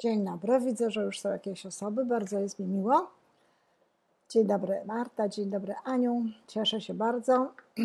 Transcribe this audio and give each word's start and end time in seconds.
Dzień 0.00 0.24
dobry, 0.24 0.60
widzę, 0.60 0.90
że 0.90 1.02
już 1.02 1.20
są 1.20 1.28
jakieś 1.28 1.66
osoby, 1.66 2.04
bardzo 2.04 2.38
jest 2.38 2.58
mi 2.58 2.66
miło. 2.66 3.10
Dzień 4.28 4.46
dobry 4.46 4.82
Marta, 4.84 5.28
dzień 5.28 5.50
dobry 5.50 5.74
Aniu, 5.84 6.24
cieszę 6.46 6.80
się 6.80 6.94
bardzo, 6.94 7.52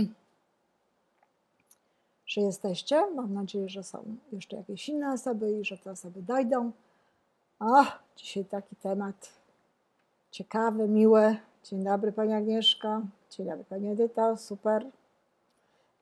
że 2.28 2.42
jesteście. 2.42 3.12
Mam 3.16 3.34
nadzieję, 3.34 3.70
że 3.70 3.84
są 3.84 4.04
jeszcze 4.32 4.56
jakieś 4.58 4.90
inne 4.90 5.14
osoby 5.14 5.52
i 5.52 5.66
że 5.66 5.78
te 5.78 5.92
osoby 5.92 6.22
dojdą. 6.22 6.72
O, 7.60 7.86
dzisiaj 8.16 8.46
taki 8.46 8.76
temat 8.76 9.30
ciekawy, 10.32 10.88
miły. 10.88 11.38
Dzień 11.64 11.84
dobry 11.84 12.12
Pani 12.12 12.34
Agnieszka, 12.34 13.02
dzień 13.30 13.46
dobry 13.46 13.64
Pani 13.64 13.90
Edyta, 13.90 14.38
super. 14.38 14.86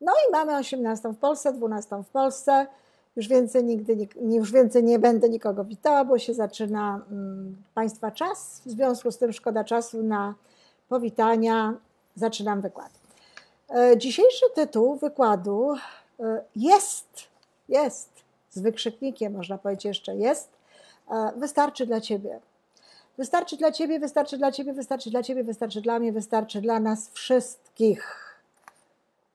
No 0.01 0.11
i 0.11 0.31
mamy 0.31 0.57
18 0.57 1.09
w 1.09 1.17
Polsce, 1.17 1.53
12 1.53 2.03
w 2.03 2.09
Polsce. 2.09 2.67
Już 3.15 3.27
więcej 3.27 3.63
nigdy 3.63 4.07
już 4.15 4.51
więcej 4.51 4.83
nie 4.83 4.99
będę 4.99 5.29
nikogo 5.29 5.65
witała, 5.65 6.05
bo 6.05 6.19
się 6.19 6.33
zaczyna 6.33 7.01
um, 7.11 7.55
Państwa 7.73 8.11
czas. 8.11 8.61
W 8.65 8.69
związku 8.69 9.11
z 9.11 9.17
tym 9.17 9.33
szkoda 9.33 9.63
czasu 9.63 10.03
na 10.03 10.35
powitania. 10.89 11.73
Zaczynam 12.15 12.61
wykład. 12.61 12.89
E, 13.69 13.97
dzisiejszy 13.97 14.45
tytuł 14.55 14.95
wykładu 14.95 15.75
e, 16.19 16.43
jest, 16.55 17.07
jest, 17.69 18.09
z 18.49 18.59
wykrzyknikiem 18.59 19.33
można 19.33 19.57
powiedzieć 19.57 19.85
jeszcze 19.85 20.15
jest, 20.15 20.49
e, 21.11 21.31
wystarczy 21.37 21.85
dla 21.85 22.01
Ciebie. 22.01 22.39
Wystarczy 23.17 23.57
dla 23.57 23.71
Ciebie, 23.71 23.99
wystarczy 23.99 24.37
dla 24.37 24.51
Ciebie, 24.51 24.73
wystarczy 24.73 25.09
dla 25.09 25.23
Ciebie, 25.23 25.43
wystarczy 25.43 25.81
dla 25.81 25.99
mnie, 25.99 26.11
wystarczy 26.11 26.61
dla 26.61 26.79
nas 26.79 27.09
wszystkich 27.09 28.22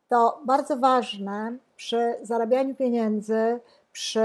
to 0.09 0.41
bardzo 0.45 0.77
ważne 0.77 1.56
przy 1.77 2.14
zarabianiu 2.23 2.75
pieniędzy, 2.75 3.61
przy 3.92 4.20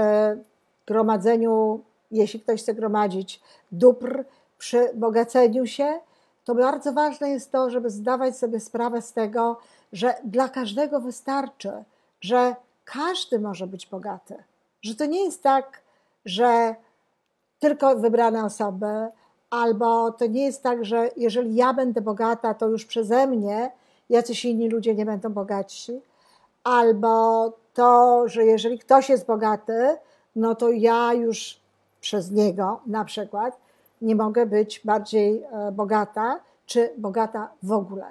gromadzeniu, 0.86 1.80
jeśli 2.10 2.40
ktoś 2.40 2.62
chce 2.62 2.74
gromadzić 2.74 3.40
dóbr, 3.72 4.24
przy 4.58 4.90
bogaceniu 4.94 5.66
się, 5.66 6.00
to 6.44 6.54
bardzo 6.54 6.92
ważne 6.92 7.30
jest 7.30 7.52
to, 7.52 7.70
żeby 7.70 7.90
zdawać 7.90 8.38
sobie 8.38 8.60
sprawę 8.60 9.02
z 9.02 9.12
tego, 9.12 9.56
że 9.92 10.14
dla 10.24 10.48
każdego 10.48 11.00
wystarczy, 11.00 11.72
że 12.20 12.56
każdy 12.84 13.38
może 13.38 13.66
być 13.66 13.86
bogaty. 13.86 14.34
Że 14.82 14.94
to 14.94 15.06
nie 15.06 15.24
jest 15.24 15.42
tak, 15.42 15.80
że 16.24 16.74
tylko 17.58 17.96
wybrane 17.96 18.44
osoby, 18.44 19.08
albo 19.50 20.12
to 20.12 20.26
nie 20.26 20.44
jest 20.44 20.62
tak, 20.62 20.84
że 20.84 21.10
jeżeli 21.16 21.54
ja 21.54 21.72
będę 21.72 22.00
bogata, 22.00 22.54
to 22.54 22.68
już 22.68 22.84
przeze 22.84 23.26
mnie 23.26 23.70
jacyś 24.10 24.44
inni 24.44 24.68
ludzie 24.68 24.94
nie 24.94 25.06
będą 25.06 25.32
bogatsi, 25.32 26.00
albo 26.64 27.52
to, 27.74 28.22
że 28.28 28.44
jeżeli 28.44 28.78
ktoś 28.78 29.08
jest 29.08 29.26
bogaty, 29.26 29.96
no 30.36 30.54
to 30.54 30.70
ja 30.70 31.12
już 31.12 31.60
przez 32.00 32.30
niego 32.30 32.80
na 32.86 33.04
przykład 33.04 33.58
nie 34.02 34.16
mogę 34.16 34.46
być 34.46 34.80
bardziej 34.84 35.42
e, 35.42 35.72
bogata, 35.72 36.40
czy 36.66 36.90
bogata 36.98 37.48
w 37.62 37.72
ogóle. 37.72 38.06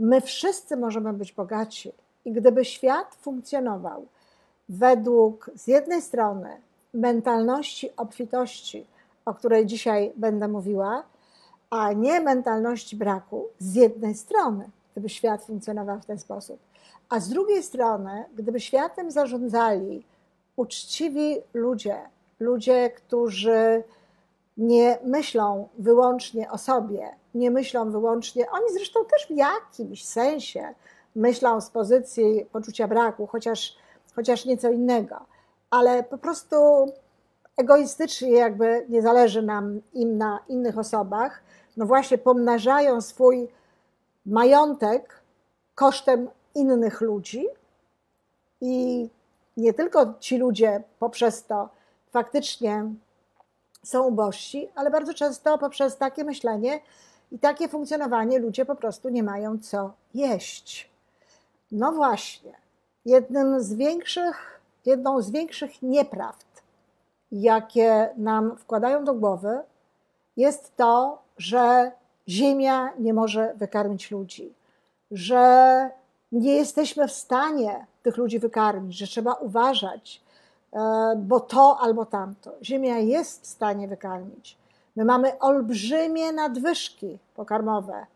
My 0.00 0.20
wszyscy 0.20 0.76
możemy 0.76 1.12
być 1.12 1.32
bogaci 1.32 1.92
i 2.24 2.32
gdyby 2.32 2.64
świat 2.64 3.14
funkcjonował 3.20 4.06
według 4.68 5.50
z 5.54 5.66
jednej 5.66 6.02
strony 6.02 6.48
mentalności 6.94 7.96
obfitości, 7.96 8.86
o 9.24 9.34
której 9.34 9.66
dzisiaj 9.66 10.12
będę 10.16 10.48
mówiła, 10.48 11.02
a 11.70 11.92
nie 11.92 12.20
mentalności 12.20 12.96
braku 12.96 13.46
z 13.58 13.74
jednej 13.74 14.14
strony, 14.14 14.68
gdyby 14.94 15.08
świat 15.08 15.44
funkcjonował 15.44 16.00
w 16.00 16.06
ten 16.06 16.18
sposób. 16.18 16.58
A 17.08 17.20
z 17.20 17.28
drugiej 17.28 17.62
strony, 17.62 18.24
gdyby 18.34 18.60
światem 18.60 19.10
zarządzali 19.10 20.06
uczciwi 20.56 21.36
ludzie, 21.54 21.96
ludzie, 22.40 22.90
którzy 22.90 23.82
nie 24.56 24.98
myślą 25.04 25.68
wyłącznie 25.78 26.50
o 26.50 26.58
sobie, 26.58 27.08
nie 27.34 27.50
myślą 27.50 27.90
wyłącznie, 27.90 28.50
oni 28.50 28.66
zresztą 28.72 29.04
też 29.04 29.26
w 29.26 29.36
jakimś 29.36 30.04
sensie 30.04 30.74
myślą 31.16 31.60
z 31.60 31.70
pozycji 31.70 32.46
poczucia 32.52 32.88
braku, 32.88 33.26
chociaż, 33.26 33.76
chociaż 34.14 34.44
nieco 34.44 34.70
innego, 34.70 35.16
ale 35.70 36.02
po 36.02 36.18
prostu 36.18 36.56
egoistycznie 37.56 38.30
jakby 38.30 38.86
nie 38.88 39.02
zależy 39.02 39.42
nam 39.42 39.80
im 39.92 40.18
na 40.18 40.40
innych 40.48 40.78
osobach, 40.78 41.42
no 41.76 41.86
właśnie 41.86 42.18
pomnażają 42.18 43.00
swój 43.00 43.48
majątek 44.26 45.20
kosztem 45.74 46.28
innych 46.54 47.00
ludzi 47.00 47.46
i 48.60 49.08
nie 49.56 49.74
tylko 49.74 50.14
ci 50.20 50.38
ludzie 50.38 50.82
poprzez 50.98 51.44
to 51.44 51.68
faktycznie 52.06 52.84
są 53.82 54.02
ubożsi, 54.02 54.68
ale 54.74 54.90
bardzo 54.90 55.14
często 55.14 55.58
poprzez 55.58 55.96
takie 55.96 56.24
myślenie 56.24 56.80
i 57.32 57.38
takie 57.38 57.68
funkcjonowanie 57.68 58.38
ludzie 58.38 58.64
po 58.64 58.76
prostu 58.76 59.08
nie 59.08 59.22
mają 59.22 59.58
co 59.58 59.92
jeść. 60.14 60.90
No 61.72 61.92
właśnie, 61.92 62.52
jednym 63.04 63.60
z 63.60 63.74
większych, 63.74 64.60
jedną 64.86 65.22
z 65.22 65.30
większych 65.30 65.82
nieprawd, 65.82 66.46
jakie 67.32 68.10
nam 68.16 68.56
wkładają 68.56 69.04
do 69.04 69.14
głowy, 69.14 69.58
jest 70.36 70.76
to, 70.76 71.22
że 71.38 71.92
Ziemia 72.28 72.92
nie 72.98 73.14
może 73.14 73.54
wykarmić 73.56 74.10
ludzi, 74.10 74.54
że 75.10 75.90
nie 76.32 76.56
jesteśmy 76.56 77.08
w 77.08 77.12
stanie 77.12 77.86
tych 78.02 78.16
ludzi 78.16 78.38
wykarmić, 78.38 78.98
że 78.98 79.06
trzeba 79.06 79.34
uważać, 79.34 80.22
e, 80.72 80.78
bo 81.16 81.40
to 81.40 81.78
albo 81.80 82.06
tamto. 82.06 82.52
Ziemia 82.62 82.98
jest 82.98 83.42
w 83.42 83.46
stanie 83.46 83.88
wykarmić. 83.88 84.58
My 84.96 85.04
mamy 85.04 85.38
olbrzymie 85.38 86.32
nadwyżki 86.32 87.18
pokarmowe. 87.34 88.06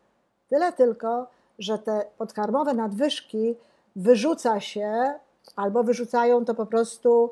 Tyle 0.48 0.72
tylko, 0.72 1.26
że 1.58 1.78
te 1.78 2.04
podkarmowe 2.18 2.74
nadwyżki 2.74 3.54
wyrzuca 3.96 4.60
się, 4.60 5.12
albo 5.56 5.84
wyrzucają 5.84 6.44
to 6.44 6.54
po 6.54 6.66
prostu 6.66 7.30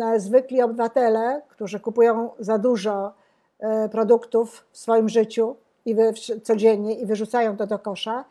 e, 0.00 0.20
zwykli 0.20 0.62
obywatele, 0.62 1.42
którzy 1.48 1.80
kupują 1.80 2.30
za 2.38 2.58
dużo 2.58 3.12
e, 3.58 3.88
produktów 3.88 4.66
w 4.72 4.78
swoim 4.78 5.08
życiu, 5.08 5.56
i 5.86 5.96
codziennie 6.42 6.94
i 6.94 7.06
wyrzucają 7.06 7.56
to 7.56 7.66
do 7.66 7.78
kosza, 7.78 8.24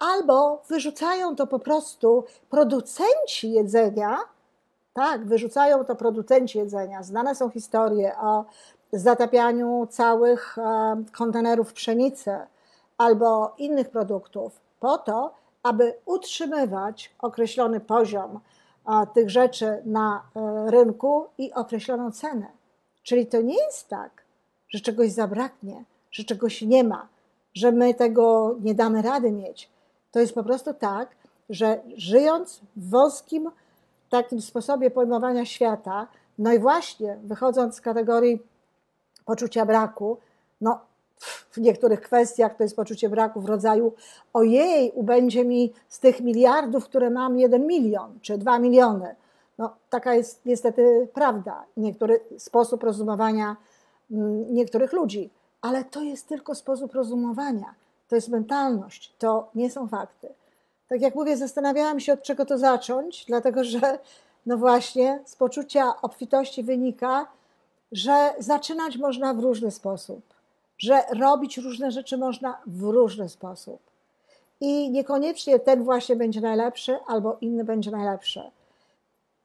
albo 0.00 0.62
wyrzucają 0.68 1.36
to 1.36 1.46
po 1.46 1.58
prostu 1.58 2.24
producenci 2.50 3.52
jedzenia, 3.52 4.18
tak, 4.94 5.26
wyrzucają 5.26 5.84
to 5.84 5.96
producenci 5.96 6.58
jedzenia. 6.58 7.02
Znane 7.02 7.34
są 7.34 7.50
historie 7.50 8.18
o 8.18 8.44
zatapianiu 8.92 9.86
całych 9.90 10.56
kontenerów 11.12 11.72
pszenicy 11.72 12.38
albo 12.98 13.54
innych 13.58 13.90
produktów 13.90 14.60
po 14.80 14.98
to, 14.98 15.34
aby 15.62 15.94
utrzymywać 16.06 17.14
określony 17.18 17.80
poziom 17.80 18.40
tych 19.14 19.30
rzeczy 19.30 19.82
na 19.84 20.22
e, 20.36 20.70
rynku 20.70 21.26
i 21.38 21.52
określoną 21.52 22.12
cenę. 22.12 22.46
Czyli 23.02 23.26
to 23.26 23.42
nie 23.42 23.64
jest 23.64 23.88
tak, 23.88 24.22
że 24.68 24.80
czegoś 24.80 25.12
zabraknie, 25.12 25.84
że 26.10 26.24
czegoś 26.24 26.62
nie 26.62 26.84
ma, 26.84 27.08
że 27.54 27.72
my 27.72 27.94
tego 27.94 28.56
nie 28.60 28.74
damy 28.74 29.02
rady 29.02 29.32
mieć. 29.32 29.70
To 30.12 30.20
jest 30.20 30.34
po 30.34 30.44
prostu 30.44 30.74
tak, 30.74 31.08
że 31.50 31.80
żyjąc 31.96 32.60
w 32.76 32.90
wąskim 32.90 33.50
takim 34.10 34.40
sposobie 34.40 34.90
pojmowania 34.90 35.44
świata, 35.44 36.06
no 36.38 36.52
i 36.52 36.58
właśnie 36.58 37.18
wychodząc 37.22 37.74
z 37.74 37.80
kategorii 37.80 38.42
poczucia 39.24 39.66
braku, 39.66 40.18
no 40.60 40.80
w 41.50 41.58
niektórych 41.58 42.00
kwestiach 42.00 42.56
to 42.56 42.62
jest 42.62 42.76
poczucie 42.76 43.08
braku 43.08 43.40
w 43.40 43.44
rodzaju 43.44 43.92
ojej, 44.32 44.92
ubędzie 44.94 45.44
mi 45.44 45.72
z 45.88 46.00
tych 46.00 46.20
miliardów, 46.20 46.84
które 46.84 47.10
mam, 47.10 47.38
jeden 47.38 47.66
milion 47.66 48.18
czy 48.22 48.38
dwa 48.38 48.58
miliony. 48.58 49.14
No, 49.58 49.76
taka 49.90 50.14
jest 50.14 50.46
niestety 50.46 51.08
prawda, 51.14 51.64
niektóry 51.76 52.20
sposób 52.38 52.82
rozumowania 52.82 53.56
mm, 54.10 54.54
niektórych 54.54 54.92
ludzi 54.92 55.30
ale 55.62 55.84
to 55.84 56.02
jest 56.02 56.28
tylko 56.28 56.54
sposób 56.54 56.94
rozumowania, 56.94 57.74
to 58.08 58.14
jest 58.14 58.28
mentalność, 58.28 59.14
to 59.18 59.50
nie 59.54 59.70
są 59.70 59.88
fakty. 59.88 60.28
Tak 60.88 61.00
jak 61.00 61.14
mówię, 61.14 61.36
zastanawiałam 61.36 62.00
się, 62.00 62.12
od 62.12 62.22
czego 62.22 62.46
to 62.46 62.58
zacząć, 62.58 63.24
dlatego 63.28 63.64
że, 63.64 63.98
no 64.46 64.56
właśnie, 64.56 65.22
z 65.24 65.36
poczucia 65.36 65.94
obfitości 66.02 66.62
wynika, 66.62 67.26
że 67.92 68.34
zaczynać 68.38 68.96
można 68.96 69.34
w 69.34 69.38
różny 69.38 69.70
sposób, 69.70 70.20
że 70.78 71.04
robić 71.12 71.58
różne 71.58 71.90
rzeczy 71.90 72.18
można 72.18 72.58
w 72.66 72.82
różny 72.82 73.28
sposób. 73.28 73.80
I 74.60 74.90
niekoniecznie 74.90 75.58
ten 75.58 75.84
właśnie 75.84 76.16
będzie 76.16 76.40
najlepszy, 76.40 76.98
albo 77.06 77.38
inny 77.40 77.64
będzie 77.64 77.90
najlepszy. 77.90 78.42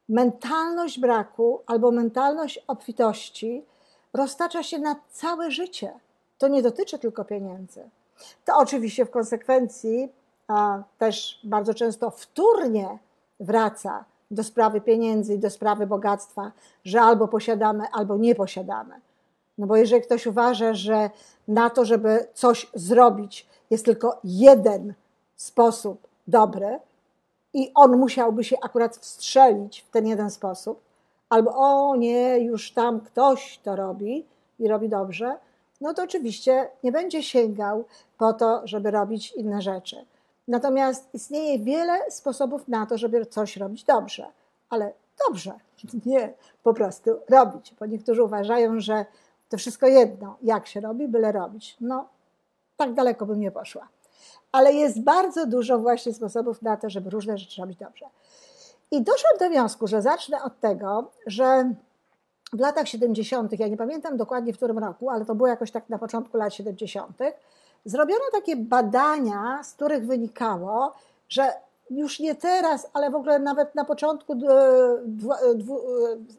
Mentalność 0.08 1.00
braku 1.00 1.60
albo 1.66 1.90
mentalność 1.90 2.64
obfitości 2.66 3.64
roztacza 4.12 4.62
się 4.62 4.78
na 4.78 4.96
całe 5.10 5.50
życie 5.50 5.92
to 6.38 6.48
nie 6.48 6.62
dotyczy 6.62 6.98
tylko 6.98 7.24
pieniędzy. 7.24 7.90
To 8.44 8.56
oczywiście 8.56 9.04
w 9.04 9.10
konsekwencji 9.10 10.12
a, 10.48 10.82
też 10.98 11.40
bardzo 11.44 11.74
często 11.74 12.10
wtórnie 12.10 12.98
wraca 13.40 14.04
do 14.30 14.44
sprawy 14.44 14.80
pieniędzy 14.80 15.34
i 15.34 15.38
do 15.38 15.50
sprawy 15.50 15.86
bogactwa, 15.86 16.52
że 16.84 17.00
albo 17.00 17.28
posiadamy, 17.28 17.84
albo 17.92 18.16
nie 18.16 18.34
posiadamy. 18.34 19.00
No 19.58 19.66
bo 19.66 19.76
jeżeli 19.76 20.02
ktoś 20.02 20.26
uważa, 20.26 20.74
że 20.74 21.10
na 21.48 21.70
to, 21.70 21.84
żeby 21.84 22.26
coś 22.34 22.70
zrobić, 22.74 23.46
jest 23.70 23.84
tylko 23.84 24.20
jeden 24.24 24.94
sposób 25.36 26.06
dobry 26.26 26.78
i 27.54 27.72
on 27.74 27.96
musiałby 27.98 28.44
się 28.44 28.56
akurat 28.62 28.96
wstrzelić 28.96 29.80
w 29.80 29.90
ten 29.90 30.06
jeden 30.06 30.30
sposób, 30.30 30.80
albo 31.28 31.50
o 31.54 31.96
nie, 31.96 32.38
już 32.38 32.72
tam 32.72 33.00
ktoś 33.00 33.58
to 33.58 33.76
robi 33.76 34.26
i 34.58 34.68
robi 34.68 34.88
dobrze, 34.88 35.38
no 35.80 35.94
to 35.94 36.02
oczywiście 36.02 36.68
nie 36.82 36.92
będzie 36.92 37.22
sięgał 37.22 37.84
po 38.18 38.32
to, 38.32 38.62
żeby 38.64 38.90
robić 38.90 39.32
inne 39.32 39.62
rzeczy. 39.62 40.04
Natomiast 40.48 41.08
istnieje 41.14 41.58
wiele 41.58 42.10
sposobów 42.10 42.68
na 42.68 42.86
to, 42.86 42.98
żeby 42.98 43.26
coś 43.26 43.56
robić 43.56 43.84
dobrze, 43.84 44.26
ale 44.70 44.92
dobrze, 45.28 45.52
nie 46.06 46.32
po 46.62 46.74
prostu 46.74 47.10
robić, 47.28 47.74
bo 47.80 47.86
niektórzy 47.86 48.22
uważają, 48.22 48.80
że 48.80 49.04
to 49.48 49.56
wszystko 49.56 49.86
jedno, 49.86 50.36
jak 50.42 50.66
się 50.66 50.80
robi, 50.80 51.08
byle 51.08 51.32
robić. 51.32 51.76
No, 51.80 52.08
tak 52.76 52.94
daleko 52.94 53.26
bym 53.26 53.40
nie 53.40 53.50
poszła. 53.50 53.88
Ale 54.52 54.72
jest 54.72 55.00
bardzo 55.02 55.46
dużo 55.46 55.78
właśnie 55.78 56.14
sposobów 56.14 56.62
na 56.62 56.76
to, 56.76 56.90
żeby 56.90 57.10
różne 57.10 57.38
rzeczy 57.38 57.60
robić 57.60 57.78
dobrze. 57.78 58.06
I 58.90 59.02
doszłam 59.02 59.38
do 59.40 59.48
wniosku, 59.48 59.86
że 59.86 60.02
zacznę 60.02 60.42
od 60.42 60.60
tego, 60.60 61.10
że 61.26 61.74
w 62.52 62.60
latach 62.60 62.88
70., 62.88 63.60
ja 63.60 63.68
nie 63.68 63.76
pamiętam 63.76 64.16
dokładnie 64.16 64.52
w 64.52 64.56
którym 64.56 64.78
roku, 64.78 65.10
ale 65.10 65.24
to 65.24 65.34
było 65.34 65.48
jakoś 65.48 65.70
tak 65.70 65.88
na 65.88 65.98
początku 65.98 66.36
lat 66.36 66.54
70., 66.54 67.18
zrobiono 67.84 68.24
takie 68.32 68.56
badania, 68.56 69.60
z 69.62 69.72
których 69.72 70.06
wynikało, 70.06 70.92
że 71.28 71.52
już 71.90 72.20
nie 72.20 72.34
teraz, 72.34 72.90
ale 72.92 73.10
w 73.10 73.14
ogóle 73.14 73.38
nawet 73.38 73.74
na 73.74 73.84
początku 73.84 74.34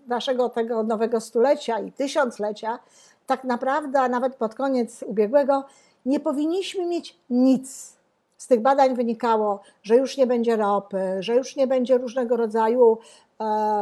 naszego 0.07 0.49
tego 0.49 0.83
nowego 0.83 1.21
stulecia 1.21 1.79
i 1.79 1.91
tysiąclecia, 1.91 2.79
tak 3.27 3.43
naprawdę, 3.43 4.09
nawet 4.09 4.35
pod 4.35 4.55
koniec 4.55 5.03
ubiegłego, 5.03 5.65
nie 6.05 6.19
powinniśmy 6.19 6.85
mieć 6.85 7.19
nic. 7.29 7.97
Z 8.37 8.47
tych 8.47 8.61
badań 8.61 8.95
wynikało, 8.95 9.61
że 9.83 9.95
już 9.95 10.17
nie 10.17 10.27
będzie 10.27 10.55
ropy, 10.55 11.17
że 11.19 11.35
już 11.35 11.55
nie 11.55 11.67
będzie 11.67 11.97
różnego 11.97 12.37
rodzaju 12.37 12.97
e, 12.97 12.97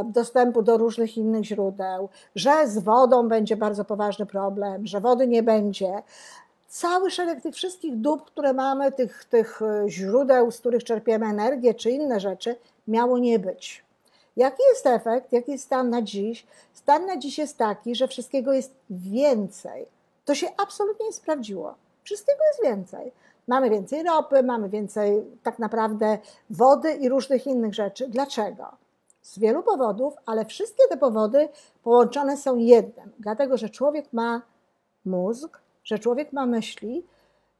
dostępu 0.05 0.61
do 0.61 0.77
różnych 0.77 1.17
innych 1.17 1.43
źródeł, 1.43 2.09
że 2.35 2.67
z 2.67 2.77
wodą 2.77 3.27
będzie 3.27 3.57
bardzo 3.57 3.85
poważny 3.85 4.25
problem, 4.25 4.87
że 4.87 4.99
wody 4.99 5.27
nie 5.27 5.43
będzie, 5.43 6.03
cały 6.67 7.11
szereg 7.11 7.41
tych 7.41 7.55
wszystkich 7.55 7.97
dóbr, 7.97 8.23
które 8.23 8.53
mamy, 8.53 8.91
tych, 8.91 9.25
tych 9.25 9.61
e, 9.61 9.89
źródeł, 9.89 10.51
z 10.51 10.59
których 10.59 10.83
czerpiemy 10.83 11.25
energię, 11.25 11.73
czy 11.73 11.91
inne 11.91 12.19
rzeczy, 12.19 12.55
miało 12.87 13.17
nie 13.17 13.39
być. 13.39 13.83
Jaki 14.35 14.63
jest 14.69 14.87
efekt, 14.87 15.31
jaki 15.31 15.51
jest 15.51 15.63
stan 15.63 15.89
na 15.89 16.01
dziś? 16.01 16.47
Stan 16.73 17.05
na 17.05 17.17
dziś 17.17 17.37
jest 17.37 17.57
taki, 17.57 17.95
że 17.95 18.07
wszystkiego 18.07 18.53
jest 18.53 18.73
więcej. 18.89 19.85
To 20.25 20.35
się 20.35 20.47
absolutnie 20.57 21.05
nie 21.05 21.13
sprawdziło. 21.13 21.75
Wszystkiego 22.03 22.39
jest 22.47 22.63
więcej. 22.63 23.11
Mamy 23.47 23.69
więcej 23.69 24.03
ropy, 24.03 24.43
mamy 24.43 24.69
więcej 24.69 25.23
tak 25.43 25.59
naprawdę 25.59 26.17
wody 26.49 26.93
i 26.93 27.09
różnych 27.09 27.47
innych 27.47 27.73
rzeczy. 27.73 28.07
Dlaczego? 28.07 28.84
Z 29.25 29.39
wielu 29.39 29.63
powodów, 29.63 30.13
ale 30.25 30.45
wszystkie 30.45 30.83
te 30.89 30.97
powody 30.97 31.49
połączone 31.83 32.37
są 32.37 32.57
jednym. 32.57 33.11
Dlatego, 33.19 33.57
że 33.57 33.69
człowiek 33.69 34.13
ma 34.13 34.41
mózg, 35.05 35.61
że 35.83 35.99
człowiek 35.99 36.33
ma 36.33 36.45
myśli, 36.45 37.05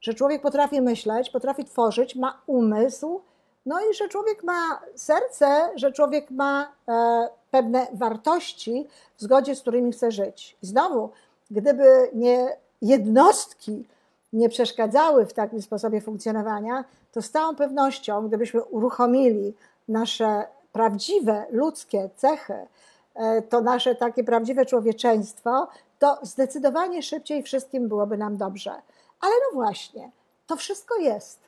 że 0.02 0.14
człowiek 0.14 0.42
potrafi 0.42 0.82
myśleć, 0.82 1.30
potrafi 1.30 1.66
tworzyć, 1.66 2.16
ma 2.16 2.42
umysł, 2.48 3.22
no 3.66 3.80
i 3.80 3.94
że 3.94 4.08
człowiek 4.08 4.44
ma 4.44 4.82
serce, 4.96 5.70
że 5.76 5.92
człowiek 5.92 6.32
ma 6.32 6.72
e, 6.88 7.30
pewne 7.52 7.88
wartości, 7.94 8.88
w 9.18 9.22
zgodzie 9.22 9.56
z 9.56 9.62
którymi 9.62 9.92
chce 9.92 10.12
żyć. 10.12 10.58
Znowu, 10.62 11.10
gdyby 11.52 12.10
nie 12.14 12.58
jednostki 12.82 13.86
nie 14.34 14.50
przeszkadzały 14.50 15.26
w 15.26 15.34
takim 15.34 15.62
sposobie 15.62 16.02
funkcjonowania, 16.02 16.84
to 17.12 17.22
z 17.22 17.30
całą 17.30 17.56
pewnością, 17.56 18.28
gdybyśmy 18.28 18.64
uruchomili 18.64 19.54
nasze 19.88 20.48
prawdziwe 20.76 21.46
ludzkie 21.52 22.10
cechy, 22.16 22.68
e, 23.16 23.42
to 23.42 23.62
nasze 23.62 23.96
takie 23.96 24.24
prawdziwe 24.24 24.66
człowieczeństwo, 24.66 25.68
to 26.00 26.18
zdecydowanie 26.22 27.04
szybciej 27.04 27.44
wszystkim 27.44 27.88
byłoby 27.88 28.18
nam 28.18 28.38
dobrze. 28.38 28.72
Ale 29.22 29.32
no 29.32 29.54
właśnie, 29.54 30.12
to 30.48 30.56
wszystko 30.56 30.96
jest. 30.98 31.40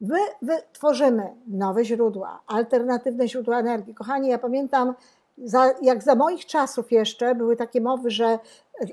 My 0.00 0.18
wytworzymy 0.42 1.34
nowe 1.46 1.84
źródła, 1.84 2.40
alternatywne 2.46 3.28
źródła 3.28 3.58
energii. 3.58 3.94
Kochani, 3.94 4.28
ja 4.28 4.38
pamiętam, 4.38 4.94
za, 5.38 5.74
jak 5.82 6.02
za 6.02 6.14
moich 6.14 6.46
czasów 6.46 6.92
jeszcze 6.92 7.34
były 7.34 7.56
takie 7.56 7.80
mowy, 7.80 8.10
że 8.10 8.38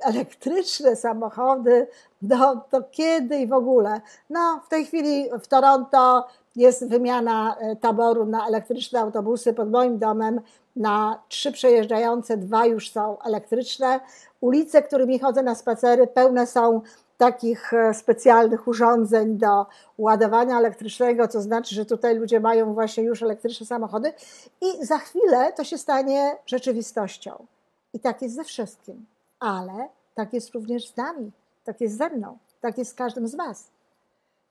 elektryczne 0.02 0.96
samochody, 0.96 1.88
no 2.22 2.66
to 2.70 2.84
kiedy 2.92 3.38
i 3.38 3.48
w 3.48 3.54
ogóle. 3.54 4.02
No, 4.30 4.62
w 4.66 4.70
tej 4.70 4.86
chwili 4.86 5.30
w 5.40 5.48
Toronto 5.48 6.28
jest 6.58 6.90
wymiana 6.90 7.56
e, 7.60 7.76
taboru 7.76 8.26
na 8.26 8.48
elektryczne 8.48 9.00
autobusy 9.00 9.54
pod 9.54 9.72
moim 9.72 9.98
domem. 9.98 10.42
Na 10.76 11.24
trzy 11.28 11.52
przejeżdżające, 11.52 12.38
dwa 12.38 12.66
już 12.66 12.92
są 12.92 13.20
elektryczne. 13.20 14.00
Ulice, 14.42 14.82
którymi 14.82 15.20
chodzę 15.20 15.44
na 15.44 15.56
spacery, 15.56 16.08
pełne 16.08 16.48
są 16.48 16.82
takich 17.18 17.74
e, 17.74 17.94
specjalnych 17.94 18.68
urządzeń 18.68 19.38
do 19.38 19.66
ładowania 19.98 20.58
elektrycznego, 20.58 21.28
co 21.28 21.42
znaczy, 21.42 21.76
że 21.76 21.86
tutaj 21.86 22.16
ludzie 22.16 22.40
mają 22.40 22.74
właśnie 22.74 23.04
już 23.04 23.24
elektryczne 23.24 23.66
samochody 23.66 24.14
i 24.62 24.86
za 24.86 24.98
chwilę 24.98 25.54
to 25.54 25.64
się 25.64 25.78
stanie 25.78 26.38
rzeczywistością. 26.46 27.46
I 27.94 28.00
tak 28.00 28.22
jest 28.22 28.36
ze 28.36 28.44
wszystkim. 28.44 29.06
Ale 29.40 29.90
tak 30.16 30.34
jest 30.34 30.50
również 30.54 30.88
z 30.88 30.98
nami, 30.98 31.32
tak 31.64 31.82
jest 31.82 31.98
ze 31.98 32.10
mną, 32.10 32.38
tak 32.62 32.78
jest 32.78 32.92
z 32.92 32.94
każdym 32.94 33.28
z 33.28 33.36
Was. 33.36 33.77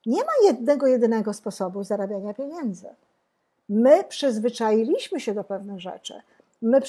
Nie 0.07 0.21
ma 0.23 0.31
jednego, 0.43 0.87
jedynego 0.87 1.33
sposobu 1.33 1.83
zarabiania 1.83 2.33
pieniędzy. 2.33 2.87
My 3.69 4.03
przyzwyczailiśmy 4.03 5.19
się 5.19 5.33
do 5.33 5.43
pewnych 5.43 5.79
rzeczy. 5.79 6.21
My 6.61 6.81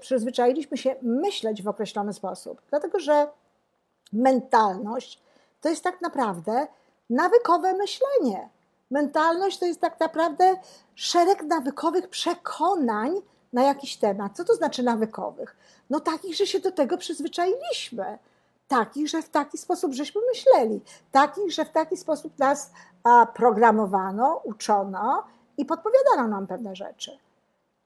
przyzwyczailiśmy 0.00 0.76
się 0.76 0.96
myśleć 1.02 1.62
w 1.62 1.68
określony 1.68 2.12
sposób, 2.12 2.62
dlatego 2.70 3.00
że 3.00 3.26
mentalność 4.12 5.22
to 5.60 5.68
jest 5.68 5.84
tak 5.84 6.00
naprawdę 6.00 6.66
nawykowe 7.10 7.74
myślenie. 7.74 8.48
Mentalność 8.90 9.58
to 9.58 9.66
jest 9.66 9.80
tak 9.80 10.00
naprawdę 10.00 10.56
szereg 10.94 11.42
nawykowych 11.42 12.08
przekonań 12.08 13.20
na 13.52 13.62
jakiś 13.62 13.96
temat. 13.96 14.36
Co 14.36 14.44
to 14.44 14.54
znaczy 14.54 14.82
nawykowych? 14.82 15.56
No 15.90 16.00
takich, 16.00 16.36
że 16.36 16.46
się 16.46 16.60
do 16.60 16.72
tego 16.72 16.98
przyzwyczailiśmy. 16.98 18.18
Takich, 18.72 19.08
że 19.08 19.22
w 19.22 19.28
taki 19.28 19.58
sposób 19.58 19.92
żeśmy 19.92 20.20
myśleli. 20.28 20.80
Takich, 21.12 21.52
że 21.52 21.64
w 21.64 21.70
taki 21.70 21.96
sposób 21.96 22.38
nas 22.38 22.70
programowano, 23.34 24.40
uczono 24.44 25.24
i 25.56 25.64
podpowiadano 25.64 26.28
nam 26.28 26.46
pewne 26.46 26.76
rzeczy. 26.76 27.18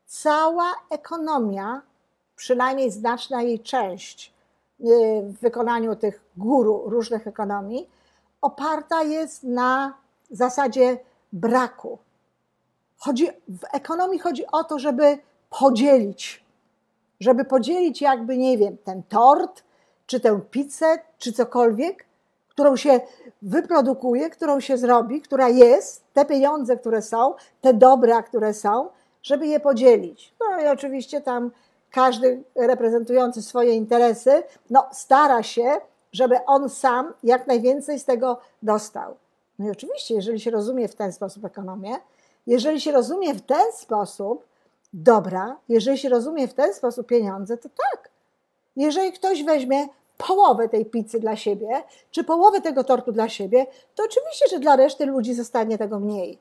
Cała 0.06 0.74
ekonomia, 0.90 1.82
przynajmniej 2.36 2.90
znaczna 2.90 3.42
jej 3.42 3.60
część, 3.60 4.36
Y, 4.80 5.22
w 5.22 5.40
wykonaniu 5.40 5.96
tych 5.96 6.20
guru 6.36 6.82
różnych 6.86 7.26
ekonomii 7.26 7.90
oparta 8.40 9.02
jest 9.02 9.42
na 9.42 9.94
zasadzie 10.30 10.98
braku. 11.32 11.98
Chodzi, 12.98 13.28
w 13.48 13.64
ekonomii 13.72 14.18
chodzi 14.18 14.46
o 14.46 14.64
to, 14.64 14.78
żeby 14.78 15.18
podzielić, 15.50 16.44
żeby 17.20 17.44
podzielić 17.44 18.02
jakby, 18.02 18.38
nie 18.38 18.58
wiem, 18.58 18.76
ten 18.84 19.02
tort, 19.02 19.62
czy 20.06 20.20
tę 20.20 20.40
pizzę, 20.50 20.98
czy 21.18 21.32
cokolwiek, 21.32 22.04
którą 22.48 22.76
się 22.76 23.00
wyprodukuje, 23.42 24.30
którą 24.30 24.60
się 24.60 24.78
zrobi, 24.78 25.20
która 25.20 25.48
jest, 25.48 26.04
te 26.12 26.24
pieniądze, 26.24 26.76
które 26.76 27.02
są, 27.02 27.34
te 27.60 27.74
dobra, 27.74 28.22
które 28.22 28.54
są, 28.54 28.88
żeby 29.22 29.46
je 29.46 29.60
podzielić. 29.60 30.34
No 30.40 30.60
i 30.60 30.66
oczywiście 30.66 31.20
tam 31.20 31.50
każdy 31.90 32.42
reprezentujący 32.54 33.42
swoje 33.42 33.74
interesy, 33.74 34.42
no, 34.70 34.88
stara 34.92 35.42
się, 35.42 35.80
żeby 36.12 36.44
on 36.44 36.68
sam 36.68 37.12
jak 37.22 37.46
najwięcej 37.46 37.98
z 37.98 38.04
tego 38.04 38.40
dostał. 38.62 39.16
No 39.58 39.66
i 39.66 39.70
oczywiście, 39.70 40.14
jeżeli 40.14 40.40
się 40.40 40.50
rozumie 40.50 40.88
w 40.88 40.94
ten 40.94 41.12
sposób 41.12 41.44
ekonomię, 41.44 41.96
jeżeli 42.46 42.80
się 42.80 42.92
rozumie 42.92 43.34
w 43.34 43.42
ten 43.42 43.72
sposób 43.72 44.46
dobra, 44.92 45.56
jeżeli 45.68 45.98
się 45.98 46.08
rozumie 46.08 46.48
w 46.48 46.54
ten 46.54 46.74
sposób 46.74 47.06
pieniądze, 47.06 47.56
to 47.56 47.68
tak. 47.68 48.15
Jeżeli 48.76 49.12
ktoś 49.12 49.44
weźmie 49.44 49.88
połowę 50.18 50.68
tej 50.68 50.86
pizzy 50.86 51.20
dla 51.20 51.36
siebie, 51.36 51.68
czy 52.10 52.24
połowę 52.24 52.60
tego 52.60 52.84
tortu 52.84 53.12
dla 53.12 53.28
siebie, 53.28 53.66
to 53.94 54.04
oczywiście, 54.04 54.46
że 54.50 54.58
dla 54.58 54.76
reszty 54.76 55.06
ludzi 55.06 55.34
zostanie 55.34 55.78
tego 55.78 56.00
mniej. 56.00 56.38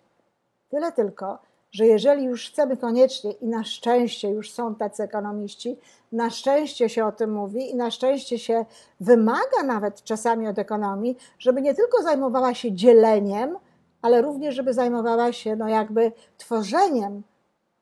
Tyle 0.70 0.92
tylko, 0.92 1.38
że 1.72 1.86
jeżeli 1.86 2.24
już 2.24 2.50
chcemy 2.50 2.78
koniecznie 2.78 3.32
i 3.32 3.48
na 3.48 3.64
szczęście 3.64 4.30
już 4.30 4.52
są 4.52 4.76
tacy 4.76 5.04
ekonomiści, 5.04 5.78
na 6.12 6.30
szczęście 6.30 6.90
się 6.90 7.06
o 7.06 7.12
tym 7.12 7.34
mówi 7.34 7.72
i 7.72 7.76
na 7.76 7.92
szczęście 7.92 8.40
się 8.40 8.66
wymaga 9.00 9.64
nawet 9.66 10.04
czasami 10.04 10.48
od 10.48 10.60
ekonomii, 10.60 11.18
żeby 11.40 11.62
nie 11.62 11.74
tylko 11.74 12.04
zajmowała 12.04 12.54
się 12.54 12.72
dzieleniem, 12.72 13.58
ale 14.02 14.22
również, 14.22 14.56
żeby 14.56 14.74
zajmowała 14.74 15.34
się 15.34 15.56
no 15.56 15.68
jakby 15.68 16.12
tworzeniem, 16.38 17.24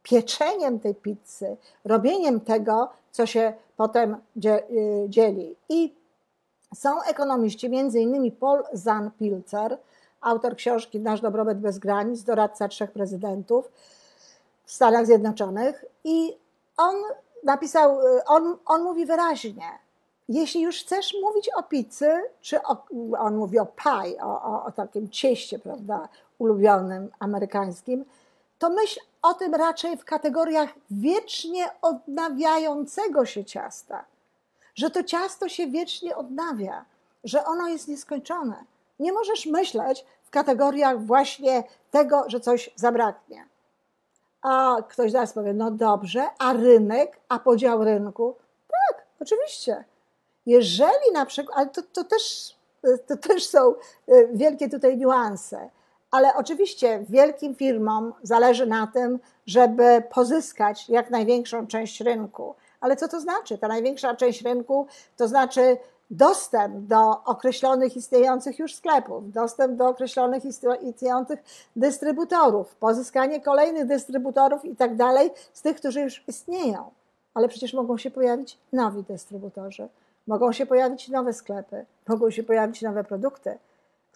pieczeniem 0.03 0.79
tej 0.79 0.95
pizzy, 0.95 1.57
robieniem 1.85 2.39
tego, 2.39 2.89
co 3.11 3.25
się 3.25 3.53
potem 3.77 4.17
y, 4.45 5.05
dzieli. 5.09 5.55
I 5.69 5.95
są 6.75 7.01
ekonomiści, 7.03 7.67
innymi 7.95 8.31
Paul 8.31 8.63
Zahn-Pilzer, 8.73 9.77
autor 10.21 10.55
książki 10.55 10.99
Nasz 10.99 11.21
dobrobyt 11.21 11.59
bez 11.59 11.79
granic, 11.79 12.23
doradca 12.23 12.67
trzech 12.67 12.91
prezydentów 12.91 13.71
w 14.65 14.71
Stanach 14.71 15.05
Zjednoczonych 15.05 15.85
i 16.03 16.37
on 16.77 16.95
napisał, 17.43 17.97
on, 18.25 18.57
on 18.65 18.83
mówi 18.83 19.05
wyraźnie, 19.05 19.65
jeśli 20.29 20.61
już 20.61 20.79
chcesz 20.79 21.15
mówić 21.21 21.49
o 21.55 21.63
pizzy, 21.63 22.11
czy 22.41 22.61
o, 22.61 22.85
on 23.19 23.35
mówi 23.35 23.59
o 23.59 23.65
pie, 23.65 24.23
o, 24.23 24.43
o, 24.43 24.65
o 24.65 24.71
takim 24.71 25.09
cieście, 25.09 25.59
prawda, 25.59 26.07
ulubionym 26.39 27.09
amerykańskim, 27.19 28.05
to 28.63 28.69
myśl 28.69 28.99
o 29.21 29.33
tym 29.33 29.55
raczej 29.55 29.97
w 29.97 30.05
kategoriach 30.05 30.69
wiecznie 30.91 31.69
odnawiającego 31.81 33.25
się 33.25 33.45
ciasta. 33.45 34.05
Że 34.75 34.89
to 34.89 35.03
ciasto 35.03 35.49
się 35.49 35.67
wiecznie 35.67 36.15
odnawia, 36.15 36.85
że 37.23 37.45
ono 37.45 37.67
jest 37.67 37.87
nieskończone. 37.87 38.63
Nie 38.99 39.13
możesz 39.13 39.45
myśleć 39.45 40.05
w 40.23 40.29
kategoriach 40.29 41.05
właśnie 41.05 41.63
tego, 41.91 42.23
że 42.27 42.39
coś 42.39 42.69
zabraknie. 42.75 43.47
A 44.41 44.77
ktoś 44.89 45.11
zaraz 45.11 45.33
powie, 45.33 45.53
no 45.53 45.71
dobrze, 45.71 46.27
a 46.39 46.53
rynek, 46.53 47.19
a 47.29 47.39
podział 47.39 47.83
rynku? 47.83 48.35
Tak, 48.67 49.05
oczywiście. 49.19 49.83
Jeżeli 50.45 51.11
na 51.13 51.25
przykład, 51.25 51.57
ale 51.57 51.67
to, 51.67 51.81
to, 51.93 52.03
też, 52.03 52.55
to 53.07 53.17
też 53.17 53.47
są 53.47 53.73
e, 54.07 54.27
wielkie 54.33 54.69
tutaj 54.69 54.97
niuanse, 54.97 55.69
ale 56.13 56.33
oczywiście 56.35 57.05
wielkim 57.09 57.55
firmom 57.55 58.13
zależy 58.23 58.65
na 58.65 58.87
tym, 58.87 59.19
żeby 59.45 60.03
pozyskać 60.13 60.89
jak 60.89 61.09
największą 61.09 61.67
część 61.67 62.01
rynku. 62.01 62.55
Ale 62.81 62.95
co 62.95 63.07
to 63.07 63.19
znaczy? 63.19 63.57
Ta 63.57 63.67
największa 63.67 64.15
część 64.15 64.41
rynku 64.41 64.87
to 65.17 65.27
znaczy 65.27 65.77
dostęp 66.11 66.75
do 66.75 67.23
określonych 67.23 67.95
istniejących 67.97 68.59
już 68.59 68.75
sklepów, 68.75 69.31
dostęp 69.31 69.77
do 69.77 69.87
określonych 69.87 70.43
istniejących 70.81 71.43
dystrybutorów, 71.75 72.75
pozyskanie 72.75 73.41
kolejnych 73.41 73.85
dystrybutorów 73.85 74.65
i 74.65 74.75
tak 74.75 74.95
dalej 74.95 75.31
z 75.53 75.61
tych, 75.61 75.77
którzy 75.77 76.01
już 76.01 76.23
istnieją. 76.27 76.91
Ale 77.33 77.47
przecież 77.47 77.73
mogą 77.73 77.97
się 77.97 78.11
pojawić 78.11 78.57
nowi 78.73 79.03
dystrybutorzy, 79.03 79.87
mogą 80.27 80.51
się 80.51 80.65
pojawić 80.65 81.09
nowe 81.09 81.33
sklepy, 81.33 81.85
mogą 82.07 82.29
się 82.29 82.43
pojawić 82.43 82.81
nowe 82.81 83.03
produkty, 83.03 83.57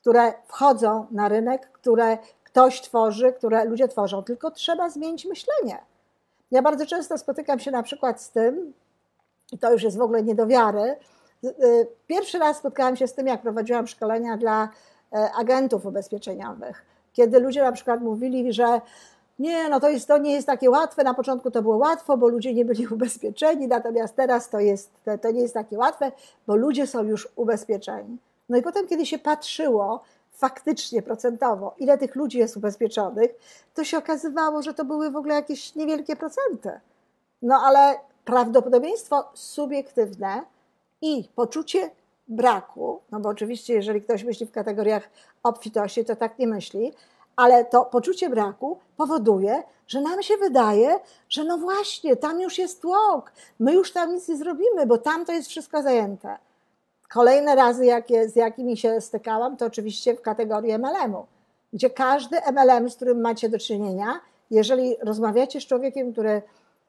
które 0.08 0.34
wchodzą 0.46 1.06
na 1.12 1.30
rynek, 1.30 1.72
które 1.72 2.18
ktoś 2.44 2.82
tworzy, 2.82 3.34
które 3.34 3.66
ludzie 3.66 3.88
tworzą, 3.88 4.24
tylko 4.24 4.52
trzeba 4.52 4.90
zmienić 4.90 5.26
myślenie. 5.26 5.78
Ja 6.52 6.62
bardzo 6.62 6.86
często 6.86 7.18
spotykam 7.18 7.60
się 7.60 7.72
na 7.72 7.84
przykład 7.84 8.22
z 8.22 8.32
tym, 8.32 8.74
i 9.52 9.58
to 9.58 9.72
już 9.72 9.84
jest 9.84 9.98
w 9.98 10.02
ogóle 10.02 10.24
nie 10.24 10.36
do 10.36 10.48
wiary, 10.48 10.96
y, 11.44 11.88
pierwszy 12.08 12.40
raz 12.40 12.58
spotkałam 12.58 12.96
się 12.96 13.08
z 13.08 13.14
tym, 13.14 13.28
jak 13.28 13.42
prowadziłam 13.42 13.88
szkolenia 13.88 14.38
dla 14.38 14.70
e, 15.14 15.32
agentów 15.40 15.86
ubezpieczeniowych, 15.86 16.86
kiedy 17.14 17.40
ludzie 17.40 17.64
na 17.64 17.72
przykład 17.72 18.02
mówili, 18.02 18.54
że 18.54 18.82
nie, 19.40 19.70
no 19.70 19.80
to, 19.80 19.90
jest, 19.90 20.08
to 20.08 20.18
nie 20.18 20.34
jest 20.34 20.48
takie 20.48 20.70
łatwe. 20.70 21.04
Na 21.04 21.14
początku 21.14 21.52
to 21.52 21.62
było 21.62 21.78
łatwo, 21.78 22.18
bo 22.18 22.28
ludzie 22.28 22.54
nie 22.54 22.66
byli 22.66 22.88
ubezpieczeni, 22.96 23.68
natomiast 23.68 24.16
teraz 24.16 24.50
to, 24.50 24.60
jest, 24.60 24.92
to 25.22 25.32
nie 25.32 25.42
jest 25.42 25.54
takie 25.54 25.78
łatwe, 25.78 26.12
bo 26.48 26.56
ludzie 26.56 26.88
są 26.88 27.04
już 27.04 27.28
ubezpieczeni. 27.36 28.18
No 28.50 28.58
i 28.58 28.62
potem, 28.62 28.88
kiedy 28.88 29.06
się 29.06 29.20
patrzyło 29.20 30.02
faktycznie 30.32 31.02
procentowo, 31.02 31.76
ile 31.78 31.98
tych 31.98 32.16
ludzi 32.16 32.38
jest 32.38 32.58
ubezpieczonych, 32.58 33.32
to 33.74 33.84
się 33.84 33.98
okazywało, 33.98 34.62
że 34.62 34.74
to 34.74 34.86
były 34.86 35.12
w 35.12 35.16
ogóle 35.16 35.36
jakieś 35.36 35.76
niewielkie 35.76 36.16
procenty. 36.16 36.72
No 37.42 37.56
ale 37.56 38.00
prawdopodobieństwo 38.26 39.30
subiektywne 39.34 40.42
i 41.02 41.30
poczucie 41.36 41.92
braku, 42.28 43.02
no 43.12 43.20
bo 43.20 43.30
oczywiście, 43.30 43.74
jeżeli 43.74 44.02
ktoś 44.02 44.24
myśli 44.24 44.46
w 44.46 44.52
kategoriach 44.52 45.10
obfitości, 45.44 46.06
to 46.06 46.16
tak 46.16 46.40
nie 46.40 46.48
myśli, 46.48 46.94
ale 47.36 47.66
to 47.66 47.86
poczucie 47.86 48.30
braku 48.30 48.80
powoduje, 48.98 49.64
że 49.88 50.02
nam 50.02 50.24
się 50.24 50.38
wydaje, 50.38 51.00
że 51.30 51.44
no 51.44 51.58
właśnie, 51.58 52.16
tam 52.16 52.42
już 52.42 52.58
jest 52.58 52.82
tłok, 52.82 53.32
my 53.60 53.74
już 53.74 53.92
tam 53.92 54.14
nic 54.14 54.28
nie 54.28 54.38
zrobimy, 54.38 54.86
bo 54.86 54.98
tam 54.98 55.26
to 55.26 55.32
jest 55.32 55.50
wszystko 55.50 55.84
zajęte. 55.84 56.38
Kolejne 57.10 57.56
razy, 57.56 57.86
jakie, 57.86 58.30
z 58.30 58.36
jakimi 58.36 58.78
się 58.78 59.02
stykałam, 59.02 59.58
to 59.58 59.66
oczywiście 59.66 60.16
w 60.16 60.22
kategorii 60.22 60.74
MLM-u, 60.74 61.26
gdzie 61.74 61.90
każdy 61.90 62.38
MLM, 62.52 62.90
z 62.90 62.96
którym 62.96 63.22
macie 63.22 63.50
do 63.50 63.60
czynienia, 63.60 64.20
jeżeli 64.52 64.96
rozmawiacie 65.02 65.62
z 65.62 65.66
człowiekiem, 65.66 66.12
który 66.12 66.42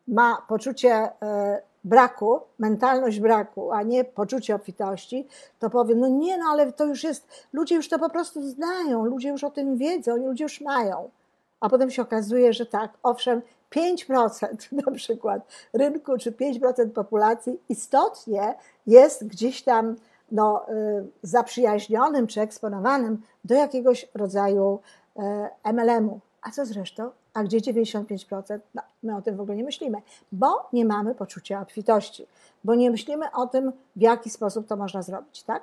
ma 0.09 0.43
poczucie 0.49 0.93
e, 1.23 1.63
braku, 1.85 2.41
mentalność 2.59 3.21
braku, 3.21 3.73
a 3.73 3.83
nie 3.83 4.05
poczucie 4.05 4.55
obfitości, 4.55 5.27
to 5.59 5.71
powie, 5.71 5.95
no 5.95 6.09
nie, 6.09 6.39
no 6.39 6.45
ale 6.51 6.73
to 6.73 6.85
już 6.85 7.05
jest, 7.05 7.47
ludzie 7.53 7.75
już 7.75 7.89
to 7.89 7.99
po 7.99 8.11
prostu 8.11 8.49
znają, 8.49 9.05
ludzie 9.05 9.29
już 9.29 9.45
o 9.45 9.51
tym 9.51 9.77
wiedzą, 9.77 10.17
ludzie 10.17 10.45
już 10.45 10.61
mają. 10.61 11.11
A 11.61 11.69
potem 11.69 11.91
się 11.91 12.03
okazuje, 12.03 12.53
że 12.53 12.67
tak, 12.67 12.91
owszem, 13.03 13.43
5% 13.77 14.73
na 14.87 14.93
przykład 14.93 15.43
rynku 15.73 16.19
czy 16.19 16.33
5% 16.33 16.91
populacji 16.91 17.61
istotnie 17.69 18.55
jest 18.87 19.27
gdzieś 19.27 19.63
tam 19.63 19.97
no, 20.33 20.67
y, 20.69 21.07
zaprzyjaźnionym 21.23 22.27
czy 22.27 22.41
eksponowanym 22.41 23.23
do 23.45 23.55
jakiegoś 23.55 24.09
rodzaju 24.15 24.79
e, 25.17 25.73
MLM-u. 25.73 26.21
A 26.43 26.51
co 26.51 26.67
zresztą? 26.67 27.11
A 27.35 27.45
gdzie 27.45 27.59
95%? 27.59 28.59
No, 28.75 28.83
my 29.03 29.17
o 29.17 29.23
tym 29.23 29.37
w 29.37 29.41
ogóle 29.41 29.57
nie 29.57 29.65
myślimy, 29.65 30.03
bo 30.33 30.69
nie 30.73 30.85
mamy 30.85 31.15
poczucia 31.15 31.61
obfitości, 31.61 32.27
bo 32.65 32.75
nie 32.75 32.91
myślimy 32.91 33.27
o 33.33 33.47
tym, 33.47 33.73
w 33.97 34.01
jaki 34.01 34.31
sposób 34.31 34.67
to 34.67 34.77
można 34.77 35.03
zrobić, 35.03 35.43
tak? 35.43 35.63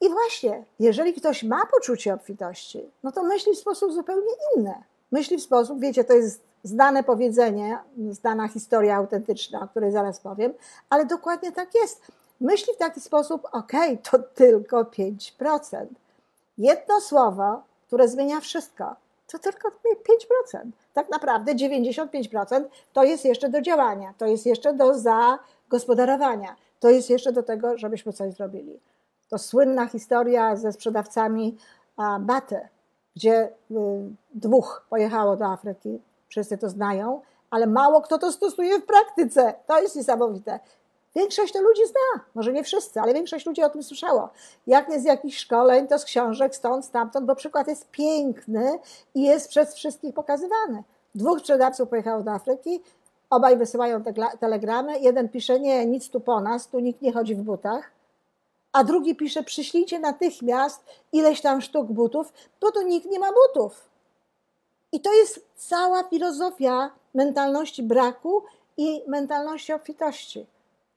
I 0.00 0.08
właśnie, 0.08 0.64
jeżeli 0.78 1.14
ktoś 1.14 1.42
ma 1.42 1.66
poczucie 1.66 2.14
obfitości, 2.14 2.90
no 3.02 3.12
to 3.12 3.24
myśli 3.24 3.52
w 3.54 3.58
sposób 3.58 3.92
zupełnie 3.92 4.32
inny. 4.56 4.74
Myśli 5.12 5.38
w 5.38 5.42
sposób, 5.42 5.80
wiecie, 5.80 6.04
to 6.04 6.12
jest 6.12 6.40
znane 6.64 7.02
powiedzenie, 7.02 7.78
znana 8.10 8.48
historia 8.48 8.96
autentyczna, 8.96 9.60
o 9.60 9.68
której 9.68 9.92
zaraz 9.92 10.20
powiem, 10.20 10.52
ale 10.90 11.04
dokładnie 11.04 11.52
tak 11.52 11.74
jest. 11.74 12.02
Myśli 12.40 12.74
w 12.74 12.76
taki 12.76 13.00
sposób, 13.00 13.46
ok, 13.52 13.72
to 14.10 14.18
tylko 14.18 14.82
5%. 14.82 15.86
Jedno 16.58 17.00
słowo, 17.00 17.62
które 17.86 18.08
zmienia 18.08 18.40
wszystko, 18.40 18.96
to 19.26 19.38
tylko 19.38 19.68
5%. 19.68 20.70
Tak 20.92 21.10
naprawdę 21.10 21.54
95% 21.54 22.64
to 22.92 23.04
jest 23.04 23.24
jeszcze 23.24 23.48
do 23.48 23.60
działania, 23.60 24.14
to 24.18 24.26
jest 24.26 24.46
jeszcze 24.46 24.72
do 24.72 24.94
zagospodarowania, 24.98 26.56
to 26.80 26.90
jest 26.90 27.10
jeszcze 27.10 27.32
do 27.32 27.42
tego, 27.42 27.78
żebyśmy 27.78 28.12
coś 28.12 28.34
zrobili. 28.34 28.80
To 29.28 29.38
słynna 29.38 29.86
historia 29.86 30.56
ze 30.56 30.72
sprzedawcami 30.72 31.56
baty, 32.20 32.68
gdzie 33.16 33.48
y, 33.70 33.74
dwóch 34.34 34.86
pojechało 34.90 35.36
do 35.36 35.46
Afryki, 35.46 36.00
wszyscy 36.28 36.58
to 36.58 36.68
znają, 36.68 37.20
ale 37.50 37.66
mało 37.66 38.00
kto 38.00 38.18
to 38.18 38.32
stosuje 38.32 38.78
w 38.78 38.86
praktyce. 38.86 39.54
To 39.66 39.82
jest 39.82 39.96
niesamowite. 39.96 40.60
Większość 41.18 41.52
to 41.52 41.60
ludzi 41.60 41.82
zna, 41.86 42.24
może 42.34 42.52
nie 42.52 42.64
wszyscy, 42.64 43.00
ale 43.00 43.14
większość 43.14 43.46
ludzi 43.46 43.62
o 43.62 43.70
tym 43.70 43.82
słyszało. 43.82 44.28
Jak 44.66 44.88
nie 44.88 45.00
z 45.00 45.04
jakichś 45.04 45.38
szkoleń, 45.38 45.88
to 45.88 45.98
z 45.98 46.04
książek, 46.04 46.54
stąd, 46.54 46.84
stamtąd, 46.84 47.26
bo 47.26 47.34
przykład 47.34 47.68
jest 47.68 47.90
piękny 47.90 48.78
i 49.14 49.22
jest 49.22 49.48
przez 49.48 49.74
wszystkich 49.74 50.14
pokazywany. 50.14 50.82
Dwóch 51.14 51.38
sprzedawców 51.38 51.88
pojechało 51.88 52.22
do 52.22 52.30
Afryki, 52.30 52.82
obaj 53.30 53.56
wysyłają 53.56 54.02
te 54.02 54.14
telegramy. 54.40 54.98
Jeden 54.98 55.28
pisze, 55.28 55.60
nie, 55.60 55.86
nic 55.86 56.10
tu 56.10 56.20
po 56.20 56.40
nas, 56.40 56.68
tu 56.68 56.80
nikt 56.80 57.02
nie 57.02 57.12
chodzi 57.12 57.34
w 57.34 57.42
butach. 57.42 57.90
A 58.72 58.84
drugi 58.84 59.16
pisze, 59.16 59.42
przyślijcie 59.42 59.98
natychmiast 59.98 60.84
ileś 61.12 61.40
tam 61.40 61.60
sztuk 61.60 61.86
butów, 61.86 62.32
bo 62.60 62.72
tu 62.72 62.82
nikt 62.82 63.06
nie 63.10 63.18
ma 63.18 63.28
butów. 63.32 63.90
I 64.92 65.00
to 65.00 65.14
jest 65.14 65.40
cała 65.56 66.02
filozofia 66.02 66.90
mentalności 67.14 67.82
braku 67.82 68.42
i 68.76 69.02
mentalności 69.06 69.72
obfitości. 69.72 70.46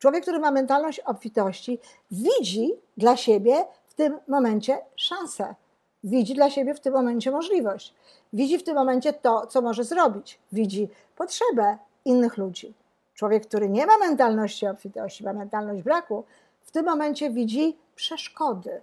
Człowiek, 0.01 0.21
który 0.21 0.39
ma 0.39 0.51
mentalność 0.51 0.99
obfitości, 0.99 1.79
widzi 2.11 2.73
dla 2.97 3.17
siebie 3.17 3.65
w 3.85 3.93
tym 3.93 4.19
momencie 4.27 4.77
szansę. 4.95 5.55
Widzi 6.03 6.33
dla 6.33 6.49
siebie 6.49 6.73
w 6.73 6.79
tym 6.79 6.93
momencie 6.93 7.31
możliwość. 7.31 7.93
Widzi 8.33 8.57
w 8.57 8.63
tym 8.63 8.75
momencie 8.75 9.13
to, 9.13 9.47
co 9.47 9.61
może 9.61 9.83
zrobić. 9.83 10.39
Widzi 10.51 10.89
potrzebę 11.15 11.77
innych 12.05 12.37
ludzi. 12.37 12.73
Człowiek, 13.13 13.47
który 13.47 13.69
nie 13.69 13.85
ma 13.85 13.97
mentalności 13.97 14.67
obfitości, 14.67 15.23
ma 15.23 15.33
mentalność 15.33 15.83
braku, 15.83 16.23
w 16.61 16.71
tym 16.71 16.85
momencie 16.85 17.29
widzi 17.29 17.77
przeszkody. 17.95 18.81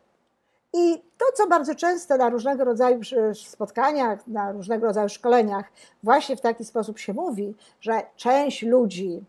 I 0.74 1.02
to, 1.18 1.24
co 1.34 1.46
bardzo 1.46 1.74
często 1.74 2.16
na 2.16 2.28
różnego 2.28 2.64
rodzaju 2.64 3.00
spotkaniach, 3.34 4.26
na 4.26 4.52
różnego 4.52 4.86
rodzaju 4.86 5.08
szkoleniach, 5.08 5.72
właśnie 6.02 6.36
w 6.36 6.40
taki 6.40 6.64
sposób 6.64 6.98
się 6.98 7.14
mówi, 7.14 7.54
że 7.80 8.02
część 8.16 8.62
ludzi 8.62 9.24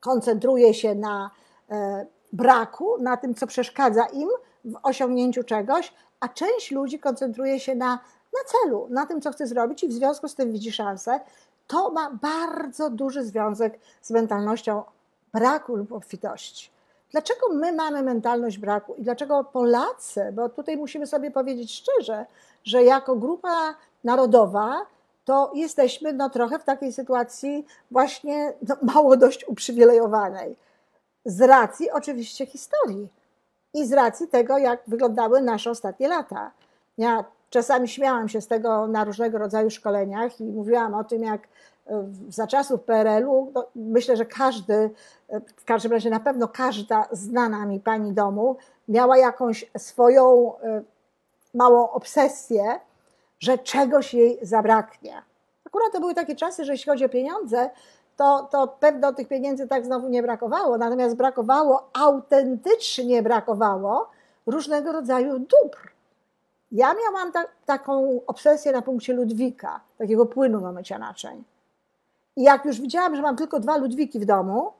koncentruje 0.00 0.74
się 0.74 0.94
na 0.94 1.30
e, 1.70 2.06
braku, 2.32 3.02
na 3.02 3.16
tym, 3.16 3.34
co 3.34 3.46
przeszkadza 3.46 4.06
im 4.06 4.28
w 4.64 4.74
osiągnięciu 4.82 5.44
czegoś, 5.44 5.92
a 6.20 6.28
część 6.28 6.70
ludzi 6.70 6.98
koncentruje 6.98 7.60
się 7.60 7.74
na, 7.74 7.90
na 8.32 8.44
celu, 8.46 8.86
na 8.90 9.06
tym, 9.06 9.20
co 9.20 9.32
chce 9.32 9.46
zrobić 9.46 9.84
i 9.84 9.88
w 9.88 9.92
związku 9.92 10.28
z 10.28 10.34
tym 10.34 10.52
widzi 10.52 10.72
szansę. 10.72 11.20
To 11.66 11.90
ma 11.90 12.10
bardzo 12.10 12.90
duży 12.90 13.24
związek 13.24 13.78
z 14.02 14.10
mentalnością 14.10 14.82
braku 15.32 15.76
lub 15.76 15.92
obfitości. 15.92 16.70
Dlaczego 17.10 17.48
my 17.48 17.72
mamy 17.72 18.02
mentalność 18.02 18.58
braku 18.58 18.94
i 18.94 19.02
dlaczego 19.02 19.44
Polacy, 19.44 20.32
bo 20.32 20.48
tutaj 20.48 20.76
musimy 20.76 21.06
sobie 21.06 21.30
powiedzieć 21.30 21.74
szczerze, 21.74 22.26
że 22.64 22.82
jako 22.82 23.16
grupa 23.16 23.74
narodowa 24.04 24.86
to 25.28 25.50
jesteśmy 25.54 26.12
no, 26.12 26.30
trochę 26.30 26.58
w 26.58 26.64
takiej 26.64 26.92
sytuacji 26.92 27.66
właśnie 27.90 28.52
no, 28.68 28.76
mało 28.82 29.16
dość 29.16 29.48
uprzywilejowanej. 29.48 30.56
Z 31.24 31.40
racji 31.40 31.90
oczywiście 31.90 32.46
historii 32.46 33.08
i 33.74 33.86
z 33.86 33.92
racji 33.92 34.28
tego, 34.28 34.58
jak 34.58 34.80
wyglądały 34.86 35.42
nasze 35.42 35.70
ostatnie 35.70 36.08
lata. 36.08 36.50
Ja 36.98 37.24
czasami 37.50 37.88
śmiałam 37.88 38.28
się 38.28 38.40
z 38.40 38.46
tego 38.46 38.86
na 38.86 39.04
różnego 39.04 39.38
rodzaju 39.38 39.70
szkoleniach 39.70 40.40
i 40.40 40.44
mówiłam 40.44 40.94
o 40.94 41.04
tym, 41.04 41.22
jak 41.22 41.40
za 42.28 42.46
czasów 42.46 42.82
PRL-u, 42.82 43.52
no, 43.54 43.66
myślę, 43.74 44.16
że 44.16 44.26
każdy, 44.26 44.90
w 45.56 45.64
każdym 45.64 45.92
razie 45.92 46.10
na 46.10 46.20
pewno 46.20 46.48
każda 46.48 47.08
znana 47.12 47.66
mi 47.66 47.80
pani 47.80 48.12
domu 48.12 48.56
miała 48.88 49.18
jakąś 49.18 49.70
swoją 49.78 50.52
e, 50.58 50.82
małą 51.54 51.90
obsesję, 51.90 52.80
że 53.40 53.58
czegoś 53.58 54.14
jej 54.14 54.38
zabraknie. 54.42 55.22
Akurat 55.66 55.92
to 55.92 56.00
były 56.00 56.14
takie 56.14 56.36
czasy, 56.36 56.64
że 56.64 56.72
jeśli 56.72 56.90
chodzi 56.90 57.04
o 57.04 57.08
pieniądze, 57.08 57.70
to, 58.16 58.48
to 58.50 58.68
pewno 58.68 59.12
tych 59.12 59.28
pieniędzy 59.28 59.68
tak 59.68 59.84
znowu 59.84 60.08
nie 60.08 60.22
brakowało, 60.22 60.78
natomiast 60.78 61.16
brakowało, 61.16 61.90
autentycznie 61.92 63.22
brakowało 63.22 64.10
różnego 64.46 64.92
rodzaju 64.92 65.38
dóbr. 65.38 65.92
Ja 66.72 66.94
miałam 66.94 67.32
ta, 67.32 67.44
taką 67.66 68.20
obsesję 68.26 68.72
na 68.72 68.82
punkcie 68.82 69.12
Ludwika, 69.12 69.80
takiego 69.98 70.26
płynu 70.26 70.60
do 70.60 70.72
mycia 70.72 70.98
naczyń. 70.98 71.44
I 72.36 72.42
jak 72.42 72.64
już 72.64 72.80
widziałam, 72.80 73.16
że 73.16 73.22
mam 73.22 73.36
tylko 73.36 73.60
dwa 73.60 73.76
Ludwiki 73.76 74.20
w 74.20 74.24
domu, 74.24 74.72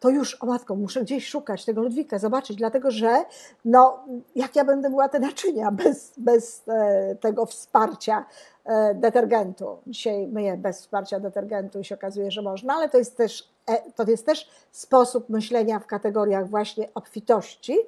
to 0.00 0.10
już, 0.10 0.42
o 0.42 0.46
matko, 0.46 0.76
muszę 0.76 1.00
gdzieś 1.00 1.28
szukać 1.28 1.64
tego 1.64 1.82
Ludwika, 1.82 2.18
zobaczyć, 2.18 2.56
dlatego 2.56 2.90
że 2.90 3.24
no, 3.64 4.04
jak 4.36 4.56
ja 4.56 4.64
będę 4.64 4.90
była 4.90 5.08
te 5.08 5.18
naczynia 5.18 5.70
bez, 5.70 6.12
bez 6.16 6.62
e, 6.68 7.16
tego 7.20 7.46
wsparcia 7.46 8.24
e, 8.64 8.94
detergentu. 8.94 9.78
Dzisiaj 9.86 10.26
myję 10.26 10.56
bez 10.56 10.80
wsparcia 10.80 11.20
detergentu 11.20 11.80
i 11.80 11.84
się 11.84 11.94
okazuje, 11.94 12.30
że 12.30 12.42
można, 12.42 12.74
ale 12.74 12.88
to 12.88 12.98
jest 12.98 13.16
też, 13.16 13.48
e, 13.66 13.90
to 13.92 14.04
jest 14.10 14.26
też 14.26 14.50
sposób 14.70 15.28
myślenia 15.28 15.78
w 15.78 15.86
kategoriach 15.86 16.48
właśnie 16.48 16.88
obfitości, 16.94 17.78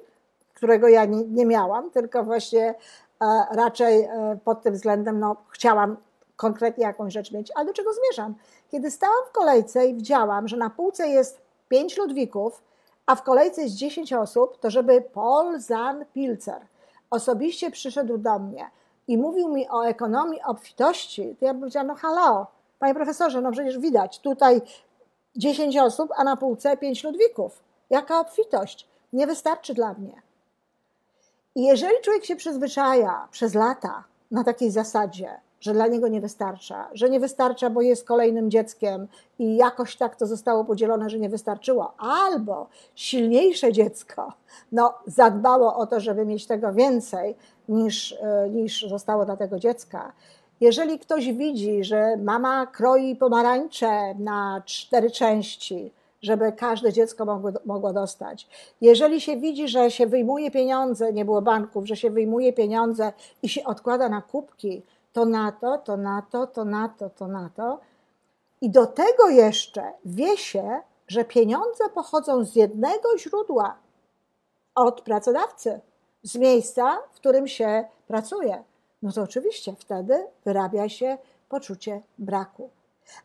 którego 0.53 0.87
ja 0.87 1.05
nie, 1.05 1.23
nie 1.23 1.45
miałam, 1.45 1.91
tylko 1.91 2.23
właśnie 2.23 2.75
e, 3.21 3.45
raczej 3.51 4.03
e, 4.03 4.37
pod 4.43 4.63
tym 4.63 4.73
względem 4.73 5.19
no, 5.19 5.35
chciałam 5.49 5.97
konkretnie 6.35 6.83
jakąś 6.83 7.13
rzecz 7.13 7.31
mieć. 7.31 7.51
Ale 7.55 7.65
do 7.65 7.73
czego 7.73 7.91
zmierzam? 7.93 8.35
Kiedy 8.71 8.91
stałam 8.91 9.25
w 9.27 9.31
kolejce 9.31 9.85
i 9.85 9.95
widziałam, 9.95 10.47
że 10.47 10.57
na 10.57 10.69
półce 10.69 11.07
jest 11.07 11.44
pięć 11.69 11.97
Ludwików, 11.97 12.63
a 13.05 13.15
w 13.15 13.23
kolejce 13.23 13.61
jest 13.61 13.75
10 13.75 14.13
osób, 14.13 14.59
to 14.59 14.69
żeby 14.69 15.01
Paul 15.01 15.59
Zan 15.59 16.05
Pilzer 16.13 16.61
osobiście 17.09 17.71
przyszedł 17.71 18.17
do 18.17 18.39
mnie 18.39 18.69
i 19.07 19.17
mówił 19.17 19.49
mi 19.49 19.69
o 19.69 19.87
ekonomii 19.87 20.41
obfitości, 20.41 21.35
to 21.39 21.45
ja 21.45 21.53
bym 21.53 21.61
powiedziała, 21.61 21.85
no 21.85 21.95
halo, 21.95 22.47
panie 22.79 22.95
profesorze, 22.95 23.41
no 23.41 23.51
przecież 23.51 23.79
widać, 23.79 24.19
tutaj 24.19 24.61
10 25.35 25.77
osób, 25.77 26.11
a 26.17 26.23
na 26.23 26.37
półce 26.37 26.77
5 26.77 27.03
Ludwików. 27.03 27.63
Jaka 27.89 28.19
obfitość? 28.19 28.87
Nie 29.13 29.27
wystarczy 29.27 29.73
dla 29.73 29.93
mnie. 29.93 30.21
I 31.55 31.63
jeżeli 31.63 32.01
człowiek 32.01 32.25
się 32.25 32.35
przyzwyczaja 32.35 33.27
przez 33.31 33.53
lata 33.53 34.03
na 34.31 34.43
takiej 34.43 34.71
zasadzie, 34.71 35.39
że 35.59 35.73
dla 35.73 35.87
niego 35.87 36.07
nie 36.07 36.21
wystarcza, 36.21 36.89
że 36.93 37.09
nie 37.09 37.19
wystarcza, 37.19 37.69
bo 37.69 37.81
jest 37.81 38.07
kolejnym 38.07 38.51
dzieckiem 38.51 39.07
i 39.39 39.55
jakoś 39.55 39.97
tak 39.97 40.15
to 40.15 40.25
zostało 40.25 40.65
podzielone, 40.65 41.09
że 41.09 41.19
nie 41.19 41.29
wystarczyło, 41.29 41.93
albo 41.97 42.67
silniejsze 42.95 43.71
dziecko 43.71 44.33
no, 44.71 44.93
zadbało 45.05 45.75
o 45.75 45.87
to, 45.87 45.99
żeby 45.99 46.25
mieć 46.25 46.47
tego 46.47 46.73
więcej 46.73 47.35
niż, 47.69 48.15
e, 48.21 48.49
niż 48.49 48.89
zostało 48.89 49.25
dla 49.25 49.37
tego 49.37 49.59
dziecka. 49.59 50.13
Jeżeli 50.61 50.99
ktoś 50.99 51.33
widzi, 51.33 51.83
że 51.83 52.17
mama 52.17 52.67
kroi 52.67 53.15
pomarańcze 53.15 54.15
na 54.15 54.61
cztery 54.65 55.11
części, 55.11 55.91
żeby 56.21 56.51
każde 56.51 56.93
dziecko 56.93 57.25
mogło, 57.25 57.51
mogło 57.65 57.93
dostać. 57.93 58.47
Jeżeli 58.81 59.21
się 59.21 59.37
widzi, 59.37 59.67
że 59.67 59.91
się 59.91 60.07
wyjmuje 60.07 60.51
pieniądze, 60.51 61.13
nie 61.13 61.25
było 61.25 61.41
banków, 61.41 61.87
że 61.87 61.95
się 61.95 62.09
wyjmuje 62.09 62.53
pieniądze 62.53 63.13
i 63.43 63.49
się 63.49 63.63
odkłada 63.63 64.09
na 64.09 64.21
kubki, 64.21 64.81
to 65.15 65.25
na 65.25 65.51
to, 65.51 65.77
to 65.77 65.97
na 65.97 66.21
to, 66.21 66.47
to 66.47 66.65
na 66.65 66.89
to, 66.89 67.09
to 67.09 67.27
na 67.27 67.49
to. 67.49 67.79
I 68.61 68.69
do 68.69 68.85
tego 68.85 69.29
jeszcze 69.29 69.93
wie 70.05 70.37
się, 70.37 70.81
że 71.07 71.25
pieniądze 71.25 71.89
pochodzą 71.93 72.45
z 72.45 72.55
jednego 72.55 73.17
źródła 73.17 73.77
od 74.75 75.01
pracodawcy, 75.01 75.81
z 76.23 76.35
miejsca, 76.35 76.97
w 77.11 77.15
którym 77.15 77.47
się 77.47 77.85
pracuje. 78.07 78.63
No 79.01 79.11
to 79.11 79.21
oczywiście 79.21 79.75
wtedy 79.79 80.27
wyrabia 80.45 80.89
się 80.89 81.17
poczucie 81.49 82.01
braku. 82.17 82.69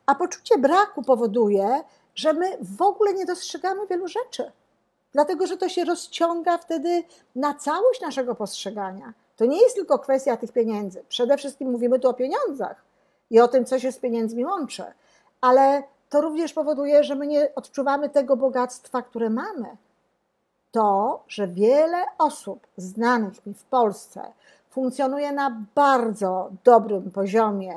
A 0.07 0.15
poczucie 0.15 0.59
braku 0.59 1.03
powoduje, 1.03 1.83
że 2.15 2.33
my 2.33 2.59
w 2.61 2.83
ogóle 2.83 3.15
nie 3.15 3.27
dostrzegamy 3.27 3.87
wielu 3.87 4.09
rzeczy, 4.09 4.53
dlatego 5.13 5.47
że 5.47 5.57
to 5.57 5.69
się 5.69 5.85
rozciąga 5.85 6.59
wtedy 6.59 7.05
na 7.35 7.55
całość 7.55 8.01
naszego 8.01 8.35
postrzegania. 8.35 9.13
To 9.41 9.47
nie 9.47 9.63
jest 9.63 9.75
tylko 9.75 9.99
kwestia 9.99 10.37
tych 10.37 10.53
pieniędzy. 10.53 11.05
Przede 11.09 11.37
wszystkim 11.37 11.71
mówimy 11.71 11.99
tu 11.99 12.09
o 12.09 12.15
pieniądzach 12.15 12.85
i 13.31 13.41
o 13.41 13.49
tym, 13.49 13.65
co 13.65 13.79
się 13.79 13.93
z 13.93 13.99
pieniędzmi 13.99 14.45
łączy, 14.45 14.85
ale 15.41 15.83
to 16.09 16.21
również 16.21 16.53
powoduje, 16.53 17.05
że 17.05 17.15
my 17.15 17.27
nie 17.27 17.55
odczuwamy 17.55 18.09
tego 18.09 18.37
bogactwa, 18.37 19.03
które 19.03 19.31
mamy. 19.31 19.77
To, 20.71 21.23
że 21.29 21.49
wiele 21.49 22.05
osób 22.19 22.67
znanych 22.77 23.47
mi 23.47 23.55
w 23.55 23.65
Polsce 23.65 24.33
funkcjonuje 24.71 25.33
na 25.33 25.65
bardzo 25.75 26.51
dobrym 26.65 27.11
poziomie, 27.11 27.77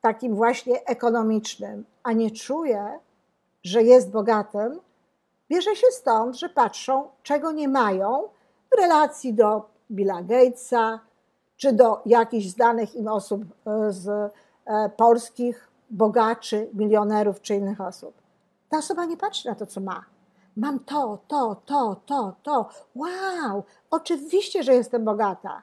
takim 0.00 0.34
właśnie 0.34 0.84
ekonomicznym, 0.84 1.84
a 2.02 2.12
nie 2.12 2.30
czuje, 2.30 2.98
że 3.64 3.82
jest 3.82 4.10
bogatym, 4.10 4.80
bierze 5.50 5.76
się 5.76 5.86
stąd, 5.90 6.36
że 6.36 6.48
patrzą, 6.48 7.08
czego 7.22 7.52
nie 7.52 7.68
mają 7.68 8.28
w 8.70 8.80
relacji 8.80 9.34
do 9.34 9.70
Billa 9.90 10.22
Gatesa, 10.22 11.00
czy 11.56 11.72
do 11.72 12.02
jakichś 12.06 12.46
znanych 12.46 12.94
im 12.94 13.08
osób 13.08 13.42
e, 13.66 13.92
z 13.92 14.08
e, 14.08 14.90
polskich 14.96 15.68
bogaczy, 15.90 16.68
milionerów 16.74 17.40
czy 17.40 17.54
innych 17.54 17.80
osób. 17.80 18.14
Ta 18.68 18.78
osoba 18.78 19.04
nie 19.04 19.16
patrzy 19.16 19.48
na 19.48 19.54
to, 19.54 19.66
co 19.66 19.80
ma. 19.80 20.04
Mam 20.56 20.78
to, 20.78 21.18
to, 21.28 21.62
to, 21.66 21.96
to, 22.06 22.36
to. 22.42 22.68
Wow, 22.94 23.64
oczywiście, 23.90 24.62
że 24.62 24.74
jestem 24.74 25.04
bogata. 25.04 25.62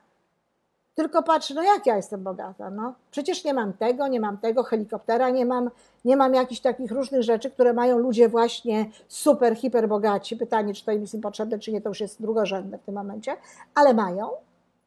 Tylko 0.97 1.23
patrzę, 1.23 1.53
no 1.53 1.63
jak 1.63 1.85
ja 1.85 1.95
jestem 1.95 2.23
bogata? 2.23 2.69
No, 2.69 2.93
przecież 3.11 3.43
nie 3.43 3.53
mam 3.53 3.73
tego, 3.73 4.07
nie 4.07 4.19
mam 4.19 4.37
tego, 4.37 4.63
helikoptera 4.63 5.29
nie 5.29 5.45
mam, 5.45 5.69
nie 6.05 6.17
mam 6.17 6.33
jakichś 6.33 6.61
takich 6.61 6.91
różnych 6.91 7.23
rzeczy, 7.23 7.51
które 7.51 7.73
mają 7.73 7.97
ludzie 7.97 8.29
właśnie 8.29 8.85
super, 9.07 9.55
hiper 9.55 9.87
bogaci. 9.87 10.37
Pytanie, 10.37 10.73
czy 10.73 10.85
to 10.85 10.91
im 10.91 11.01
jest 11.01 11.21
potrzebne, 11.21 11.59
czy 11.59 11.71
nie, 11.71 11.81
to 11.81 11.89
już 11.89 11.99
jest 11.99 12.21
drugorzędne 12.21 12.77
w 12.77 12.81
tym 12.81 12.95
momencie, 12.95 13.37
ale 13.75 13.93
mają. 13.93 14.29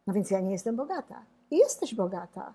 No 0.07 0.15
więc 0.15 0.31
ja 0.31 0.41
nie 0.41 0.53
jestem 0.53 0.77
bogata. 0.77 1.23
I 1.51 1.57
jesteś 1.57 1.95
bogata. 1.95 2.53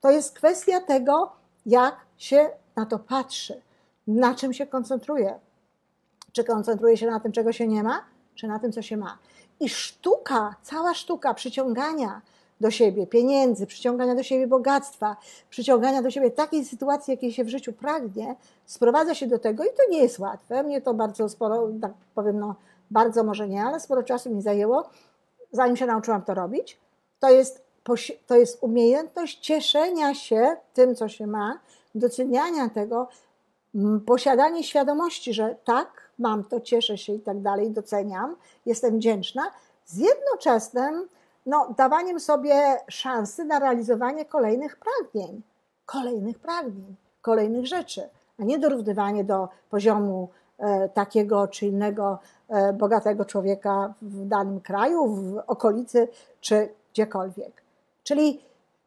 To 0.00 0.10
jest 0.10 0.36
kwestia 0.36 0.80
tego, 0.80 1.32
jak 1.66 1.96
się 2.16 2.50
na 2.76 2.86
to 2.86 2.98
patrzy, 2.98 3.60
na 4.06 4.34
czym 4.34 4.52
się 4.52 4.66
koncentruje. 4.66 5.38
Czy 6.32 6.44
koncentruje 6.44 6.96
się 6.96 7.06
na 7.06 7.20
tym, 7.20 7.32
czego 7.32 7.52
się 7.52 7.68
nie 7.68 7.82
ma, 7.82 8.04
czy 8.38 8.48
na 8.48 8.58
tym, 8.58 8.72
co 8.72 8.82
się 8.82 8.96
ma. 8.96 9.18
I 9.60 9.68
sztuka, 9.68 10.54
cała 10.62 10.94
sztuka 10.94 11.34
przyciągania 11.34 12.20
do 12.60 12.70
siebie 12.70 13.06
pieniędzy, 13.06 13.66
przyciągania 13.66 14.14
do 14.14 14.22
siebie 14.22 14.46
bogactwa, 14.46 15.16
przyciągania 15.50 16.02
do 16.02 16.10
siebie 16.10 16.30
takiej 16.30 16.64
sytuacji, 16.64 17.10
jakiej 17.10 17.32
się 17.32 17.44
w 17.44 17.48
życiu 17.48 17.72
pragnie, 17.72 18.34
sprowadza 18.66 19.14
się 19.14 19.26
do 19.26 19.38
tego 19.38 19.64
i 19.64 19.68
to 19.68 19.90
nie 19.90 20.02
jest 20.02 20.18
łatwe. 20.18 20.62
Mnie 20.62 20.80
to 20.80 20.94
bardzo 20.94 21.28
sporo, 21.28 21.68
tak 21.80 21.92
powiem, 22.14 22.38
no 22.38 22.54
bardzo 22.90 23.24
może 23.24 23.48
nie, 23.48 23.62
ale 23.62 23.80
sporo 23.80 24.02
czasu 24.02 24.30
mi 24.30 24.42
zajęło, 24.42 24.90
zanim 25.52 25.76
się 25.76 25.86
nauczyłam 25.86 26.22
to 26.22 26.34
robić. 26.34 26.78
To 27.20 27.30
jest, 27.30 27.64
to 28.26 28.36
jest 28.36 28.58
umiejętność 28.62 29.38
cieszenia 29.38 30.14
się 30.14 30.56
tym, 30.74 30.94
co 30.94 31.08
się 31.08 31.26
ma, 31.26 31.60
doceniania 31.94 32.68
tego, 32.68 33.08
posiadanie 34.06 34.64
świadomości, 34.64 35.34
że 35.34 35.56
tak, 35.64 36.07
mam 36.18 36.44
to, 36.44 36.60
cieszę 36.60 36.98
się 36.98 37.12
i 37.12 37.20
tak 37.20 37.40
dalej, 37.40 37.70
doceniam, 37.70 38.36
jestem 38.66 38.96
wdzięczna, 38.96 39.50
z 39.86 39.96
jednoczesnym 39.96 41.08
no, 41.46 41.74
dawaniem 41.76 42.20
sobie 42.20 42.76
szansy 42.88 43.44
na 43.44 43.58
realizowanie 43.58 44.24
kolejnych 44.24 44.76
pragnień, 44.76 45.42
kolejnych 45.86 46.38
pragnień, 46.38 46.96
kolejnych 47.22 47.66
rzeczy, 47.66 48.08
a 48.40 48.44
nie 48.44 48.58
dorównywanie 48.58 49.24
do 49.24 49.48
poziomu 49.70 50.28
e, 50.58 50.88
takiego 50.88 51.48
czy 51.48 51.66
innego 51.66 52.18
e, 52.48 52.72
bogatego 52.72 53.24
człowieka 53.24 53.94
w 54.02 54.26
danym 54.26 54.60
kraju, 54.60 55.06
w 55.06 55.42
okolicy 55.46 56.08
czy 56.40 56.68
gdziekolwiek. 56.92 57.62
Czyli 58.02 58.40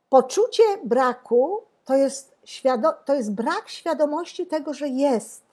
poczucie 0.10 0.64
braku 0.84 1.62
to 1.86 1.96
jest, 1.96 2.36
to 3.06 3.16
jest 3.16 3.34
brak 3.34 3.70
świadomości 3.70 4.46
tego, 4.46 4.74
że 4.74 4.88
jest. 4.88 5.44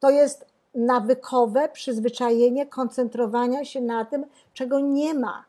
To 0.00 0.10
jest 0.10 0.51
nawykowe 0.74 1.68
przyzwyczajenie 1.68 2.66
koncentrowania 2.66 3.64
się 3.64 3.80
na 3.80 4.04
tym, 4.04 4.24
czego 4.54 4.80
nie 4.80 5.14
ma. 5.14 5.44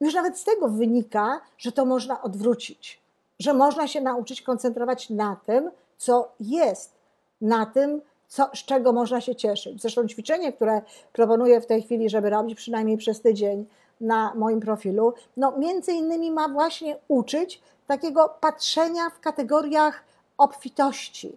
Już 0.00 0.14
nawet 0.14 0.38
z 0.38 0.44
tego 0.44 0.68
wynika, 0.68 1.40
że 1.58 1.72
to 1.72 1.84
można 1.84 2.22
odwrócić, 2.22 3.00
że 3.38 3.54
można 3.54 3.86
się 3.88 4.00
nauczyć 4.00 4.42
koncentrować 4.42 5.10
na 5.10 5.36
tym, 5.46 5.70
co 5.96 6.32
jest, 6.40 6.92
na 7.40 7.66
tym, 7.66 8.00
co, 8.28 8.50
z 8.54 8.58
czego 8.58 8.92
można 8.92 9.20
się 9.20 9.34
cieszyć. 9.34 9.82
Zresztą 9.82 10.08
ćwiczenie, 10.08 10.52
które 10.52 10.82
proponuję 11.12 11.60
w 11.60 11.66
tej 11.66 11.82
chwili, 11.82 12.10
żeby 12.10 12.30
robić 12.30 12.54
przynajmniej 12.54 12.96
przez 12.96 13.20
tydzień 13.20 13.66
na 14.00 14.34
moim 14.34 14.60
profilu, 14.60 15.14
no 15.36 15.58
między 15.58 15.92
innymi 15.92 16.30
ma 16.30 16.48
właśnie 16.48 16.96
uczyć 17.08 17.62
takiego 17.86 18.36
patrzenia 18.40 19.10
w 19.10 19.20
kategoriach 19.20 20.04
obfitości. 20.38 21.36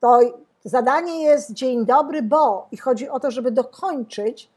To 0.00 0.20
zadanie 0.64 1.22
jest 1.22 1.52
dzień 1.52 1.86
dobry, 1.86 2.22
bo 2.22 2.66
i 2.72 2.76
chodzi 2.76 3.08
o 3.08 3.20
to, 3.20 3.30
żeby 3.30 3.50
dokończyć 3.50 4.50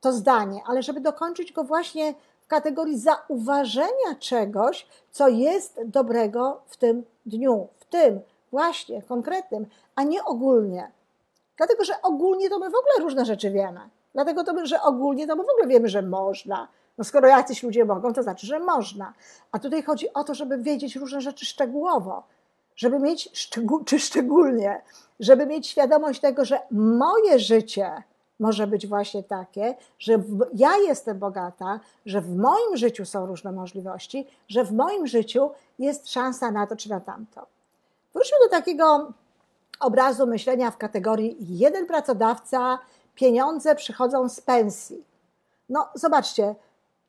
to 0.00 0.12
zdanie, 0.12 0.60
ale 0.66 0.82
żeby 0.82 1.00
dokończyć 1.00 1.52
go 1.52 1.64
właśnie 1.64 2.14
w 2.40 2.46
kategorii 2.46 2.98
zauważenia 2.98 4.14
czegoś, 4.20 4.86
co 5.10 5.28
jest 5.28 5.80
dobrego 5.84 6.60
w 6.66 6.76
tym 6.76 7.04
dniu, 7.26 7.68
w 7.78 7.84
tym 7.84 8.20
właśnie 8.50 9.02
konkretnym, 9.02 9.66
a 9.94 10.02
nie 10.02 10.24
ogólnie. 10.24 10.90
Dlatego, 11.56 11.84
że 11.84 12.02
ogólnie 12.02 12.50
to 12.50 12.58
my 12.58 12.70
w 12.70 12.74
ogóle 12.74 12.94
różne 13.00 13.24
rzeczy 13.24 13.50
wiemy. 13.50 13.80
Dlatego, 14.14 14.44
to, 14.44 14.66
że 14.66 14.82
ogólnie 14.82 15.26
to 15.26 15.36
my 15.36 15.44
w 15.44 15.48
ogóle 15.48 15.66
wiemy, 15.66 15.88
że 15.88 16.02
można. 16.02 16.68
No 16.98 17.04
skoro 17.04 17.28
jacyś 17.28 17.62
ludzie 17.62 17.84
mogą, 17.84 18.12
to 18.12 18.22
znaczy, 18.22 18.46
że 18.46 18.58
można. 18.58 19.12
A 19.52 19.58
tutaj 19.58 19.82
chodzi 19.82 20.12
o 20.12 20.24
to, 20.24 20.34
żeby 20.34 20.58
wiedzieć 20.58 20.96
różne 20.96 21.20
rzeczy 21.20 21.46
szczegółowo, 21.46 22.22
żeby 22.76 22.98
mieć, 22.98 23.28
szczegół, 23.32 23.84
czy 23.84 24.00
szczególnie, 24.00 24.82
żeby 25.20 25.46
mieć 25.46 25.66
świadomość 25.66 26.20
tego, 26.20 26.44
że 26.44 26.60
moje 26.70 27.38
życie 27.38 28.02
może 28.40 28.66
być 28.66 28.86
właśnie 28.86 29.22
takie, 29.22 29.74
że 29.98 30.18
w, 30.18 30.46
ja 30.54 30.76
jestem 30.76 31.18
bogata, 31.18 31.80
że 32.06 32.20
w 32.20 32.36
moim 32.36 32.76
życiu 32.76 33.04
są 33.04 33.26
różne 33.26 33.52
możliwości, 33.52 34.26
że 34.48 34.64
w 34.64 34.72
moim 34.72 35.06
życiu 35.06 35.50
jest 35.78 36.10
szansa 36.10 36.50
na 36.50 36.66
to 36.66 36.76
czy 36.76 36.90
na 36.90 37.00
tamto. 37.00 37.46
Wróćmy 38.14 38.38
do 38.44 38.48
takiego 38.48 39.12
obrazu 39.80 40.26
myślenia 40.26 40.70
w 40.70 40.76
kategorii 40.76 41.36
jeden 41.40 41.86
pracodawca, 41.86 42.78
pieniądze 43.14 43.74
przychodzą 43.74 44.28
z 44.28 44.40
pensji. 44.40 45.04
No, 45.68 45.88
zobaczcie, 45.94 46.54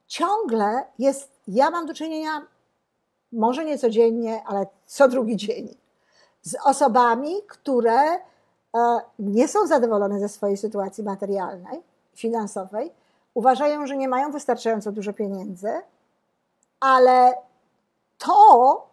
ciągle 0.08 0.84
jest, 1.00 1.32
ja 1.48 1.70
mam 1.70 1.86
do 1.86 1.94
czynienia, 1.94 2.42
może 3.32 3.66
nie 3.66 3.78
codziennie, 3.78 4.44
ale 4.46 4.68
co 4.86 5.08
drugi 5.08 5.36
dzień, 5.36 5.76
z 6.42 6.56
osobami, 6.66 7.36
które 7.48 8.02
e, 8.02 8.20
nie 9.20 9.48
są 9.48 9.68
zadowolone 9.68 10.20
ze 10.20 10.30
swojej 10.30 10.58
sytuacji 10.58 11.04
materialnej, 11.04 11.82
finansowej, 12.16 12.92
uważają, 13.34 13.88
że 13.88 13.98
nie 13.98 14.08
mają 14.08 14.32
wystarczająco 14.32 14.92
dużo 14.92 15.14
pieniędzy, 15.14 15.70
ale 16.80 17.34
to 18.18 18.88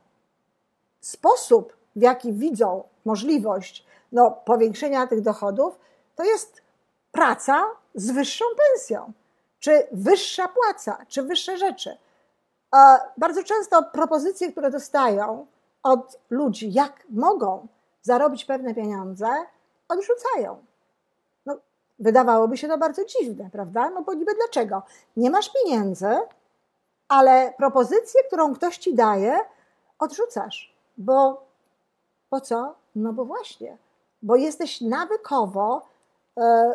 sposób, 1.01 1.77
w 1.97 2.03
jaki 2.03 2.33
widzą 2.33 2.85
możliwość 3.05 3.87
no, 4.13 4.31
powiększenia 4.31 5.07
tych 5.07 5.21
dochodów, 5.21 5.79
to 6.17 6.25
jest 6.25 6.63
praca 7.13 7.65
z 7.95 8.11
wyższą 8.11 8.45
pensją, 8.73 9.13
czy 9.61 9.87
wyższa 9.93 10.49
płaca, 10.49 10.99
czy 11.09 11.23
wyższe 11.23 11.59
rzeczy. 11.59 11.97
Bardzo 13.17 13.43
często 13.43 13.83
propozycje, 13.83 14.53
które 14.53 14.71
dostają 14.71 15.47
od 15.83 16.19
ludzi, 16.31 16.73
jak 16.73 17.07
mogą 17.11 17.67
zarobić 18.03 18.45
pewne 18.45 18.75
pieniądze, 18.75 19.29
odrzucają. 19.89 20.65
No, 21.47 21.57
wydawałoby 21.99 22.57
się 22.57 22.69
to 22.69 22.79
bardzo 22.79 23.05
dziwne, 23.05 23.49
prawda? 23.53 23.91
No 23.91 24.03
bo 24.03 24.15
niby 24.15 24.35
dlaczego? 24.35 24.83
Nie 25.17 25.31
masz 25.31 25.53
pieniędzy, 25.53 26.17
ale 27.09 27.55
propozycję, 27.57 28.21
którą 28.27 28.55
ktoś 28.55 28.79
ci 28.79 28.95
daje, 28.95 29.39
odrzucasz, 29.99 30.75
bo 30.97 31.45
po 32.31 32.41
co? 32.41 32.75
No 32.95 33.13
bo 33.13 33.25
właśnie, 33.25 33.77
bo 34.23 34.37
jesteś 34.37 34.81
nawykowo 34.81 35.87
e, 36.39 36.75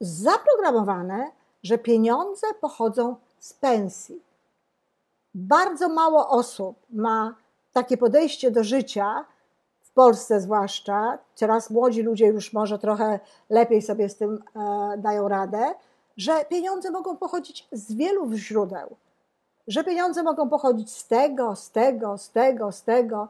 zaprogramowane, 0.00 1.30
że 1.62 1.78
pieniądze 1.78 2.46
pochodzą 2.60 3.16
z 3.38 3.52
pensji. 3.52 4.25
Bardzo 5.38 5.88
mało 5.88 6.28
osób 6.28 6.76
ma 6.90 7.34
takie 7.72 7.96
podejście 7.96 8.50
do 8.50 8.64
życia, 8.64 9.24
w 9.82 9.90
Polsce 9.90 10.40
zwłaszcza, 10.40 11.18
teraz 11.38 11.70
młodzi 11.70 12.02
ludzie 12.02 12.26
już 12.26 12.52
może 12.52 12.78
trochę 12.78 13.20
lepiej 13.50 13.82
sobie 13.82 14.08
z 14.08 14.16
tym 14.16 14.42
e, 14.56 14.98
dają 14.98 15.28
radę, 15.28 15.74
że 16.16 16.44
pieniądze 16.44 16.90
mogą 16.90 17.16
pochodzić 17.16 17.68
z 17.72 17.94
wielu 17.94 18.32
źródeł. 18.34 18.96
Że 19.68 19.84
pieniądze 19.84 20.22
mogą 20.22 20.48
pochodzić 20.48 20.92
z 20.92 21.06
tego, 21.06 21.56
z 21.56 21.70
tego, 21.70 22.18
z 22.18 22.30
tego, 22.30 22.72
z 22.72 22.82
tego, 22.82 23.28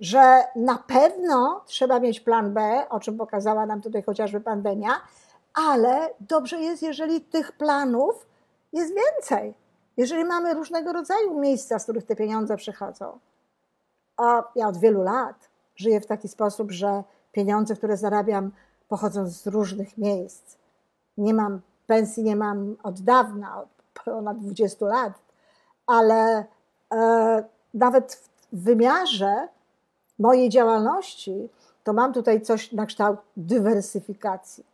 że 0.00 0.44
na 0.56 0.78
pewno 0.78 1.60
trzeba 1.66 2.00
mieć 2.00 2.20
plan 2.20 2.52
B, 2.54 2.86
o 2.90 3.00
czym 3.00 3.16
pokazała 3.16 3.66
nam 3.66 3.82
tutaj 3.82 4.02
chociażby 4.02 4.40
pandemia, 4.40 4.90
ale 5.54 6.10
dobrze 6.20 6.60
jest, 6.60 6.82
jeżeli 6.82 7.20
tych 7.20 7.52
planów 7.52 8.26
jest 8.72 8.94
więcej. 8.94 9.54
Jeżeli 9.98 10.24
mamy 10.24 10.54
różnego 10.54 10.92
rodzaju 10.92 11.40
miejsca, 11.40 11.78
z 11.78 11.82
których 11.82 12.06
te 12.06 12.16
pieniądze 12.16 12.56
przychodzą. 12.56 13.18
A 14.16 14.42
ja 14.56 14.68
od 14.68 14.76
wielu 14.76 15.02
lat 15.02 15.48
żyję 15.76 16.00
w 16.00 16.06
taki 16.06 16.28
sposób, 16.28 16.72
że 16.72 17.04
pieniądze, 17.32 17.76
które 17.76 17.96
zarabiam, 17.96 18.50
pochodzą 18.88 19.28
z 19.28 19.46
różnych 19.46 19.98
miejsc. 19.98 20.56
Nie 21.16 21.34
mam 21.34 21.60
pensji, 21.86 22.22
nie 22.22 22.36
mam 22.36 22.76
od 22.82 23.00
dawna, 23.00 23.60
od 23.62 23.68
ponad 24.04 24.38
20 24.38 24.86
lat, 24.86 25.12
ale 25.86 26.44
e, 26.92 27.44
nawet 27.74 28.14
w 28.52 28.64
wymiarze 28.64 29.48
mojej 30.18 30.48
działalności, 30.48 31.48
to 31.84 31.92
mam 31.92 32.12
tutaj 32.12 32.40
coś 32.40 32.72
na 32.72 32.86
kształt 32.86 33.18
dywersyfikacji. 33.36 34.64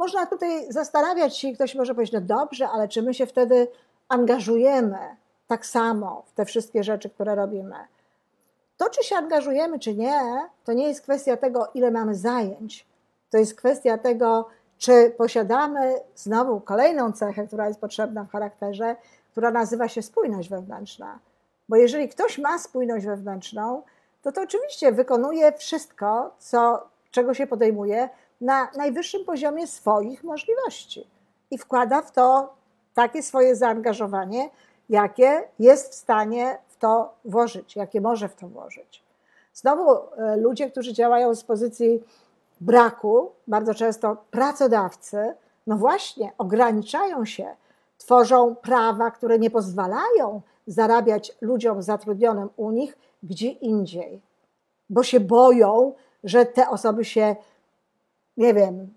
Można 0.00 0.26
tutaj 0.26 0.72
zastanawiać 0.72 1.36
się, 1.36 1.52
ktoś 1.52 1.74
może 1.74 1.94
powiedzieć, 1.94 2.12
no 2.12 2.20
dobrze, 2.20 2.68
ale 2.68 2.88
czy 2.88 3.02
my 3.02 3.14
się 3.14 3.26
wtedy 3.26 3.68
angażujemy 4.08 4.98
tak 5.46 5.66
samo 5.66 6.22
w 6.26 6.32
te 6.32 6.44
wszystkie 6.44 6.84
rzeczy, 6.84 7.10
które 7.10 7.34
robimy? 7.34 7.76
To, 8.76 8.90
czy 8.90 9.04
się 9.04 9.16
angażujemy, 9.16 9.78
czy 9.78 9.94
nie, 9.94 10.20
to 10.64 10.72
nie 10.72 10.88
jest 10.88 11.00
kwestia 11.00 11.36
tego, 11.36 11.68
ile 11.74 11.90
mamy 11.90 12.14
zajęć. 12.14 12.86
To 13.30 13.38
jest 13.38 13.54
kwestia 13.54 13.98
tego, 13.98 14.48
czy 14.78 15.14
posiadamy 15.18 15.94
znowu 16.14 16.60
kolejną 16.60 17.12
cechę, 17.12 17.46
która 17.46 17.68
jest 17.68 17.80
potrzebna 17.80 18.24
w 18.24 18.30
charakterze, 18.30 18.96
która 19.30 19.50
nazywa 19.50 19.88
się 19.88 20.02
spójność 20.02 20.48
wewnętrzna. 20.48 21.18
Bo 21.68 21.76
jeżeli 21.76 22.08
ktoś 22.08 22.38
ma 22.38 22.58
spójność 22.58 23.06
wewnętrzną, 23.06 23.82
to 24.22 24.32
to 24.32 24.42
oczywiście 24.42 24.92
wykonuje 24.92 25.52
wszystko, 25.52 26.34
co, 26.38 26.88
czego 27.10 27.34
się 27.34 27.46
podejmuje 27.46 28.08
na 28.40 28.68
najwyższym 28.76 29.24
poziomie 29.24 29.66
swoich 29.66 30.24
możliwości 30.24 31.06
i 31.50 31.58
wkłada 31.58 32.02
w 32.02 32.12
to 32.12 32.54
takie 32.94 33.22
swoje 33.22 33.56
zaangażowanie, 33.56 34.50
jakie 34.88 35.42
jest 35.58 35.92
w 35.92 35.94
stanie 35.94 36.58
w 36.68 36.76
to 36.76 37.14
włożyć, 37.24 37.76
jakie 37.76 38.00
może 38.00 38.28
w 38.28 38.34
to 38.34 38.48
włożyć. 38.48 39.02
Znowu 39.54 39.90
e, 39.90 40.36
ludzie, 40.36 40.70
którzy 40.70 40.92
działają 40.92 41.34
z 41.34 41.44
pozycji 41.44 42.02
braku, 42.60 43.32
bardzo 43.46 43.74
często 43.74 44.16
pracodawcy, 44.30 45.34
no 45.66 45.76
właśnie 45.76 46.32
ograniczają 46.38 47.24
się, 47.24 47.56
tworzą 47.98 48.54
prawa, 48.54 49.10
które 49.10 49.38
nie 49.38 49.50
pozwalają 49.50 50.42
zarabiać 50.66 51.32
ludziom 51.40 51.82
zatrudnionym 51.82 52.48
u 52.56 52.70
nich 52.70 52.98
gdzie 53.22 53.48
indziej, 53.48 54.20
bo 54.90 55.02
się 55.02 55.20
boją, 55.20 55.92
że 56.24 56.46
te 56.46 56.68
osoby 56.68 57.04
się, 57.04 57.36
nie 58.40 58.54
wiem, 58.54 58.94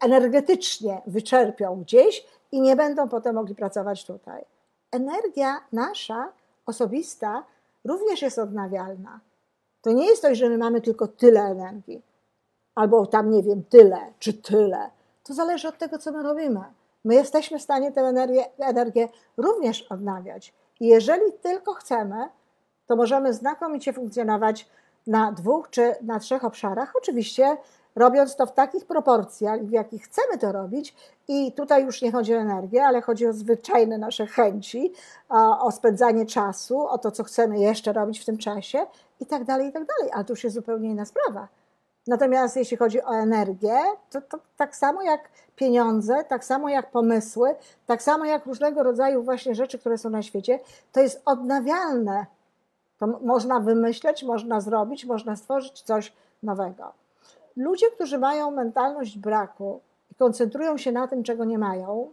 energetycznie 0.00 1.02
wyczerpią 1.06 1.80
gdzieś 1.82 2.26
i 2.52 2.60
nie 2.60 2.76
będą 2.76 3.08
potem 3.08 3.34
mogli 3.34 3.54
pracować 3.54 4.04
tutaj. 4.04 4.44
Energia 4.90 5.60
nasza, 5.72 6.32
osobista, 6.66 7.44
również 7.84 8.22
jest 8.22 8.38
odnawialna. 8.38 9.20
To 9.82 9.92
nie 9.92 10.06
jest 10.06 10.22
to, 10.22 10.34
że 10.34 10.48
my 10.48 10.58
mamy 10.58 10.80
tylko 10.80 11.08
tyle 11.08 11.40
energii, 11.40 12.02
albo 12.74 13.06
tam, 13.06 13.30
nie 13.30 13.42
wiem, 13.42 13.64
tyle 13.64 13.98
czy 14.18 14.32
tyle. 14.32 14.90
To 15.24 15.34
zależy 15.34 15.68
od 15.68 15.78
tego, 15.78 15.98
co 15.98 16.12
my 16.12 16.22
robimy. 16.22 16.60
My 17.04 17.14
jesteśmy 17.14 17.58
w 17.58 17.62
stanie 17.62 17.92
tę 17.92 18.00
energię, 18.00 18.44
energię 18.58 19.08
również 19.36 19.82
odnawiać. 19.82 20.54
I 20.80 20.86
jeżeli 20.86 21.32
tylko 21.32 21.74
chcemy, 21.74 22.28
to 22.86 22.96
możemy 22.96 23.34
znakomicie 23.34 23.92
funkcjonować 23.92 24.68
na 25.06 25.32
dwóch 25.32 25.70
czy 25.70 25.94
na 26.02 26.18
trzech 26.18 26.44
obszarach. 26.44 26.92
Oczywiście 26.96 27.56
robiąc 27.96 28.36
to 28.36 28.46
w 28.46 28.52
takich 28.52 28.86
proporcjach, 28.86 29.64
w 29.64 29.70
jakich 29.70 30.02
chcemy 30.02 30.38
to 30.38 30.52
robić. 30.52 30.94
I 31.28 31.52
tutaj 31.52 31.84
już 31.84 32.02
nie 32.02 32.12
chodzi 32.12 32.34
o 32.34 32.38
energię, 32.38 32.84
ale 32.84 33.02
chodzi 33.02 33.26
o 33.26 33.32
zwyczajne 33.32 33.98
nasze 33.98 34.26
chęci, 34.26 34.92
o 35.60 35.72
spędzanie 35.72 36.26
czasu, 36.26 36.88
o 36.88 36.98
to, 36.98 37.10
co 37.10 37.24
chcemy 37.24 37.58
jeszcze 37.58 37.92
robić 37.92 38.20
w 38.20 38.24
tym 38.24 38.38
czasie 38.38 38.86
i 39.20 39.26
tak 39.26 39.44
dalej, 39.44 39.68
i 39.68 39.72
tak 39.72 39.84
dalej. 39.86 40.12
Ale 40.14 40.24
to 40.24 40.32
już 40.32 40.44
jest 40.44 40.54
zupełnie 40.54 40.88
inna 40.88 41.04
sprawa. 41.04 41.48
Natomiast 42.06 42.56
jeśli 42.56 42.76
chodzi 42.76 43.02
o 43.02 43.10
energię, 43.10 43.78
to, 44.10 44.20
to, 44.20 44.38
tak 44.56 44.76
samo 44.76 45.02
jak 45.02 45.28
pieniądze, 45.56 46.24
tak 46.24 46.44
samo 46.44 46.68
jak 46.68 46.90
pomysły, 46.90 47.54
tak 47.86 48.02
samo 48.02 48.24
jak 48.24 48.46
różnego 48.46 48.82
rodzaju 48.82 49.22
właśnie 49.22 49.54
rzeczy, 49.54 49.78
które 49.78 49.98
są 49.98 50.10
na 50.10 50.22
świecie, 50.22 50.60
to 50.92 51.00
jest 51.00 51.22
odnawialne. 51.24 52.26
To 52.98 53.06
można 53.06 53.60
wymyśleć, 53.60 54.22
można 54.22 54.60
zrobić, 54.60 55.04
można 55.04 55.36
stworzyć 55.36 55.82
coś 55.82 56.12
nowego. 56.42 56.92
Ludzie, 57.58 57.90
którzy 57.90 58.18
mają 58.18 58.50
mentalność 58.50 59.18
braku 59.18 59.80
i 60.10 60.14
koncentrują 60.14 60.76
się 60.76 60.92
na 60.92 61.08
tym, 61.08 61.22
czego 61.22 61.44
nie 61.44 61.58
mają, 61.58 62.08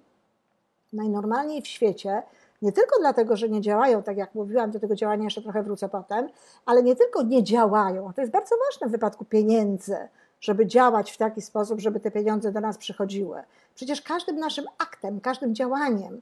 najnormalniej 0.94 1.62
w 1.62 1.68
świecie, 1.68 2.24
nie 2.62 2.72
tylko 2.72 3.00
dlatego, 3.00 3.38
że 3.38 3.50
nie 3.50 3.62
działają, 3.62 4.04
tak 4.04 4.18
jak 4.18 4.36
mówiłam, 4.36 4.72
do 4.72 4.80
tego 4.80 4.96
działania 4.96 5.24
jeszcze 5.24 5.42
trochę 5.42 5.64
wrócę 5.64 5.90
potem, 5.90 6.30
ale 6.66 6.84
nie 6.84 6.96
tylko 6.96 7.24
nie 7.24 7.44
działają, 7.44 8.14
to 8.14 8.22
jest 8.22 8.34
bardzo 8.34 8.56
ważne 8.66 8.88
w 8.88 8.92
wypadku 8.92 9.26
pieniędzy, 9.26 9.98
żeby 10.42 10.66
działać 10.66 11.12
w 11.12 11.18
taki 11.18 11.42
sposób, 11.42 11.80
żeby 11.80 12.00
te 12.00 12.12
pieniądze 12.12 12.52
do 12.52 12.62
nas 12.62 12.78
przychodziły. 12.78 13.42
Przecież 13.76 14.02
każdym 14.02 14.40
naszym 14.40 14.66
aktem, 14.78 15.22
każdym 15.22 15.56
działaniem 15.56 16.22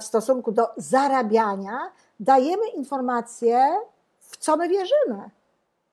w 0.00 0.04
stosunku 0.04 0.52
do 0.52 0.68
zarabiania 0.76 1.78
dajemy 2.20 2.68
informację, 2.68 3.76
w 4.20 4.36
co 4.36 4.56
my 4.56 4.68
wierzymy. 4.68 5.30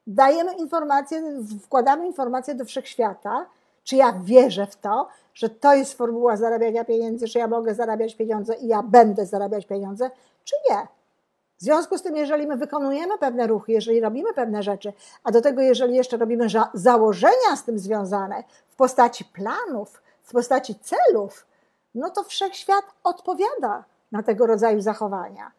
Dajemy 0.08 0.54
informację, 0.54 1.24
wkładamy 1.62 2.08
informację 2.08 2.56
do 2.56 2.66
wszechświata, 2.66 3.46
czy 3.84 3.96
ja 3.96 4.14
wierzę 4.24 4.68
w 4.68 4.76
to, 4.76 5.08
że 5.34 5.50
to 5.50 5.74
jest 5.74 5.94
formuła 5.94 6.38
zarabiania 6.38 6.86
pieniędzy, 6.86 7.28
że 7.28 7.40
ja 7.40 7.48
mogę 7.48 7.76
zarabiać 7.76 8.16
pieniądze 8.16 8.56
i 8.56 8.68
ja 8.68 8.84
będę 8.84 9.26
zarabiać 9.26 9.66
pieniądze, 9.66 10.12
czy 10.44 10.56
nie. 10.70 10.88
W 11.58 11.64
związku 11.64 11.98
z 11.98 12.02
tym, 12.02 12.16
jeżeli 12.16 12.48
my 12.48 12.58
wykonujemy 12.58 13.18
pewne 13.18 13.48
ruchy, 13.48 13.72
jeżeli 13.72 14.02
robimy 14.02 14.34
pewne 14.34 14.64
rzeczy, 14.64 14.94
a 15.24 15.32
do 15.32 15.42
tego, 15.42 15.62
jeżeli 15.62 15.96
jeszcze 15.96 16.18
robimy 16.18 16.48
założenia 16.74 17.56
z 17.56 17.64
tym 17.64 17.80
związane 17.80 18.44
w 18.68 18.76
postaci 18.76 19.26
planów, 19.26 20.02
w 20.24 20.32
postaci 20.32 20.76
celów, 20.76 21.46
no 21.96 22.10
to 22.10 22.24
wszechświat 22.24 22.84
odpowiada 23.04 23.84
na 24.12 24.24
tego 24.24 24.48
rodzaju 24.48 24.82
zachowania. 24.82 25.52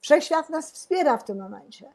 Wszechświat 0.00 0.50
nas 0.50 0.72
wspiera 0.72 1.16
w 1.16 1.24
tym 1.24 1.38
momencie. 1.38 1.92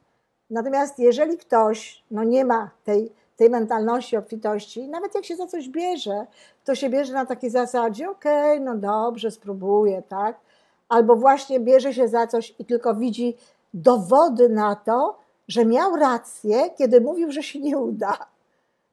Natomiast 0.50 1.00
jeżeli 1.00 1.38
ktoś 1.38 2.04
no 2.12 2.24
nie 2.24 2.46
ma 2.46 2.70
tej 2.84 3.12
tej 3.38 3.50
mentalności 3.50 4.18
obfitości, 4.18 4.88
nawet 4.88 5.16
jak 5.16 5.26
się 5.26 5.36
za 5.36 5.48
coś 5.48 5.70
bierze, 5.70 6.26
to 6.64 6.76
się 6.76 6.90
bierze 6.90 7.14
na 7.14 7.26
takiej 7.26 7.50
zasadzie, 7.50 8.10
okej, 8.10 8.54
okay, 8.54 8.60
no 8.60 8.76
dobrze, 8.76 9.32
spróbuję, 9.32 10.04
tak? 10.10 10.40
Albo 10.90 11.16
właśnie 11.16 11.60
bierze 11.60 11.94
się 11.94 12.08
za 12.08 12.28
coś 12.28 12.56
i 12.60 12.66
tylko 12.66 12.96
widzi 12.96 13.38
dowody 13.74 14.50
na 14.50 14.76
to, 14.76 15.20
że 15.48 15.66
miał 15.66 15.96
rację, 15.96 16.70
kiedy 16.78 17.02
mówił, 17.02 17.32
że 17.32 17.44
się 17.44 17.60
nie 17.60 17.78
uda. 17.78 18.18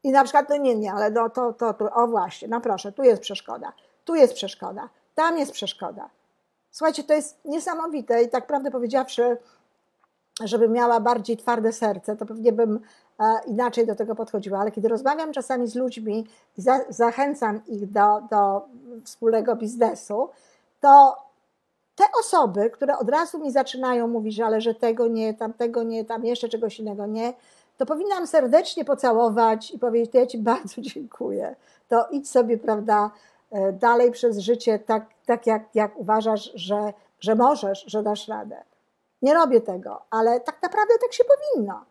I 0.03 0.11
na 0.11 0.25
przykład, 0.25 0.49
no 0.49 0.57
nie, 0.57 0.75
nie, 0.75 0.93
ale 0.93 1.11
no 1.11 1.31
to, 1.31 1.53
to, 1.53 1.75
to, 1.75 1.91
o 1.91 2.07
właśnie, 2.07 2.49
no 2.49 2.61
proszę, 2.61 2.93
tu 2.93 3.03
jest 3.03 3.23
przeszkoda, 3.23 3.73
tu 4.05 4.15
jest 4.15 4.35
przeszkoda, 4.35 4.89
tam 5.15 5.39
jest 5.39 5.53
przeszkoda. 5.53 6.11
Słuchajcie, 6.71 7.05
to 7.05 7.15
jest 7.15 7.45
niesamowite 7.45 8.23
i 8.23 8.29
tak 8.29 8.47
prawdę 8.47 8.71
powiedziawszy, 8.71 9.37
żeby 10.43 10.69
miała 10.69 11.01
bardziej 11.01 11.37
twarde 11.37 11.73
serce, 11.73 12.17
to 12.17 12.27
pewnie 12.27 12.53
bym 12.53 12.81
e, 13.21 13.25
inaczej 13.47 13.87
do 13.87 13.95
tego 13.95 14.15
podchodziła, 14.15 14.59
ale 14.59 14.71
kiedy 14.71 14.89
rozmawiam 14.89 15.33
czasami 15.33 15.67
z 15.67 15.75
ludźmi 15.75 16.27
i 16.59 16.63
zachęcam 16.89 17.61
ich 17.67 17.91
do, 17.91 18.21
do 18.31 18.63
wspólnego 19.05 19.57
biznesu, 19.57 20.29
to 20.81 21.17
te 21.97 22.05
osoby, 22.21 22.71
które 22.71 22.99
od 22.99 23.09
razu 23.11 23.39
mi 23.39 23.53
zaczynają 23.53 24.09
mówić, 24.09 24.41
ale 24.41 24.61
że 24.61 24.75
tego 24.75 25.07
nie, 25.07 25.35
tamtego 25.35 25.83
nie, 25.83 26.05
tam 26.05 26.25
jeszcze 26.25 26.49
czegoś 26.49 26.81
innego 26.81 27.07
nie, 27.07 27.33
to 27.79 27.87
powinnam 27.87 28.27
serdecznie 28.27 28.85
pocałować 28.85 29.71
i 29.71 29.79
powiedzieć, 29.79 30.15
ja 30.15 30.27
Ci 30.27 30.39
bardzo 30.39 30.81
dziękuję. 30.95 31.57
To 31.89 32.07
idź 32.11 32.31
sobie, 32.31 32.59
prawda, 32.59 33.11
e, 33.51 33.73
dalej 33.73 34.11
przez 34.11 34.39
życie 34.39 34.79
tak, 34.79 35.07
tak 35.27 35.47
jak, 35.47 35.63
jak 35.75 35.97
uważasz, 35.97 36.53
że, 36.55 36.93
że 37.21 37.35
możesz, 37.35 37.85
że 37.87 38.03
dasz 38.03 38.29
radę. 38.29 38.57
Nie 39.25 39.35
robię 39.35 39.61
tego, 39.61 40.03
ale 40.11 40.41
tak 40.41 40.63
naprawdę 40.63 40.95
tak 41.01 41.13
się 41.13 41.25
powinno. 41.25 41.85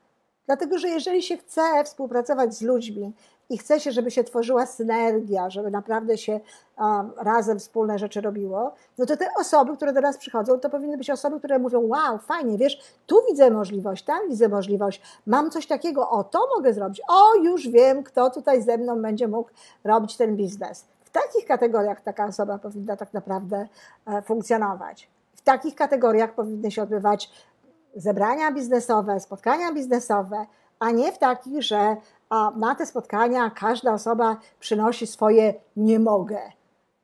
Dlatego, 0.45 0.77
że 0.77 0.89
jeżeli 0.89 1.23
się 1.23 1.37
chce 1.37 1.83
współpracować 1.83 2.55
z 2.55 2.61
ludźmi 2.61 3.13
i 3.49 3.57
chce 3.57 3.79
się, 3.79 3.91
żeby 3.91 4.11
się 4.11 4.23
tworzyła 4.23 4.65
synergia, 4.65 5.49
żeby 5.49 5.71
naprawdę 5.71 6.17
się 6.17 6.39
um, 6.77 7.11
razem 7.17 7.59
wspólne 7.59 7.99
rzeczy 7.99 8.21
robiło, 8.21 8.73
no 8.97 9.05
to 9.05 9.17
te 9.17 9.27
osoby, 9.39 9.75
które 9.75 9.93
do 9.93 10.01
nas 10.01 10.17
przychodzą, 10.17 10.59
to 10.59 10.69
powinny 10.69 10.97
być 10.97 11.09
osoby, 11.09 11.39
które 11.39 11.59
mówią: 11.59 11.87
Wow, 11.87 12.17
fajnie, 12.17 12.57
wiesz, 12.57 12.81
tu 13.07 13.15
widzę 13.29 13.51
możliwość, 13.51 14.03
tam 14.03 14.29
widzę 14.29 14.49
możliwość, 14.49 15.01
mam 15.25 15.51
coś 15.51 15.67
takiego, 15.67 16.09
o 16.09 16.23
to 16.23 16.47
mogę 16.55 16.73
zrobić, 16.73 17.01
o 17.07 17.35
już 17.35 17.67
wiem, 17.67 18.03
kto 18.03 18.29
tutaj 18.29 18.61
ze 18.61 18.77
mną 18.77 19.01
będzie 19.01 19.27
mógł 19.27 19.49
robić 19.83 20.17
ten 20.17 20.35
biznes. 20.35 20.85
W 21.03 21.09
takich 21.09 21.45
kategoriach 21.45 22.01
taka 22.01 22.25
osoba 22.25 22.57
powinna 22.57 22.97
tak 22.97 23.13
naprawdę 23.13 23.67
e, 24.07 24.21
funkcjonować 24.21 25.12
w 25.43 25.45
takich 25.45 25.75
kategoriach 25.75 26.33
powinny 26.33 26.71
się 26.71 26.83
odbywać 26.83 27.31
zebrania 27.95 28.51
biznesowe, 28.51 29.19
spotkania 29.19 29.73
biznesowe, 29.73 30.45
a 30.79 30.91
nie 30.91 31.11
w 31.11 31.17
takich, 31.17 31.63
że 31.63 31.97
na 32.55 32.75
te 32.75 32.85
spotkania 32.85 33.49
każda 33.49 33.93
osoba 33.93 34.37
przynosi 34.59 35.07
swoje 35.07 35.53
nie 35.75 35.99
mogę. 35.99 36.39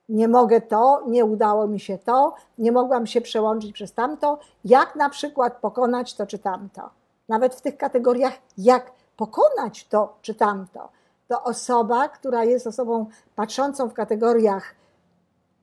Nie 0.10 0.28
mogę 0.28 0.62
to, 0.62 1.04
nie 1.08 1.26
udało 1.26 1.68
mi 1.68 1.80
się 1.80 1.98
to, 1.98 2.36
nie 2.58 2.72
mogłam 2.72 3.08
się 3.08 3.22
przełączyć 3.22 3.74
przez 3.74 3.94
tamto, 3.94 4.40
jak 4.66 4.96
na 4.96 5.10
przykład 5.10 5.58
pokonać 5.58 6.14
to 6.14 6.28
czy 6.28 6.40
tamto. 6.40 6.90
Nawet 7.30 7.56
w 7.56 7.62
tych 7.62 7.78
kategoriach, 7.78 8.34
jak 8.58 8.92
pokonać 9.18 9.88
to 9.88 10.18
czy 10.22 10.36
tamto. 10.36 10.90
To 11.28 11.44
osoba, 11.44 12.10
która 12.10 12.44
jest 12.44 12.68
osobą 12.68 13.06
patrzącą 13.36 13.90
w 13.90 13.94
kategoriach 13.94 14.76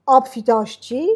obfitości, 0.07 1.09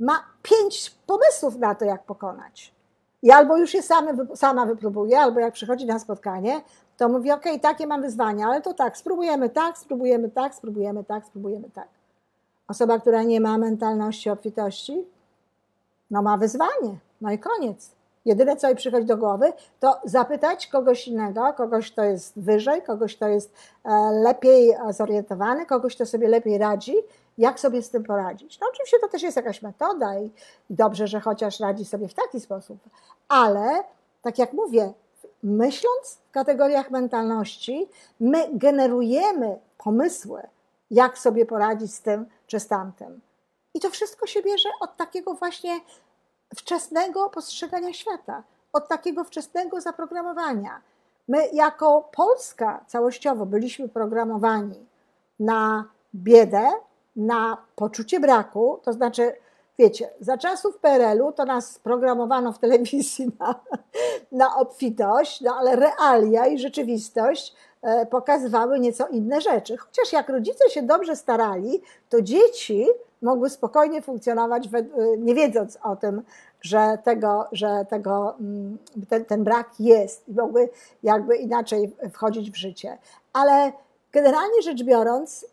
ma 0.00 0.24
pięć 0.42 0.94
pomysłów 1.06 1.58
na 1.58 1.74
to, 1.74 1.84
jak 1.84 2.04
pokonać. 2.04 2.76
I 3.22 3.30
albo 3.30 3.56
już 3.56 3.74
je 3.74 3.82
same, 3.82 4.14
sama 4.34 4.66
wypróbuje, 4.66 5.20
albo 5.20 5.40
jak 5.40 5.54
przychodzi 5.54 5.86
na 5.86 5.98
spotkanie, 5.98 6.60
to 6.96 7.08
mówi, 7.08 7.32
ok, 7.32 7.44
takie 7.62 7.86
mam 7.86 8.02
wyzwania, 8.02 8.46
ale 8.46 8.62
to 8.62 8.74
tak, 8.74 8.96
spróbujemy 8.96 9.50
tak, 9.50 9.78
spróbujemy 9.78 10.30
tak, 10.30 10.54
spróbujemy 10.54 11.04
tak, 11.04 11.26
spróbujemy 11.26 11.70
tak. 11.70 11.88
Osoba, 12.68 12.98
która 12.98 13.22
nie 13.22 13.40
ma 13.40 13.58
mentalności 13.58 14.30
obfitości, 14.30 15.04
no 16.10 16.22
ma 16.22 16.36
wyzwanie, 16.36 16.98
no 17.20 17.30
i 17.32 17.38
koniec. 17.38 17.90
Jedyne, 18.24 18.56
co 18.56 18.66
jej 18.66 18.76
przychodzi 18.76 19.06
do 19.06 19.16
głowy, 19.16 19.52
to 19.80 20.00
zapytać 20.04 20.66
kogoś 20.66 21.08
innego, 21.08 21.52
kogoś, 21.56 21.92
kto 21.92 22.04
jest 22.04 22.40
wyżej, 22.40 22.82
kogoś, 22.82 23.16
kto 23.16 23.28
jest 23.28 23.52
e, 23.84 23.90
lepiej 24.24 24.74
zorientowany, 24.90 25.66
kogoś, 25.66 25.94
kto 25.94 26.06
sobie 26.06 26.28
lepiej 26.28 26.58
radzi 26.58 26.94
jak 27.38 27.60
sobie 27.60 27.82
z 27.82 27.90
tym 27.90 28.04
poradzić. 28.04 28.60
No 28.60 28.66
oczywiście 28.70 28.98
to 28.98 29.08
też 29.08 29.22
jest 29.22 29.36
jakaś 29.36 29.62
metoda 29.62 30.18
i 30.18 30.30
dobrze, 30.70 31.06
że 31.06 31.20
chociaż 31.20 31.60
radzi 31.60 31.84
sobie 31.84 32.08
w 32.08 32.14
taki 32.14 32.40
sposób, 32.40 32.78
ale 33.28 33.84
tak 34.22 34.38
jak 34.38 34.52
mówię, 34.52 34.92
myśląc 35.42 36.18
w 36.28 36.30
kategoriach 36.30 36.90
mentalności, 36.90 37.88
my 38.20 38.48
generujemy 38.52 39.58
pomysły, 39.78 40.42
jak 40.90 41.18
sobie 41.18 41.46
poradzić 41.46 41.94
z 41.94 42.00
tym 42.00 42.26
czy 42.46 42.60
z 42.60 42.66
tamtym. 42.66 43.20
I 43.74 43.80
to 43.80 43.90
wszystko 43.90 44.26
się 44.26 44.42
bierze 44.42 44.68
od 44.80 44.96
takiego 44.96 45.34
właśnie 45.34 45.80
wczesnego 46.56 47.30
postrzegania 47.30 47.92
świata, 47.92 48.42
od 48.72 48.88
takiego 48.88 49.24
wczesnego 49.24 49.80
zaprogramowania. 49.80 50.80
My 51.28 51.48
jako 51.52 52.08
Polska 52.12 52.84
całościowo 52.86 53.46
byliśmy 53.46 53.88
programowani 53.88 54.86
na 55.40 55.84
biedę, 56.14 56.70
na 57.16 57.56
poczucie 57.76 58.20
braku, 58.20 58.80
to 58.82 58.92
znaczy, 58.92 59.32
wiecie, 59.78 60.08
za 60.20 60.38
czasów 60.38 60.78
PRL-u 60.78 61.32
to 61.32 61.44
nas 61.44 61.78
programowano 61.78 62.52
w 62.52 62.58
telewizji 62.58 63.26
na, 63.40 63.54
na 64.32 64.56
obfitość, 64.56 65.40
no 65.40 65.54
ale 65.54 65.76
realia 65.76 66.46
i 66.46 66.58
rzeczywistość 66.58 67.54
e, 67.82 68.06
pokazywały 68.06 68.80
nieco 68.80 69.08
inne 69.08 69.40
rzeczy. 69.40 69.76
Chociaż 69.76 70.12
jak 70.12 70.28
rodzice 70.28 70.70
się 70.70 70.82
dobrze 70.82 71.16
starali, 71.16 71.82
to 72.08 72.22
dzieci 72.22 72.86
mogły 73.22 73.50
spokojnie 73.50 74.02
funkcjonować, 74.02 74.66
e, 74.66 74.82
nie 75.18 75.34
wiedząc 75.34 75.78
o 75.82 75.96
tym, 75.96 76.22
że 76.60 76.98
tego, 77.04 77.48
że 77.52 77.86
tego 77.88 78.34
mm, 78.40 78.78
ten, 79.08 79.24
ten 79.24 79.44
brak 79.44 79.70
jest 79.78 80.28
i 80.28 80.32
mogły 80.32 80.68
jakby 81.02 81.36
inaczej 81.36 81.96
wchodzić 82.12 82.50
w 82.50 82.56
życie. 82.56 82.98
Ale 83.32 83.72
generalnie 84.12 84.62
rzecz 84.62 84.82
biorąc, 84.82 85.46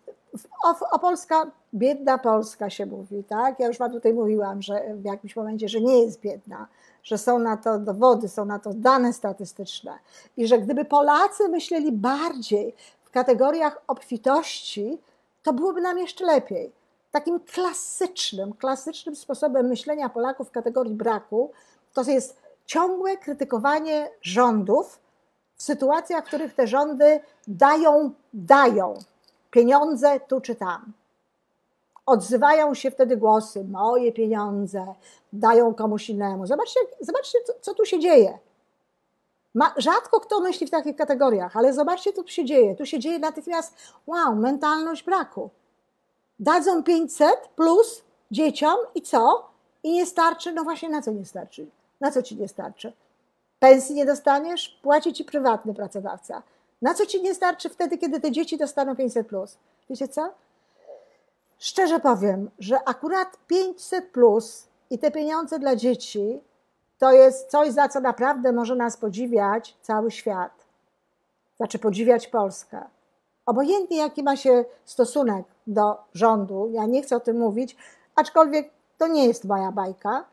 o, 0.91 0.99
Polska, 0.99 1.51
biedna 1.73 2.17
Polska 2.17 2.69
się 2.69 2.85
mówi, 2.85 3.23
tak? 3.23 3.59
Ja 3.59 3.67
już 3.67 3.77
Wam 3.77 3.91
tutaj 3.91 4.13
mówiłam, 4.13 4.61
że 4.61 4.95
w 4.95 5.05
jakimś 5.05 5.35
momencie, 5.35 5.69
że 5.69 5.81
nie 5.81 6.03
jest 6.03 6.19
biedna, 6.19 6.67
że 7.03 7.17
są 7.17 7.39
na 7.39 7.57
to 7.57 7.79
dowody, 7.79 8.29
są 8.29 8.45
na 8.45 8.59
to 8.59 8.73
dane 8.73 9.13
statystyczne 9.13 9.91
i 10.37 10.47
że 10.47 10.59
gdyby 10.59 10.85
Polacy 10.85 11.49
myśleli 11.49 11.91
bardziej 11.91 12.75
w 13.03 13.11
kategoriach 13.11 13.81
obfitości, 13.87 14.97
to 15.43 15.53
byłoby 15.53 15.81
nam 15.81 15.97
jeszcze 15.97 16.25
lepiej. 16.25 16.71
Takim 17.11 17.39
klasycznym, 17.39 18.53
klasycznym 18.53 19.15
sposobem 19.15 19.67
myślenia 19.67 20.09
Polaków 20.09 20.47
w 20.47 20.51
kategorii 20.51 20.93
braku 20.93 21.51
to 21.93 22.01
jest 22.01 22.37
ciągłe 22.65 23.17
krytykowanie 23.17 24.09
rządów 24.21 24.99
w 25.55 25.63
sytuacjach, 25.63 26.23
w 26.23 26.27
których 26.27 26.53
te 26.53 26.67
rządy 26.67 27.19
dają, 27.47 28.11
dają 28.33 28.93
pieniądze 29.53 30.19
tu 30.19 30.41
czy 30.41 30.55
tam. 30.55 30.93
Odzywają 32.05 32.73
się 32.73 32.91
wtedy 32.91 33.17
głosy, 33.17 33.63
moje 33.63 34.11
pieniądze 34.11 34.85
dają 35.33 35.73
komuś 35.73 36.09
innemu. 36.09 36.47
Zobaczcie, 36.47 36.79
zobaczcie 37.01 37.37
co, 37.47 37.53
co 37.61 37.73
tu 37.73 37.85
się 37.85 37.99
dzieje. 37.99 38.39
Ma, 39.55 39.73
rzadko 39.77 40.19
kto 40.19 40.39
myśli 40.39 40.67
w 40.67 40.69
takich 40.69 40.95
kategoriach, 40.95 41.57
ale 41.57 41.73
zobaczcie, 41.73 42.13
co 42.13 42.23
tu 42.23 42.29
się 42.29 42.45
dzieje. 42.45 42.75
Tu 42.75 42.85
się 42.85 42.99
dzieje 42.99 43.19
natychmiast, 43.19 43.75
wow, 44.07 44.35
mentalność 44.35 45.03
braku. 45.03 45.49
Dadzą 46.39 46.83
500 46.83 47.29
plus 47.55 48.03
dzieciom 48.31 48.75
i 48.95 49.01
co? 49.01 49.49
I 49.83 49.93
nie 49.93 50.05
starczy? 50.05 50.53
No 50.53 50.63
właśnie, 50.63 50.89
na 50.89 51.01
co 51.01 51.11
nie 51.11 51.25
starczy? 51.25 51.67
Na 52.01 52.11
co 52.11 52.23
ci 52.23 52.35
nie 52.35 52.47
starczy? 52.47 52.93
Pensji 53.59 53.95
nie 53.95 54.05
dostaniesz? 54.05 54.79
Płaci 54.81 55.13
ci 55.13 55.25
prywatny 55.25 55.73
pracodawca. 55.73 56.43
Na 56.83 56.93
co 56.93 57.05
ci 57.05 57.21
nie 57.21 57.35
starczy 57.35 57.69
wtedy, 57.69 57.97
kiedy 57.97 58.19
te 58.19 58.31
dzieci 58.31 58.57
dostaną 58.57 58.95
500 58.95 59.27
plus? 59.27 59.57
Wiecie 59.89 60.07
co? 60.07 60.33
Szczerze 61.59 61.99
powiem, 61.99 62.49
że 62.59 62.83
akurat 62.85 63.37
500 63.47 64.11
plus 64.11 64.67
i 64.89 64.99
te 64.99 65.11
pieniądze 65.11 65.59
dla 65.59 65.75
dzieci 65.75 66.41
to 66.99 67.11
jest 67.11 67.49
coś, 67.49 67.71
za 67.71 67.89
co 67.89 67.99
naprawdę 67.99 68.51
może 68.51 68.75
nas 68.75 68.97
podziwiać 68.97 69.77
cały 69.81 70.11
świat. 70.11 70.51
Znaczy 71.57 71.79
podziwiać 71.79 72.27
Polskę. 72.27 72.81
Obojętnie 73.45 73.97
jaki 73.97 74.23
ma 74.23 74.35
się 74.35 74.65
stosunek 74.85 75.45
do 75.67 75.97
rządu, 76.13 76.69
ja 76.71 76.85
nie 76.85 77.01
chcę 77.01 77.15
o 77.15 77.19
tym 77.19 77.37
mówić, 77.37 77.75
aczkolwiek 78.15 78.69
to 78.97 79.07
nie 79.07 79.27
jest 79.27 79.45
moja 79.45 79.71
bajka. 79.71 80.25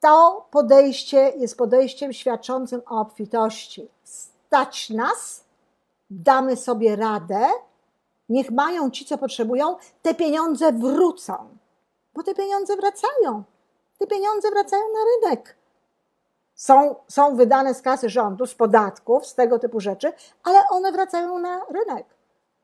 To 0.00 0.46
podejście 0.50 1.32
jest 1.36 1.56
podejściem 1.56 2.12
świadczącym 2.12 2.82
o 2.86 3.00
obfitości. 3.00 3.88
Stać 4.46 4.90
nas, 4.90 5.44
damy 6.10 6.56
sobie 6.56 6.96
radę, 6.96 7.46
niech 8.28 8.50
mają 8.50 8.90
ci, 8.90 9.04
co 9.04 9.18
potrzebują, 9.18 9.76
te 10.02 10.14
pieniądze 10.14 10.72
wrócą, 10.72 11.48
bo 12.14 12.22
te 12.22 12.34
pieniądze 12.34 12.76
wracają 12.76 13.44
te 13.98 14.06
pieniądze 14.06 14.50
wracają 14.50 14.82
na 14.82 15.28
rynek. 15.28 15.56
Są, 16.54 16.94
są 17.08 17.36
wydane 17.36 17.74
z 17.74 17.82
kasy 17.82 18.08
rządu, 18.08 18.46
z 18.46 18.54
podatków, 18.54 19.26
z 19.26 19.34
tego 19.34 19.58
typu 19.58 19.80
rzeczy, 19.80 20.12
ale 20.44 20.68
one 20.70 20.92
wracają 20.92 21.38
na 21.38 21.60
rynek. 21.70 22.06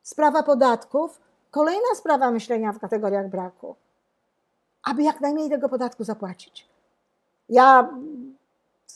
Sprawa 0.03 0.43
podatków, 0.43 1.21
kolejna 1.51 1.95
sprawa 1.95 2.31
myślenia 2.31 2.73
w 2.73 2.79
kategoriach 2.79 3.29
braku. 3.29 3.77
Aby 4.83 5.03
jak 5.03 5.21
najmniej 5.21 5.51
tego 5.51 5.69
podatku 5.69 6.05
zapłacić. 6.05 6.69
Ja, 7.49 7.91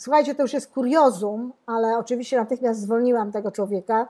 słuchajcie, 0.03 0.35
to 0.35 0.43
już 0.43 0.53
jest 0.53 0.73
kuriozum, 0.73 1.53
ale 1.67 1.99
oczywiście 1.99 2.37
natychmiast 2.37 2.81
zwolniłam 2.81 3.33
tego 3.33 3.51
człowieka. 3.51 4.09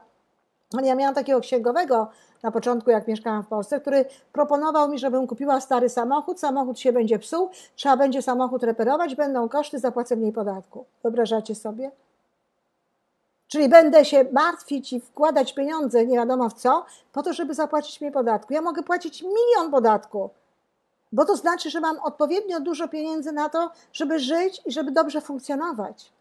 Ja 0.82 0.94
miałam 0.94 1.14
takiego 1.14 1.40
księgowego 1.40 2.08
na 2.42 2.50
początku, 2.50 2.90
jak 2.90 3.08
mieszkałam 3.08 3.42
w 3.42 3.46
Polsce, 3.46 3.80
który 3.80 4.04
proponował 4.32 4.88
mi, 4.88 4.98
żebym 4.98 5.26
kupiła 5.26 5.60
stary 5.60 5.88
samochód, 5.88 6.40
samochód 6.40 6.78
się 6.78 6.92
będzie 6.92 7.18
psuł, 7.18 7.50
trzeba 7.76 7.96
będzie 7.96 8.22
samochód 8.22 8.62
reperować, 8.62 9.14
będą 9.14 9.48
koszty, 9.48 9.78
zapłacę 9.78 10.16
mniej 10.16 10.32
podatku. 10.32 10.84
Wyobrażacie 11.02 11.54
sobie? 11.54 11.90
Czyli 13.48 13.68
będę 13.68 14.04
się 14.04 14.24
martwić 14.32 14.92
i 14.92 15.00
wkładać 15.00 15.54
pieniądze 15.54 16.06
nie 16.06 16.16
wiadomo 16.16 16.48
w 16.48 16.52
co, 16.52 16.84
po 17.12 17.22
to, 17.22 17.32
żeby 17.32 17.54
zapłacić 17.54 18.00
mniej 18.00 18.12
podatku. 18.12 18.52
Ja 18.54 18.62
mogę 18.62 18.82
płacić 18.82 19.22
milion 19.22 19.70
podatku, 19.70 20.30
bo 21.14 21.24
to 21.24 21.36
znaczy, 21.36 21.70
że 21.70 21.80
mam 21.80 21.98
odpowiednio 21.98 22.60
dużo 22.60 22.88
pieniędzy 22.88 23.32
na 23.32 23.48
to, 23.48 23.70
żeby 23.92 24.18
żyć 24.18 24.62
i 24.66 24.72
żeby 24.72 24.90
dobrze 24.90 25.20
funkcjonować. 25.20 26.12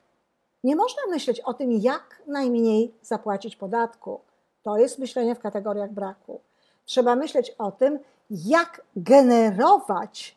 Nie 0.64 0.76
można 0.76 1.02
myśleć 1.10 1.40
o 1.40 1.54
tym, 1.54 1.72
jak 1.72 2.22
najmniej 2.28 2.94
zapłacić 3.02 3.56
podatku. 3.56 4.20
To 4.64 4.78
jest 4.78 5.00
myślenie 5.00 5.36
w 5.36 5.40
kategoriach 5.40 5.92
braku. 5.92 6.40
Trzeba 6.86 7.16
myśleć 7.16 7.56
o 7.58 7.72
tym, 7.72 8.00
jak 8.30 8.82
generować 8.96 10.36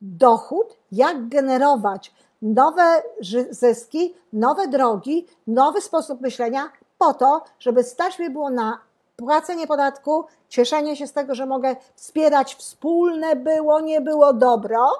dochód, 0.00 0.76
jak 0.92 1.28
generować 1.28 2.12
nowe 2.42 3.02
zyski, 3.50 4.14
nowe 4.32 4.68
drogi, 4.68 5.26
nowy 5.46 5.80
sposób 5.80 6.20
myślenia, 6.20 6.72
po 6.98 7.14
to, 7.14 7.44
żeby 7.58 7.82
stać 7.84 8.18
mi 8.18 8.30
było 8.30 8.50
na 8.50 8.78
płacenie 9.24 9.66
podatku, 9.66 10.24
cieszenie 10.48 10.96
się 10.96 11.06
z 11.06 11.12
tego, 11.12 11.34
że 11.34 11.46
mogę 11.46 11.76
wspierać 11.94 12.54
wspólne 12.54 13.36
było, 13.36 13.80
nie 13.80 14.00
było 14.00 14.32
dobro. 14.32 14.90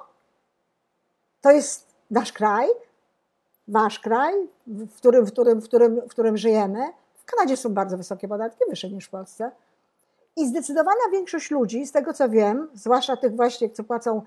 To 1.40 1.50
jest 1.50 1.86
nasz 2.10 2.32
kraj, 2.32 2.68
wasz 3.68 3.98
kraj, 3.98 4.34
w 4.66 4.96
którym, 4.96 5.26
w 5.26 5.32
którym, 5.32 5.60
w 5.60 5.64
którym, 5.64 6.00
w 6.00 6.08
którym 6.08 6.36
żyjemy. 6.36 6.92
W 7.14 7.24
Kanadzie 7.24 7.56
są 7.56 7.74
bardzo 7.74 7.96
wysokie 7.96 8.28
podatki, 8.28 8.64
wyższe 8.68 8.90
niż 8.90 9.06
w 9.06 9.10
Polsce. 9.10 9.50
I 10.36 10.48
zdecydowana 10.48 11.00
większość 11.12 11.50
ludzi, 11.50 11.86
z 11.86 11.92
tego 11.92 12.12
co 12.12 12.28
wiem, 12.28 12.68
zwłaszcza 12.74 13.16
tych 13.16 13.36
właśnie, 13.36 13.70
co 13.70 13.84
płacą 13.84 14.22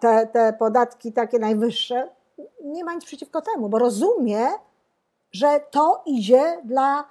te, 0.00 0.26
te 0.32 0.52
podatki 0.52 1.12
takie 1.12 1.38
najwyższe, 1.38 2.08
nie 2.64 2.84
ma 2.84 2.94
nic 2.94 3.04
przeciwko 3.04 3.42
temu, 3.42 3.68
bo 3.68 3.78
rozumie, 3.78 4.48
że 5.32 5.60
to 5.70 6.02
idzie 6.06 6.60
dla 6.64 7.04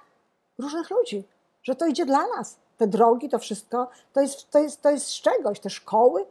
różnych 0.58 0.90
ludzi, 0.90 1.24
że 1.66 1.74
to 1.74 1.86
idzie 1.86 2.06
dla 2.06 2.26
nas. 2.36 2.56
Te 2.78 2.86
drogi, 2.86 3.28
to 3.28 3.38
wszystko, 3.38 3.88
to 4.12 4.20
jest, 4.20 4.50
to 4.50 4.58
jest, 4.58 4.82
to 4.82 4.90
jest 4.90 5.06
z 5.06 5.20
czegoś, 5.20 5.60
te 5.60 5.70
szkoły. 5.70 6.26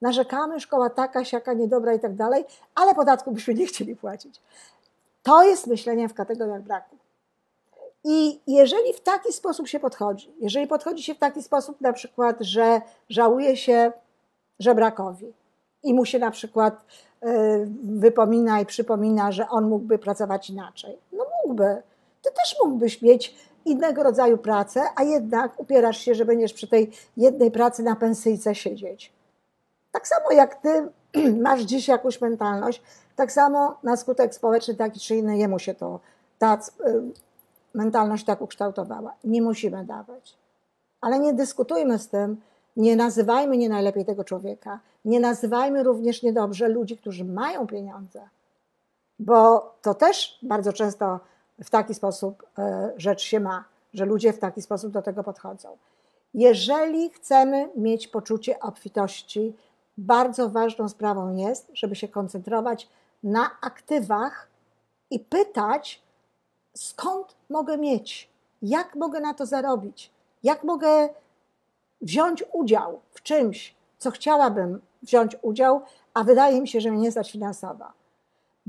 Narzekamy, 0.00 0.60
szkoła 0.60 0.90
taka, 0.90 1.24
siaka, 1.24 1.52
niedobra 1.52 1.94
i 1.94 2.00
tak 2.00 2.14
dalej, 2.14 2.44
ale 2.74 2.94
podatku 2.94 3.32
byśmy 3.32 3.54
nie 3.54 3.66
chcieli 3.66 3.96
płacić. 3.96 4.40
To 5.22 5.42
jest 5.42 5.66
myślenie 5.66 6.08
w 6.08 6.14
kategoriach 6.14 6.62
braku. 6.62 6.96
I 8.04 8.40
jeżeli 8.46 8.92
w 8.92 9.00
taki 9.00 9.32
sposób 9.32 9.68
się 9.68 9.80
podchodzi, 9.80 10.34
jeżeli 10.40 10.66
podchodzi 10.66 11.02
się 11.02 11.14
w 11.14 11.18
taki 11.18 11.42
sposób 11.42 11.80
na 11.80 11.92
przykład, 11.92 12.36
że 12.40 12.80
żałuje 13.08 13.56
się 13.56 13.92
żebrakowi 14.58 15.32
i 15.82 15.94
mu 15.94 16.04
się 16.04 16.18
na 16.18 16.30
przykład 16.30 16.84
y, 17.24 17.28
wypomina 17.82 18.60
i 18.60 18.66
przypomina, 18.66 19.32
że 19.32 19.48
on 19.48 19.68
mógłby 19.68 19.98
pracować 19.98 20.50
inaczej. 20.50 20.98
No 21.12 21.26
mógłby. 21.44 21.82
Ty 22.22 22.30
też 22.30 22.56
mógłbyś 22.64 23.02
mieć 23.02 23.49
innego 23.64 24.02
rodzaju 24.02 24.38
pracę, 24.38 24.82
a 24.96 25.02
jednak 25.02 25.60
upierasz 25.60 25.98
się, 25.98 26.14
że 26.14 26.24
będziesz 26.24 26.52
przy 26.52 26.68
tej 26.68 26.90
jednej 27.16 27.50
pracy 27.50 27.82
na 27.82 27.96
pensyjce 27.96 28.54
siedzieć. 28.54 29.12
Tak 29.92 30.08
samo 30.08 30.32
jak 30.32 30.54
ty 30.54 30.88
masz 31.42 31.60
dziś 31.60 31.88
jakąś 31.88 32.20
mentalność, 32.20 32.82
tak 33.16 33.32
samo 33.32 33.78
na 33.82 33.96
skutek 33.96 34.34
społeczny 34.34 34.74
taki 34.74 35.00
czy 35.00 35.16
inny 35.16 35.38
jemu 35.38 35.58
się 35.58 35.74
to 35.74 36.00
ta 36.38 36.54
y, 36.54 37.02
mentalność 37.74 38.24
tak 38.24 38.40
ukształtowała. 38.40 39.14
Nie 39.24 39.42
musimy 39.42 39.84
dawać. 39.84 40.36
Ale 41.00 41.18
nie 41.18 41.32
dyskutujmy 41.32 41.98
z 41.98 42.08
tym, 42.08 42.40
nie 42.76 42.96
nazywajmy 42.96 43.56
nie 43.56 43.68
najlepiej 43.68 44.04
tego 44.04 44.24
człowieka, 44.24 44.80
nie 45.04 45.20
nazywajmy 45.20 45.82
również 45.82 46.22
niedobrze 46.22 46.68
ludzi, 46.68 46.96
którzy 46.96 47.24
mają 47.24 47.66
pieniądze, 47.66 48.28
bo 49.18 49.72
to 49.82 49.94
też 49.94 50.38
bardzo 50.42 50.72
często 50.72 51.20
w 51.62 51.70
taki 51.70 51.94
sposób 51.94 52.46
e, 52.58 52.92
rzecz 52.96 53.22
się 53.22 53.40
ma, 53.40 53.64
że 53.94 54.04
ludzie 54.04 54.32
w 54.32 54.38
taki 54.38 54.62
sposób 54.62 54.92
do 54.92 55.02
tego 55.02 55.24
podchodzą. 55.24 55.76
Jeżeli 56.34 57.10
chcemy 57.10 57.70
mieć 57.76 58.08
poczucie 58.08 58.60
obfitości, 58.60 59.56
bardzo 59.98 60.48
ważną 60.48 60.88
sprawą 60.88 61.36
jest, 61.36 61.70
żeby 61.74 61.96
się 61.96 62.08
koncentrować 62.08 62.88
na 63.22 63.50
aktywach 63.60 64.48
i 65.10 65.20
pytać, 65.20 66.02
skąd 66.74 67.36
mogę 67.50 67.78
mieć, 67.78 68.30
jak 68.62 68.94
mogę 68.94 69.20
na 69.20 69.34
to 69.34 69.46
zarobić, 69.46 70.10
jak 70.42 70.64
mogę 70.64 71.08
wziąć 72.00 72.44
udział 72.52 73.00
w 73.10 73.22
czymś, 73.22 73.74
co 73.98 74.10
chciałabym 74.10 74.80
wziąć 75.02 75.36
udział, 75.42 75.82
a 76.14 76.24
wydaje 76.24 76.60
mi 76.60 76.68
się, 76.68 76.80
że 76.80 76.90
mnie 76.90 77.00
nie 77.00 77.12
stać 77.12 77.32
finansowa. 77.32 77.92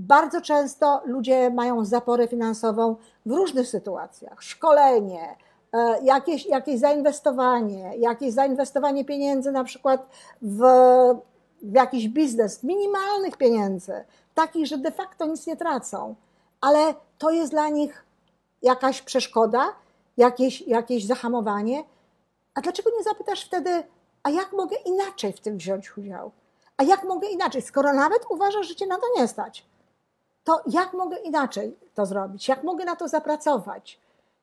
Bardzo 0.08 0.42
często 0.42 1.02
ludzie 1.06 1.50
mają 1.50 1.86
zaporę 1.86 2.28
finansową 2.28 2.96
w 3.26 3.32
różnych 3.32 3.68
sytuacjach. 3.68 4.44
Szkolenie, 4.44 5.36
e, 5.74 6.04
jakieś, 6.04 6.46
jakieś 6.46 6.80
zainwestowanie, 6.80 7.98
jakieś 7.98 8.34
zainwestowanie 8.34 9.06
pieniędzy 9.06 9.52
na 9.52 9.64
przykład 9.64 10.10
w, 10.42 10.62
w 11.62 11.74
jakiś 11.74 12.08
biznes, 12.08 12.64
minimalnych 12.64 13.38
pieniędzy, 13.38 14.06
takich, 14.34 14.68
że 14.68 14.78
de 14.78 14.92
facto 14.92 15.26
nic 15.26 15.48
nie 15.48 15.58
tracą, 15.58 16.16
ale 16.62 16.94
to 17.18 17.32
jest 17.32 17.52
dla 17.52 17.70
nich 17.70 18.06
jakaś 18.62 19.02
przeszkoda, 19.02 19.74
jakieś, 20.18 20.62
jakieś 20.62 21.06
zahamowanie. 21.06 21.84
A 22.56 22.62
dlaczego 22.62 22.90
nie 22.98 23.04
zapytasz 23.04 23.46
wtedy, 23.46 23.84
a 24.24 24.30
jak 24.30 24.54
mogę 24.54 24.76
inaczej 24.86 25.34
w 25.34 25.40
tym 25.40 25.58
wziąć 25.58 25.98
udział? 25.98 26.32
A 26.78 26.84
jak 26.84 27.04
mogę 27.04 27.28
inaczej? 27.28 27.62
Skoro 27.62 27.94
nawet 27.94 28.22
uważasz, 28.30 28.68
że 28.68 28.76
cię 28.76 28.88
na 28.88 28.98
to 28.98 29.06
nie 29.18 29.28
stać, 29.28 29.71
to 30.44 30.62
jak 30.68 30.94
mogę 30.94 31.18
inaczej 31.18 31.78
to 31.96 32.06
zrobić? 32.06 32.48
Jak 32.48 32.64
mogę 32.64 32.86
na 32.86 32.96
to 32.96 33.08
zapracować? 33.08 34.00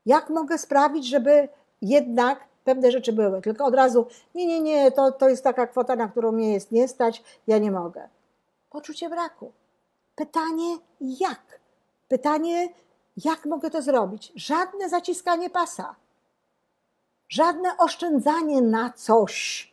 Jak 0.07 0.31
mogę 0.31 0.59
sprawić, 0.59 1.07
żeby 1.07 1.49
jednak 1.83 2.41
pewne 2.65 2.91
rzeczy 2.91 3.13
były? 3.13 3.43
Tylko 3.43 3.65
od 3.65 3.75
razu, 3.75 4.07
nie, 4.35 4.47
nie, 4.47 4.61
nie, 4.61 4.93
to, 4.93 5.13
to 5.13 5.29
jest 5.29 5.45
taka 5.45 5.67
kwota, 5.67 5.97
na 5.97 6.09
którą 6.09 6.33
mnie 6.33 6.53
jest 6.53 6.73
nie 6.73 6.89
stać, 6.89 7.23
ja 7.47 7.59
nie 7.59 7.71
mogę. 7.71 8.09
Poczucie 8.71 9.09
braku. 9.09 9.53
Pytanie 10.17 10.77
jak? 11.01 11.61
Pytanie, 12.09 12.69
Jak 13.25 13.47
mogę 13.47 13.71
to 13.71 13.83
zrobić? 13.83 14.33
Żadne 14.37 14.89
zaciskanie 14.89 15.51
pasa, 15.51 15.95
żadne 17.29 17.77
oszczędzanie 17.79 18.63
na 18.63 18.93
coś, 18.93 19.73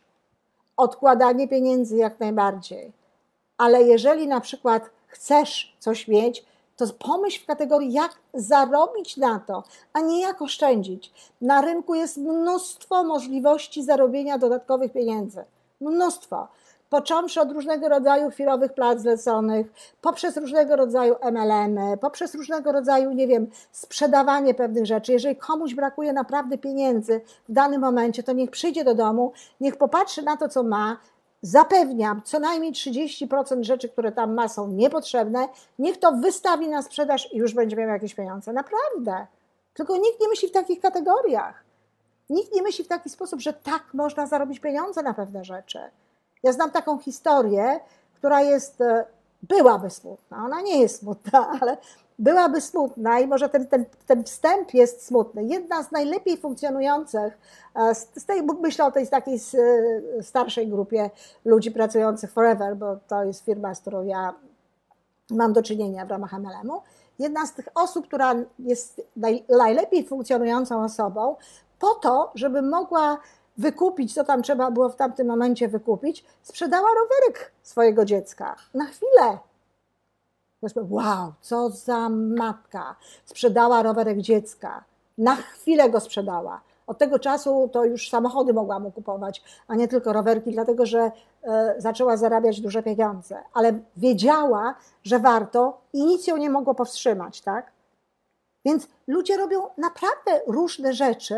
odkładanie 0.78 1.48
pieniędzy 1.48 1.98
jak 1.98 2.20
najbardziej. 2.20 2.92
Ale 3.58 3.84
jeżeli 3.84 4.28
na 4.28 4.42
przykład 4.42 4.90
chcesz 5.16 5.76
coś 5.80 6.08
mieć, 6.08 6.46
to 6.78 6.86
pomyśl 7.00 7.44
w 7.44 7.46
kategorii, 7.46 7.94
jak 7.94 8.12
zarobić 8.34 9.18
na 9.18 9.40
to, 9.40 9.64
a 9.94 10.00
nie 10.00 10.22
jak 10.22 10.42
oszczędzić. 10.42 11.14
Na 11.42 11.62
rynku 11.62 11.96
jest 11.96 12.18
mnóstwo 12.18 13.04
możliwości 13.04 13.84
zarobienia 13.84 14.38
dodatkowych 14.38 14.94
pieniędzy. 14.94 15.44
Mnóstwo. 15.82 16.48
Począwszy 16.90 17.42
od 17.42 17.52
różnego 17.52 17.90
rodzaju 17.90 18.30
chwilowych 18.30 18.74
plac 18.74 19.00
zleconych, 19.00 19.68
poprzez 20.02 20.38
różnego 20.38 20.76
rodzaju 20.76 21.16
MLM-y, 21.32 21.98
poprzez 21.98 22.36
różnego 22.36 22.72
rodzaju, 22.72 23.12
nie 23.12 23.28
wiem, 23.28 23.48
sprzedawanie 23.72 24.54
pewnych 24.54 24.86
rzeczy. 24.86 25.12
Jeżeli 25.12 25.36
komuś 25.36 25.74
brakuje 25.74 26.14
naprawdę 26.14 26.58
pieniędzy 26.58 27.22
w 27.50 27.54
danym 27.54 27.82
momencie, 27.82 28.24
to 28.24 28.34
niech 28.34 28.52
przyjdzie 28.52 28.84
do 28.84 28.96
domu, 28.96 29.32
niech 29.62 29.76
popatrzy 29.76 30.22
na 30.22 30.38
to, 30.38 30.50
co 30.50 30.64
ma, 30.64 30.98
zapewniam, 31.46 32.22
co 32.22 32.40
najmniej 32.40 32.74
30% 32.74 33.64
rzeczy, 33.64 33.90
które 33.90 34.12
tam 34.12 34.34
ma, 34.34 34.48
są 34.48 34.68
niepotrzebne. 34.68 35.48
Niech 35.80 36.00
to 36.00 36.12
wystawi 36.12 36.68
na 36.68 36.82
sprzedaż 36.82 37.34
i 37.34 37.38
już 37.38 37.54
będzie 37.54 37.76
miał 37.76 37.90
jakieś 37.90 38.14
pieniądze. 38.14 38.54
Naprawdę. 38.54 39.28
Tylko 39.74 39.98
nikt 39.98 40.22
nie 40.22 40.28
myśli 40.28 40.50
w 40.50 40.52
takich 40.52 40.82
kategoriach. 40.82 41.64
Nikt 42.30 42.54
nie 42.54 42.62
myśli 42.62 42.86
w 42.86 42.88
taki 42.88 43.10
sposób, 43.10 43.42
że 43.42 43.54
tak 43.54 43.84
można 43.94 44.28
zarobić 44.28 44.60
pieniądze 44.60 45.04
na 45.04 45.14
pewne 45.14 45.46
rzeczy. 45.46 45.80
Ja 46.44 46.52
znam 46.52 46.72
taką 46.72 47.00
historię, 47.00 47.80
która 48.14 48.42
jest, 48.42 48.82
e, 48.82 49.06
byłaby 49.44 49.90
smutna. 49.90 50.46
Ona 50.46 50.62
nie 50.62 50.82
jest 50.82 51.00
smutna, 51.00 51.50
ale 51.62 51.78
byłaby 52.20 52.62
smutna 52.62 53.20
i 53.20 53.28
może 53.28 53.50
ten, 53.50 53.68
ten, 53.68 53.86
ten 54.08 54.24
wstęp 54.24 54.74
jest 54.74 55.06
smutny. 55.06 55.44
Jedna 55.44 55.84
z 55.84 55.92
najlepiej 55.92 56.38
funkcjonujących, 56.38 57.38
e, 57.76 57.96
z 57.96 58.26
tej, 58.26 58.44
myślę 58.62 58.86
o 58.86 58.92
tej 58.92 59.08
takiej 59.08 59.36
e, 60.20 60.24
starszej 60.24 60.68
grupie 60.68 61.10
ludzi 61.46 61.72
pracujących 61.72 62.32
Forever, 62.32 62.76
bo 62.76 62.98
to 63.08 63.24
jest 63.24 63.46
firma, 63.46 63.76
z 63.76 63.82
którą 63.82 64.04
ja 64.04 64.34
mam 65.30 65.54
do 65.54 65.64
czynienia 65.64 66.06
w 66.06 66.10
ramach 66.10 66.34
MLM-u. 66.34 66.82
Jedna 67.20 67.46
z 67.46 67.54
tych 67.54 67.68
osób, 67.76 68.08
która 68.08 68.36
jest 68.60 69.02
najlepiej 69.50 70.08
funkcjonującą 70.08 70.84
osobą, 70.84 71.36
po 71.80 71.96
to, 71.96 72.32
żeby 72.36 72.62
mogła 72.62 73.18
wykupić, 73.58 74.14
co 74.14 74.24
tam 74.24 74.42
trzeba 74.42 74.72
było 74.72 74.90
w 74.90 74.96
tamtym 74.96 75.28
momencie 75.28 75.68
wykupić, 75.68 76.26
sprzedała 76.44 76.90
rowerek 76.90 77.52
swojego 77.64 78.06
dziecka 78.06 78.56
na 78.74 78.86
chwilę 78.86 79.38
wow, 80.90 81.34
co 81.42 81.70
za 81.70 82.10
matka. 82.10 82.96
Sprzedała 83.26 83.84
rowerek 83.84 84.18
dziecka. 84.18 84.84
Na 85.18 85.36
chwilę 85.36 85.90
go 85.90 86.00
sprzedała. 86.00 86.62
Od 86.88 86.98
tego 86.98 87.20
czasu 87.20 87.70
to 87.74 87.86
już 87.86 88.10
samochody 88.10 88.54
mogła 88.54 88.80
mu 88.80 88.92
kupować, 88.92 89.44
a 89.68 89.76
nie 89.76 89.88
tylko 89.88 90.14
rowerki, 90.14 90.52
dlatego 90.52 90.86
że 90.86 91.12
e, 91.44 91.76
zaczęła 91.78 92.18
zarabiać 92.18 92.62
duże 92.62 92.84
pieniądze. 92.84 93.38
Ale 93.54 93.80
wiedziała, 93.98 94.76
że 95.04 95.20
warto 95.20 95.82
i 95.94 96.06
nic 96.06 96.28
ją 96.28 96.38
nie 96.38 96.50
mogło 96.50 96.76
powstrzymać, 96.76 97.42
tak? 97.42 97.72
Więc 98.66 98.88
ludzie 99.08 99.38
robią 99.38 99.62
naprawdę 99.78 100.42
różne 100.48 100.94
rzeczy 100.94 101.36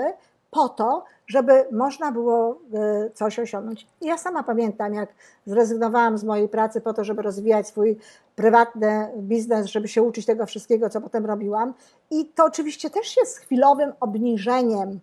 po 0.52 0.70
to, 0.70 1.04
żeby 1.28 1.66
można 1.72 2.12
było 2.12 2.58
e, 2.74 3.10
coś 3.14 3.40
osiągnąć. 3.40 3.88
Ja 4.02 4.18
sama 4.18 4.44
pamiętam, 4.44 4.94
jak 4.94 5.10
zrezygnowałam 5.46 6.18
z 6.18 6.24
mojej 6.24 6.50
pracy 6.50 6.82
po 6.82 6.94
to, 6.94 7.04
żeby 7.04 7.22
rozwijać 7.22 7.68
swój 7.68 7.98
prywatny 8.38 9.12
biznes, 9.18 9.66
żeby 9.66 9.88
się 9.88 10.02
uczyć 10.02 10.26
tego 10.26 10.46
wszystkiego, 10.46 10.90
co 10.90 11.02
potem 11.02 11.26
robiłam. 11.26 11.74
I 12.12 12.26
to 12.26 12.46
oczywiście 12.46 12.90
też 12.90 13.18
jest 13.18 13.38
chwilowym 13.38 13.94
obniżeniem 14.00 15.00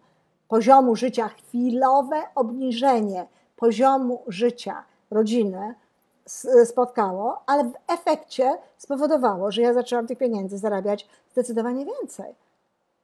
poziomu 0.49 0.97
życia, 0.97 1.28
chwilowe 1.28 2.22
obniżenie 2.35 3.26
poziomu 3.57 4.22
życia 4.28 4.85
rodziny 5.11 5.74
spotkało, 6.64 7.43
ale 7.47 7.64
w 7.64 7.72
efekcie 7.89 8.59
spowodowało, 8.78 9.51
że 9.51 9.62
ja 9.62 9.74
zaczęłam 9.74 10.07
tych 10.07 10.18
pieniędzy 10.18 10.59
zarabiać 10.59 11.09
zdecydowanie 11.32 11.87
więcej. 11.87 12.35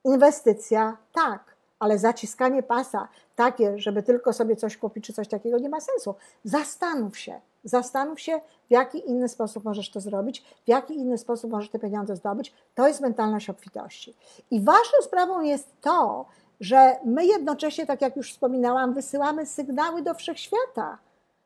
Inwestycja 0.05 0.97
tak, 1.13 1.57
ale 1.79 1.99
zaciskanie 1.99 2.63
pasa 2.63 3.09
takie, 3.37 3.79
żeby 3.79 4.03
tylko 4.03 4.33
sobie 4.33 4.57
coś 4.57 4.77
kupić 4.77 5.07
czy 5.07 5.13
coś 5.13 5.29
takiego, 5.29 5.59
nie 5.59 5.69
ma 5.69 5.81
sensu. 5.81 6.15
Zastanów 6.45 7.19
się, 7.19 7.41
zastanów 7.65 8.21
się, 8.21 8.41
w 8.69 8.71
jaki 8.71 9.09
inny 9.09 9.29
sposób 9.29 9.65
możesz 9.65 9.91
to 9.91 10.01
zrobić, 10.01 10.45
w 10.65 10.69
jaki 10.69 10.95
inny 10.95 11.19
sposób 11.19 11.51
możesz 11.51 11.71
te 11.71 11.79
pieniądze 11.79 12.17
zdobyć. 12.17 12.53
To 12.75 12.89
jest 12.89 13.01
mentalność 13.01 13.51
obfitości. 13.51 14.15
I 14.51 14.61
ważną 14.61 14.99
sprawą 15.03 15.41
jest 15.41 15.69
to, 15.81 16.27
że 16.61 16.97
my 17.05 17.27
jednocześnie, 17.27 17.87
tak 17.87 18.01
jak 18.01 18.17
już 18.17 18.33
wspominałam, 18.33 18.95
wysyłamy 18.95 19.47
sygnały 19.47 20.03
do 20.03 20.15
wszechświata 20.15 20.99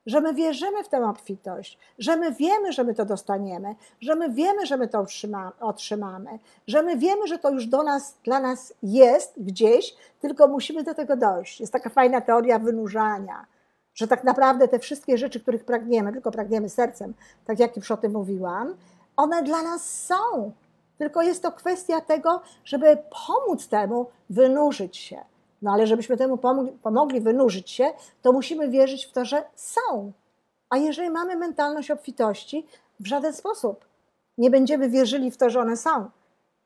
że 0.07 0.21
my 0.21 0.35
wierzymy 0.35 0.85
w 0.85 0.89
tę 0.89 1.09
obfitość, 1.09 1.79
że 1.99 2.17
my 2.17 2.33
wiemy, 2.33 2.73
że 2.73 2.85
my 2.85 2.95
to 2.95 3.05
dostaniemy, 3.05 3.75
że 4.01 4.15
my 4.15 4.31
wiemy, 4.31 4.67
że 4.67 4.77
my 4.77 4.89
to 4.89 5.07
otrzymamy, 5.61 6.39
że 6.67 6.83
my 6.83 6.97
wiemy, 6.97 7.27
że 7.27 7.39
to 7.39 7.51
już 7.51 7.67
do 7.67 7.83
nas, 7.83 8.17
dla 8.25 8.41
nas 8.41 8.75
jest 8.83 9.33
gdzieś, 9.37 9.95
tylko 10.21 10.49
musimy 10.49 10.83
do 10.83 10.95
tego 10.95 11.17
dojść. 11.17 11.61
Jest 11.61 11.73
taka 11.73 11.91
fajna 11.91 12.21
teoria 12.21 12.59
wynurzania, 12.59 13.47
że 13.95 14.09
tak 14.09 14.25
naprawdę 14.25 14.69
te 14.69 14.79
wszystkie 14.79 15.19
rzeczy, 15.19 15.41
których 15.41 15.65
pragniemy, 15.65 16.13
tylko 16.13 16.31
pragniemy 16.31 16.69
sercem, 16.69 17.15
tak 17.45 17.59
jak 17.59 17.77
już 17.77 17.91
o 17.91 17.97
tym 17.97 18.13
mówiłam, 18.13 18.75
one 19.17 19.43
dla 19.43 19.63
nas 19.63 20.05
są. 20.05 20.53
Tylko 20.99 21.23
jest 21.23 21.43
to 21.43 21.53
kwestia 21.53 22.01
tego, 22.01 22.41
żeby 22.65 22.99
pomóc 23.27 23.69
temu 23.69 24.07
wynurzyć 24.31 24.97
się. 24.97 25.25
No 25.63 25.73
ale 25.73 25.87
żebyśmy 25.87 26.17
temu 26.17 26.39
pomogli 26.83 27.21
wynurzyć 27.21 27.71
się, 27.71 27.93
to 28.23 28.33
musimy 28.33 28.69
wierzyć 28.69 29.07
w 29.07 29.13
to, 29.13 29.25
że 29.25 29.45
są. 29.55 30.13
A 30.71 30.77
jeżeli 30.77 31.11
mamy 31.11 31.37
mentalność 31.37 31.91
obfitości, 31.91 32.67
w 33.01 33.07
żaden 33.07 33.33
sposób 33.33 33.85
nie 34.39 34.51
będziemy 34.51 34.89
wierzyli 34.89 35.31
w 35.31 35.37
to, 35.37 35.51
że 35.51 35.61
one 35.61 35.77
są. 35.77 36.11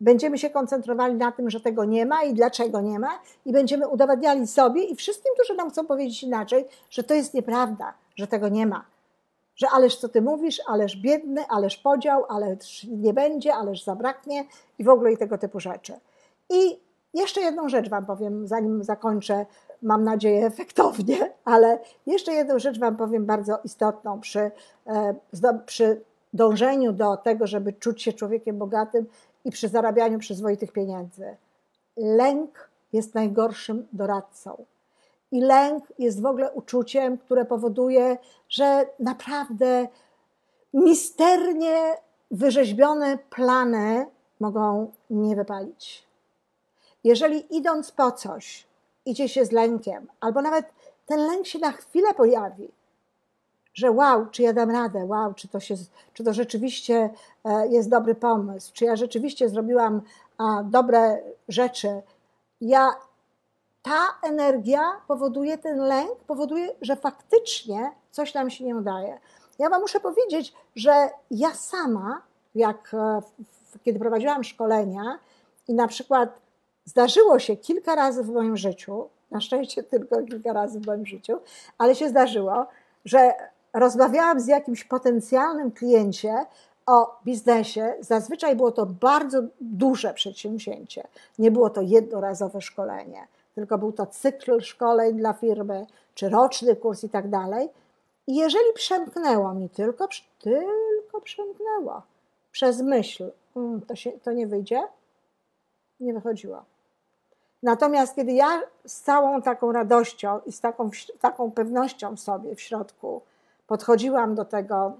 Będziemy 0.00 0.38
się 0.38 0.50
koncentrowali 0.50 1.14
na 1.14 1.32
tym, 1.32 1.50
że 1.50 1.60
tego 1.60 1.84
nie 1.84 2.06
ma 2.06 2.22
i 2.22 2.34
dlaczego 2.34 2.80
nie 2.80 2.98
ma, 2.98 3.18
i 3.44 3.52
będziemy 3.52 3.88
udowadniali 3.88 4.46
sobie 4.46 4.82
i 4.82 4.96
wszystkim, 4.96 5.32
którzy 5.34 5.54
nam 5.54 5.70
chcą 5.70 5.86
powiedzieć 5.86 6.22
inaczej, 6.22 6.64
że 6.90 7.02
to 7.02 7.14
jest 7.14 7.34
nieprawda, 7.34 7.94
że 8.16 8.26
tego 8.26 8.48
nie 8.48 8.66
ma. 8.66 8.84
Że 9.56 9.70
ależ 9.70 9.96
co 9.96 10.08
ty 10.08 10.22
mówisz, 10.22 10.60
ależ 10.66 10.96
biedny, 10.96 11.46
ależ 11.48 11.76
podział, 11.76 12.24
ależ 12.28 12.84
nie 12.84 13.14
będzie, 13.14 13.54
ależ 13.54 13.84
zabraknie 13.84 14.44
i 14.78 14.84
w 14.84 14.88
ogóle 14.88 15.12
i 15.12 15.16
tego 15.16 15.38
typu 15.38 15.60
rzeczy. 15.60 15.92
I 16.50 16.78
jeszcze 17.14 17.40
jedną 17.40 17.68
rzecz 17.68 17.88
Wam 17.88 18.06
powiem, 18.06 18.48
zanim 18.48 18.84
zakończę, 18.84 19.46
mam 19.82 20.04
nadzieję, 20.04 20.46
efektownie, 20.52 21.32
ale 21.44 21.78
jeszcze 22.06 22.32
jedną 22.32 22.58
rzecz 22.58 22.78
Wam 22.78 22.96
powiem 22.96 23.26
bardzo 23.26 23.58
istotną 23.64 24.20
przy, 24.20 24.50
e, 24.86 25.14
przy 25.66 26.00
dążeniu 26.32 26.92
do 26.92 27.16
tego, 27.16 27.46
żeby 27.46 27.72
czuć 27.72 28.02
się 28.02 28.12
człowiekiem 28.12 28.58
bogatym 28.58 29.06
i 29.48 29.50
przy 29.50 29.68
zarabianiu 29.68 30.18
przyzwoitych 30.18 30.72
pieniędzy. 30.72 31.36
Lęk 31.96 32.70
jest 32.92 33.14
najgorszym 33.14 33.86
doradcą. 33.92 34.64
I 35.32 35.40
lęk 35.40 35.84
jest 35.98 36.22
w 36.22 36.26
ogóle 36.26 36.52
uczuciem, 36.52 37.18
które 37.18 37.44
powoduje, 37.44 38.16
że 38.48 38.86
naprawdę 39.00 39.88
misternie 40.74 41.94
wyrzeźbione 42.30 43.18
plany 43.30 44.06
mogą 44.40 44.92
nie 45.10 45.36
wypalić. 45.36 46.04
Jeżeli 47.04 47.56
idąc 47.56 47.92
po 47.92 48.12
coś, 48.12 48.66
idzie 49.06 49.28
się 49.28 49.44
z 49.44 49.52
lękiem, 49.52 50.06
albo 50.20 50.42
nawet 50.42 50.66
ten 51.06 51.20
lęk 51.26 51.46
się 51.46 51.58
na 51.58 51.72
chwilę 51.72 52.14
pojawi, 52.14 52.68
że 53.78 53.90
wow, 53.90 54.26
czy 54.26 54.42
ja 54.42 54.52
dam 54.52 54.70
radę, 54.70 55.04
wow, 55.04 55.34
czy 55.34 55.48
to, 55.48 55.60
się, 55.60 55.74
czy 56.14 56.24
to 56.24 56.32
rzeczywiście 56.32 57.10
e, 57.44 57.68
jest 57.68 57.90
dobry 57.90 58.14
pomysł, 58.14 58.70
czy 58.74 58.84
ja 58.84 58.96
rzeczywiście 58.96 59.48
zrobiłam 59.48 60.00
dobre 60.64 61.22
rzeczy. 61.48 62.02
Ja, 62.60 62.90
ta 63.82 64.00
energia 64.22 64.82
powoduje 65.08 65.58
ten 65.58 65.78
lęk, 65.78 66.16
powoduje, 66.26 66.68
że 66.80 66.96
faktycznie 66.96 67.92
coś 68.10 68.34
nam 68.34 68.50
się 68.50 68.64
nie 68.64 68.76
udaje. 68.76 69.18
Ja 69.58 69.70
Wam 69.70 69.80
muszę 69.80 70.00
powiedzieć, 70.00 70.54
że 70.76 71.10
ja 71.30 71.54
sama, 71.54 72.22
jak 72.54 72.94
e, 72.94 73.22
kiedy 73.84 73.98
prowadziłam 73.98 74.44
szkolenia 74.44 75.18
i 75.68 75.74
na 75.74 75.88
przykład 75.88 76.30
Zdarzyło 76.88 77.38
się 77.38 77.56
kilka 77.56 77.94
razy 77.94 78.22
w 78.22 78.28
moim 78.28 78.56
życiu, 78.56 79.08
na 79.30 79.40
szczęście 79.40 79.82
tylko 79.82 80.22
kilka 80.22 80.52
razy 80.52 80.80
w 80.80 80.86
moim 80.86 81.06
życiu, 81.06 81.38
ale 81.78 81.94
się 81.94 82.08
zdarzyło, 82.08 82.66
że 83.04 83.34
rozmawiałam 83.74 84.40
z 84.40 84.46
jakimś 84.46 84.84
potencjalnym 84.84 85.72
kliencie 85.72 86.46
o 86.86 87.20
biznesie. 87.24 87.94
Zazwyczaj 88.00 88.56
było 88.56 88.72
to 88.72 88.86
bardzo 88.86 89.42
duże 89.60 90.14
przedsięwzięcie. 90.14 91.06
Nie 91.38 91.50
było 91.50 91.70
to 91.70 91.80
jednorazowe 91.80 92.60
szkolenie, 92.60 93.26
tylko 93.54 93.78
był 93.78 93.92
to 93.92 94.06
cykl 94.06 94.60
szkoleń 94.60 95.16
dla 95.16 95.32
firmy, 95.32 95.86
czy 96.14 96.28
roczny 96.28 96.76
kurs 96.76 97.04
i 97.04 97.08
tak 97.08 97.30
dalej. 97.30 97.68
I 98.26 98.36
jeżeli 98.36 98.72
przemknęło 98.74 99.54
mi 99.54 99.68
tylko, 99.68 100.08
tylko 100.38 101.20
przemknęło 101.20 102.02
przez 102.52 102.80
myśl, 102.82 103.30
mm, 103.56 103.80
to, 103.80 103.96
się, 103.96 104.12
to 104.12 104.32
nie 104.32 104.46
wyjdzie, 104.46 104.82
Nie 106.00 106.14
wychodziło. 106.14 106.62
Natomiast 107.62 108.14
kiedy 108.14 108.32
ja 108.32 108.62
z 108.86 109.00
całą 109.00 109.42
taką 109.42 109.72
radością 109.72 110.40
i 110.46 110.52
z 110.52 110.60
taką, 110.60 110.90
taką 111.20 111.50
pewnością 111.50 112.16
sobie 112.16 112.54
w 112.54 112.60
środku 112.60 113.22
podchodziłam 113.68 114.34
do 114.34 114.44
tego, 114.44 114.92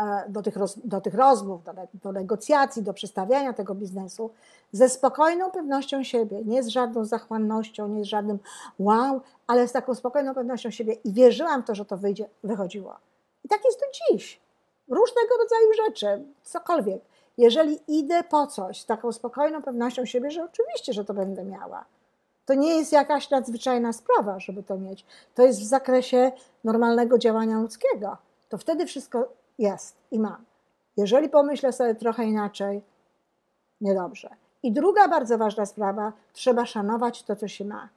e, 0.00 0.24
do 0.28 0.42
tych, 0.42 0.56
roz, 0.56 0.78
do 0.84 1.00
tych 1.00 1.14
rozmów, 1.14 1.64
do, 1.64 1.72
do 1.94 2.12
negocjacji, 2.12 2.82
do 2.82 2.94
przedstawiania 2.94 3.52
tego 3.52 3.74
biznesu, 3.74 4.30
ze 4.72 4.88
spokojną 4.88 5.50
pewnością 5.50 6.04
siebie, 6.04 6.44
nie 6.44 6.62
z 6.62 6.68
żadną 6.68 7.04
zachłannością, 7.04 7.88
nie 7.88 8.04
z 8.04 8.06
żadnym 8.06 8.38
wow, 8.78 9.20
ale 9.46 9.68
z 9.68 9.72
taką 9.72 9.94
spokojną 9.94 10.34
pewnością 10.34 10.70
siebie 10.70 10.92
i 11.04 11.12
wierzyłam 11.12 11.62
w 11.62 11.66
to, 11.66 11.74
że 11.74 11.84
to 11.84 11.96
wyjdzie, 11.96 12.28
wychodziło. 12.44 12.96
I 13.44 13.48
tak 13.48 13.60
jest 13.64 13.80
do 13.80 13.86
dziś. 13.92 14.40
Różnego 14.88 15.36
rodzaju 15.38 15.72
rzeczy, 15.86 16.24
cokolwiek. 16.42 17.02
Jeżeli 17.38 17.78
idę 17.88 18.24
po 18.24 18.46
coś 18.46 18.80
z 18.80 18.86
taką 18.86 19.12
spokojną 19.12 19.62
pewnością 19.62 20.04
siebie, 20.04 20.30
że 20.30 20.44
oczywiście, 20.44 20.92
że 20.92 21.04
to 21.04 21.14
będę 21.14 21.44
miała. 21.44 21.84
To 22.48 22.54
nie 22.54 22.76
jest 22.76 22.92
jakaś 22.92 23.30
nadzwyczajna 23.30 23.92
sprawa, 23.92 24.40
żeby 24.40 24.62
to 24.62 24.78
mieć. 24.78 25.04
To 25.34 25.42
jest 25.42 25.60
w 25.60 25.64
zakresie 25.64 26.32
normalnego 26.64 27.18
działania 27.18 27.60
ludzkiego. 27.60 28.16
To 28.48 28.58
wtedy 28.58 28.86
wszystko 28.86 29.32
jest 29.58 29.96
i 30.10 30.18
mam. 30.18 30.44
Jeżeli 30.96 31.28
pomyślę 31.28 31.72
sobie 31.72 31.94
trochę 31.94 32.24
inaczej, 32.24 32.82
niedobrze. 33.80 34.30
I 34.62 34.72
druga 34.72 35.08
bardzo 35.08 35.38
ważna 35.38 35.66
sprawa, 35.66 36.12
trzeba 36.32 36.66
szanować 36.66 37.22
to, 37.22 37.36
co 37.36 37.48
się 37.48 37.64
ma. 37.64 37.88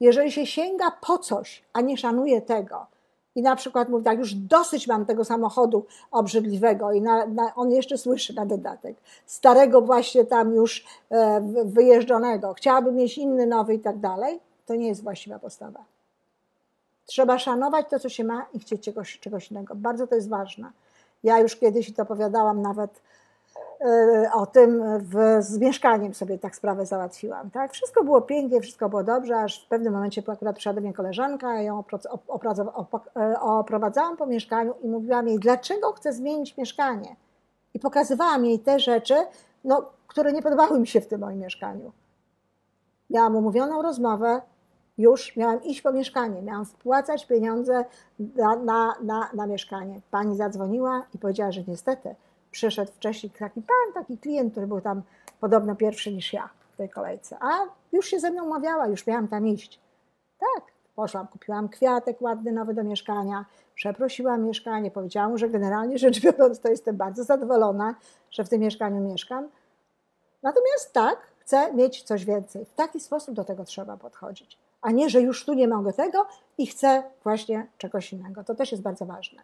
Jeżeli 0.00 0.32
się 0.32 0.46
sięga 0.46 0.90
po 0.90 1.18
coś, 1.18 1.64
a 1.72 1.80
nie 1.80 1.96
szanuje 1.96 2.42
tego, 2.42 2.86
i 3.34 3.42
na 3.42 3.56
przykład 3.56 3.88
mówi 3.88 4.04
tak, 4.04 4.18
już 4.18 4.34
dosyć 4.34 4.86
mam 4.86 5.06
tego 5.06 5.24
samochodu 5.24 5.86
obrzydliwego 6.10 6.92
i 6.92 7.00
na, 7.00 7.26
na, 7.26 7.54
on 7.54 7.70
jeszcze 7.70 7.98
słyszy 7.98 8.34
na 8.34 8.46
dodatek, 8.46 8.96
starego 9.26 9.80
właśnie 9.80 10.24
tam 10.24 10.54
już 10.54 10.84
e, 11.10 11.40
wyjeżdżonego, 11.64 12.54
chciałabym 12.54 12.94
mieć 12.94 13.18
inny, 13.18 13.46
nowy 13.46 13.74
i 13.74 13.78
tak 13.78 13.98
dalej, 13.98 14.40
to 14.66 14.74
nie 14.74 14.88
jest 14.88 15.02
właściwa 15.02 15.38
postawa. 15.38 15.84
Trzeba 17.06 17.38
szanować 17.38 17.86
to, 17.90 17.98
co 17.98 18.08
się 18.08 18.24
ma 18.24 18.46
i 18.52 18.58
chcieć 18.58 18.84
czegoś, 18.84 19.18
czegoś 19.18 19.50
innego. 19.50 19.74
Bardzo 19.74 20.06
to 20.06 20.14
jest 20.14 20.28
ważne. 20.28 20.70
Ja 21.22 21.40
już 21.40 21.56
kiedyś 21.56 21.94
to 21.94 22.02
opowiadałam 22.02 22.62
nawet 22.62 23.00
o 24.34 24.46
tym 24.46 24.82
w, 24.98 25.42
z 25.42 25.58
mieszkaniem 25.58 26.14
sobie 26.14 26.38
tak 26.38 26.56
sprawę 26.56 26.86
załatwiłam. 26.86 27.50
Tak? 27.50 27.72
Wszystko 27.72 28.04
było 28.04 28.20
pięknie, 28.22 28.60
wszystko 28.60 28.88
było 28.88 29.04
dobrze, 29.04 29.36
aż 29.36 29.64
w 29.64 29.68
pewnym 29.68 29.92
momencie 29.92 30.22
akurat 30.28 30.56
przyszła 30.56 30.72
do 30.72 30.80
mnie 30.80 30.92
koleżanka, 30.92 31.54
ja 31.54 31.62
ją 31.62 31.84
e, 33.16 33.40
oprowadzałam 33.40 34.16
po 34.16 34.26
mieszkaniu 34.26 34.74
i 34.82 34.88
mówiłam 34.88 35.28
jej, 35.28 35.38
dlaczego 35.38 35.92
chcę 35.92 36.12
zmienić 36.12 36.56
mieszkanie. 36.56 37.16
I 37.74 37.78
pokazywałam 37.78 38.44
jej 38.44 38.58
te 38.58 38.78
rzeczy, 38.78 39.14
no, 39.64 39.84
które 40.06 40.32
nie 40.32 40.42
podobały 40.42 40.80
mi 40.80 40.86
się 40.86 41.00
w 41.00 41.06
tym 41.06 41.20
moim 41.20 41.38
mieszkaniu. 41.38 41.92
Miałam 43.10 43.36
umówioną 43.36 43.82
rozmowę, 43.82 44.40
już 44.98 45.36
miałam 45.36 45.64
iść 45.64 45.82
po 45.82 45.92
mieszkanie, 45.92 46.42
miałam 46.42 46.64
wpłacać 46.64 47.26
pieniądze 47.26 47.84
na, 48.18 48.56
na, 48.56 48.94
na, 49.02 49.30
na 49.34 49.46
mieszkanie. 49.46 50.00
Pani 50.10 50.36
zadzwoniła 50.36 51.02
i 51.14 51.18
powiedziała, 51.18 51.52
że 51.52 51.62
niestety 51.68 52.14
przyszedł 52.54 52.92
wcześniej 52.92 53.32
taki 53.38 53.62
pan, 53.62 53.94
taki 53.94 54.18
klient, 54.18 54.52
który 54.52 54.66
był 54.66 54.80
tam 54.80 55.02
podobno 55.40 55.76
pierwszy 55.76 56.12
niż 56.12 56.32
ja 56.32 56.48
w 56.72 56.76
tej 56.76 56.88
kolejce. 56.90 57.36
A 57.40 57.50
już 57.92 58.06
się 58.06 58.20
ze 58.20 58.30
mną 58.30 58.44
umawiała, 58.44 58.86
już 58.86 59.06
miałam 59.06 59.28
tam 59.28 59.46
iść. 59.46 59.80
Tak, 60.38 60.64
poszłam, 60.96 61.26
kupiłam 61.26 61.68
kwiatek 61.68 62.22
ładny, 62.22 62.52
nowy 62.52 62.74
do 62.74 62.84
mieszkania, 62.84 63.44
przeprosiłam 63.74 64.44
mieszkanie, 64.44 64.90
powiedziałam, 64.90 65.38
że 65.38 65.48
generalnie 65.48 65.98
rzecz 65.98 66.20
biorąc, 66.20 66.60
to 66.60 66.68
jestem 66.68 66.96
bardzo 66.96 67.24
zadowolona, 67.24 67.94
że 68.30 68.44
w 68.44 68.48
tym 68.48 68.60
mieszkaniu 68.60 69.00
mieszkam. 69.00 69.48
Natomiast 70.42 70.92
tak, 70.92 71.18
chcę 71.38 71.74
mieć 71.74 72.02
coś 72.02 72.24
więcej. 72.24 72.64
W 72.64 72.74
taki 72.74 73.00
sposób 73.00 73.34
do 73.34 73.44
tego 73.44 73.64
trzeba 73.64 73.96
podchodzić, 73.96 74.58
a 74.82 74.90
nie, 74.90 75.10
że 75.10 75.20
już 75.20 75.44
tu 75.44 75.54
nie 75.54 75.68
mogę 75.68 75.92
tego 75.92 76.26
i 76.58 76.66
chcę 76.66 77.02
właśnie 77.24 77.66
czegoś 77.78 78.12
innego. 78.12 78.44
To 78.44 78.54
też 78.54 78.72
jest 78.72 78.82
bardzo 78.82 79.06
ważne. 79.06 79.42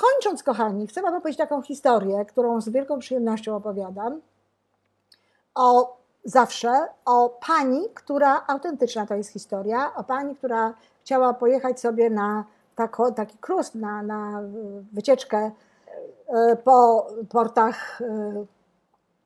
Kończąc, 0.00 0.42
kochani, 0.42 0.86
chcę 0.86 1.02
Wam 1.02 1.14
opowiedzieć 1.14 1.38
taką 1.38 1.62
historię, 1.62 2.24
którą 2.24 2.60
z 2.60 2.68
wielką 2.68 2.98
przyjemnością 2.98 3.56
opowiadam. 3.56 4.20
O 5.54 5.96
zawsze 6.24 6.88
o 7.04 7.28
pani, 7.46 7.88
która, 7.94 8.44
autentyczna 8.46 9.06
to 9.06 9.14
jest 9.14 9.30
historia, 9.30 9.94
o 9.94 10.04
pani, 10.04 10.36
która 10.36 10.74
chciała 11.04 11.34
pojechać 11.34 11.80
sobie 11.80 12.10
na 12.10 12.44
tako, 12.76 13.12
taki 13.12 13.38
krus, 13.38 13.74
na, 13.74 14.02
na 14.02 14.42
wycieczkę 14.92 15.50
e, 16.28 16.56
po 16.56 17.06
portach. 17.28 18.00
E, 18.00 18.44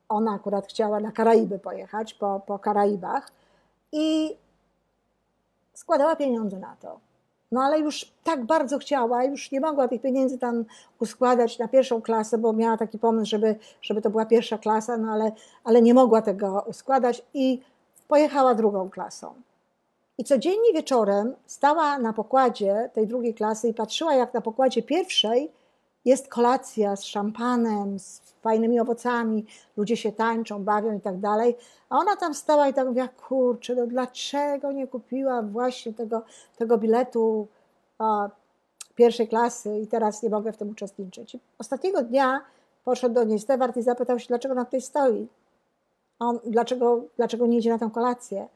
ona 0.09 0.31
akurat 0.31 0.67
chciała 0.67 0.99
na 0.99 1.11
Karaiby 1.11 1.59
pojechać, 1.59 2.13
po, 2.13 2.41
po 2.47 2.59
Karaibach 2.59 3.31
i 3.91 4.37
składała 5.73 6.15
pieniądze 6.15 6.59
na 6.59 6.75
to. 6.79 6.99
No 7.51 7.61
ale 7.61 7.79
już 7.79 8.11
tak 8.23 8.45
bardzo 8.45 8.77
chciała, 8.77 9.23
już 9.23 9.51
nie 9.51 9.59
mogła 9.59 9.87
tych 9.87 10.01
pieniędzy 10.01 10.37
tam 10.37 10.65
uskładać 10.99 11.59
na 11.59 11.67
pierwszą 11.67 12.01
klasę, 12.01 12.37
bo 12.37 12.53
miała 12.53 12.77
taki 12.77 12.99
pomysł, 12.99 13.29
żeby, 13.29 13.55
żeby 13.81 14.01
to 14.01 14.09
była 14.09 14.25
pierwsza 14.25 14.57
klasa, 14.57 14.97
no 14.97 15.11
ale, 15.11 15.31
ale 15.63 15.81
nie 15.81 15.93
mogła 15.93 16.21
tego 16.21 16.63
uskładać 16.67 17.21
i 17.33 17.61
pojechała 18.07 18.55
drugą 18.55 18.89
klasą. 18.89 19.33
I 20.17 20.23
codziennie 20.23 20.73
wieczorem 20.73 21.35
stała 21.45 21.97
na 21.97 22.13
pokładzie 22.13 22.89
tej 22.93 23.07
drugiej 23.07 23.33
klasy 23.33 23.67
i 23.67 23.73
patrzyła, 23.73 24.15
jak 24.15 24.33
na 24.33 24.41
pokładzie 24.41 24.83
pierwszej 24.83 25.51
jest 26.05 26.27
kolacja 26.27 26.95
z 26.95 27.03
szampanem, 27.03 27.99
z 27.99 28.21
fajnymi 28.41 28.79
owocami, 28.79 29.45
ludzie 29.77 29.97
się 29.97 30.11
tańczą, 30.11 30.63
bawią 30.63 30.97
i 30.97 31.01
tak 31.01 31.19
dalej. 31.19 31.55
A 31.89 31.97
ona 31.97 32.15
tam 32.15 32.33
stała 32.33 32.67
i 32.67 32.73
tak 32.73 32.87
mówiła, 32.87 33.07
kurczę, 33.07 33.75
no 33.75 33.87
dlaczego 33.87 34.71
nie 34.71 34.87
kupiła 34.87 35.41
właśnie 35.41 35.93
tego, 35.93 36.21
tego 36.57 36.77
biletu 36.77 37.47
a, 37.97 38.29
pierwszej 38.95 39.27
klasy 39.27 39.79
i 39.79 39.87
teraz 39.87 40.23
nie 40.23 40.29
mogę 40.29 40.51
w 40.51 40.57
tym 40.57 40.69
uczestniczyć. 40.69 41.37
Ostatniego 41.57 42.01
dnia 42.01 42.41
poszedł 42.85 43.15
do 43.15 43.23
niej 43.23 43.39
Stewart 43.39 43.77
i 43.77 43.81
zapytał 43.81 44.19
się, 44.19 44.27
dlaczego 44.27 44.51
ona 44.51 44.65
tutaj 44.65 44.81
stoi. 44.81 45.27
On, 46.19 46.39
dlaczego, 46.45 47.03
dlaczego 47.17 47.47
nie 47.47 47.57
idzie 47.57 47.69
na 47.69 47.79
tę 47.79 47.89
kolację? 47.93 48.47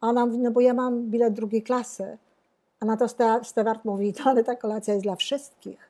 A 0.00 0.08
ona 0.08 0.26
mówi, 0.26 0.38
no 0.38 0.50
bo 0.50 0.60
ja 0.60 0.74
mam 0.74 1.02
bilet 1.02 1.34
drugiej 1.34 1.62
klasy. 1.62 2.18
A 2.80 2.84
na 2.84 2.96
to 2.96 3.08
Stewart 3.42 3.84
mówi, 3.84 4.14
no 4.18 4.30
ale 4.30 4.44
ta 4.44 4.56
kolacja 4.56 4.94
jest 4.94 5.06
dla 5.06 5.16
wszystkich. 5.16 5.88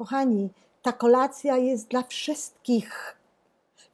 Kochani, 0.00 0.48
ta 0.82 0.92
kolacja 0.92 1.56
jest 1.56 1.88
dla 1.88 2.02
wszystkich. 2.02 3.16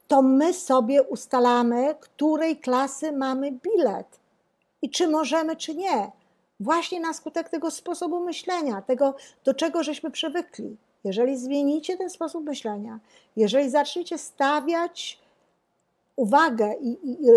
To 0.07 0.21
my 0.21 0.53
sobie 0.53 1.03
ustalamy, 1.03 1.95
której 1.99 2.57
klasy 2.57 3.11
mamy 3.11 3.51
bilet 3.51 4.19
i 4.81 4.89
czy 4.89 5.07
możemy, 5.07 5.55
czy 5.55 5.75
nie. 5.75 6.11
Właśnie 6.59 6.99
na 6.99 7.13
skutek 7.13 7.49
tego 7.49 7.71
sposobu 7.71 8.19
myślenia, 8.19 8.81
tego, 8.81 9.15
do 9.43 9.53
czego 9.53 9.83
żeśmy 9.83 10.11
przywykli. 10.11 10.77
Jeżeli 11.03 11.37
zmienicie 11.37 11.97
ten 11.97 12.09
sposób 12.09 12.43
myślenia, 12.45 12.99
jeżeli 13.35 13.69
zaczniecie 13.69 14.17
stawiać 14.17 15.19
uwagę 16.15 16.73
i, 16.81 16.87
i, 16.87 17.25
i 17.25 17.29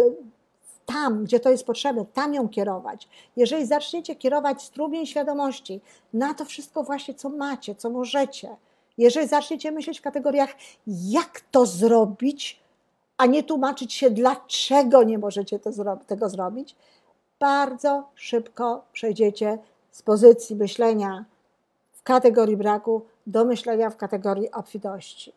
tam, 0.87 1.25
gdzie 1.25 1.41
to 1.41 1.51
jest 1.51 1.67
potrzebne, 1.67 2.05
tam 2.05 2.35
ją 2.35 2.49
kierować. 2.49 3.09
Jeżeli 3.37 3.67
zaczniecie 3.67 4.17
kierować 4.17 4.63
strumień 4.63 5.07
świadomości 5.07 5.81
na 6.13 6.35
to 6.35 6.45
wszystko 6.45 6.83
właśnie, 6.83 7.15
co 7.15 7.29
macie, 7.29 7.75
co 7.75 7.91
możecie, 7.91 8.57
jeżeli 8.99 9.29
zaczniecie 9.29 9.73
myśleć 9.73 9.99
w 9.99 10.03
kategoriach, 10.03 10.51
jak 10.87 11.41
to 11.51 11.67
zrobić, 11.67 12.61
a 13.17 13.27
nie 13.27 13.43
tłumaczyć 13.43 13.93
się, 13.95 14.11
dlaczego 14.11 15.03
nie 15.03 15.19
możecie 15.19 15.59
zro 15.65 15.97
tego 15.97 16.29
zrobić, 16.29 16.77
bardzo 17.41 18.09
szybko 18.15 18.85
przejdziecie 18.93 19.59
z 19.91 20.03
pozycji 20.03 20.57
myślenia 20.57 21.25
w 21.93 22.03
kategorii 22.03 22.57
braku 22.57 23.03
do 23.27 23.45
myślenia 23.45 23.91
w 23.91 23.97
kategorii 23.97 24.51
obfitości. 24.51 25.33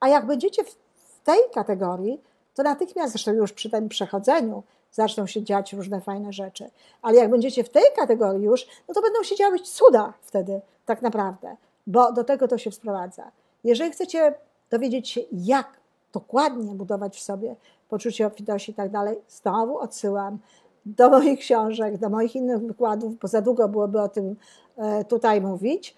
A 0.00 0.08
jak 0.08 0.26
będziecie 0.26 0.64
w 0.64 0.76
tej 1.24 1.38
kategorii, 1.54 2.20
to 2.54 2.62
natychmiast, 2.62 3.12
zresztą 3.12 3.32
już 3.32 3.52
przy 3.52 3.70
tym 3.70 3.88
przechodzeniu, 3.88 4.62
zaczną 4.92 5.26
się 5.26 5.42
dziać 5.42 5.72
różne 5.72 6.00
fajne 6.00 6.32
rzeczy. 6.32 6.70
Ale 7.02 7.16
jak 7.16 7.30
będziecie 7.30 7.64
w 7.64 7.68
tej 7.68 7.84
kategorii 7.96 8.44
już, 8.44 8.66
no 8.88 8.94
to 8.94 9.02
będą 9.02 9.22
się 9.22 9.36
działy 9.36 9.58
cuda 9.58 10.12
wtedy, 10.22 10.60
tak 10.86 11.02
naprawdę 11.02 11.56
bo 11.86 12.12
do 12.12 12.24
tego 12.24 12.48
to 12.48 12.58
się 12.58 12.72
sprowadza. 12.72 13.30
Jeżeli 13.64 13.90
chcecie 13.90 14.34
dowiedzieć 14.70 15.08
się, 15.08 15.20
jak 15.32 15.66
dokładnie 16.12 16.74
budować 16.74 17.16
w 17.16 17.22
sobie 17.22 17.56
poczucie 17.88 18.26
obfitości 18.26 18.72
i 18.72 18.74
tak 18.74 18.90
dalej, 18.90 19.16
znowu 19.28 19.78
odsyłam 19.78 20.38
do 20.86 21.10
moich 21.10 21.38
książek, 21.38 21.98
do 21.98 22.10
moich 22.10 22.36
innych 22.36 22.58
wykładów, 22.58 23.18
bo 23.18 23.28
za 23.28 23.42
długo 23.42 23.68
byłoby 23.68 24.00
o 24.00 24.08
tym 24.08 24.36
e, 24.76 25.04
tutaj 25.04 25.40
mówić. 25.40 25.96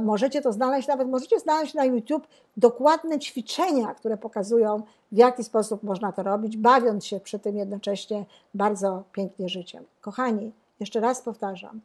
Możecie 0.00 0.42
to 0.42 0.52
znaleźć, 0.52 0.88
nawet 0.88 1.08
możecie 1.08 1.40
znaleźć 1.40 1.74
na 1.74 1.84
YouTube 1.84 2.26
dokładne 2.56 3.18
ćwiczenia, 3.18 3.94
które 3.94 4.16
pokazują, 4.16 4.82
w 5.12 5.16
jaki 5.16 5.44
sposób 5.44 5.82
można 5.82 6.12
to 6.12 6.22
robić, 6.22 6.56
bawiąc 6.56 7.06
się 7.06 7.20
przy 7.20 7.38
tym 7.38 7.56
jednocześnie 7.56 8.24
bardzo 8.54 9.02
pięknie 9.12 9.48
życiem. 9.48 9.84
Kochani, 10.00 10.52
jeszcze 10.80 11.00
raz 11.00 11.22
powtarzam, 11.22 11.80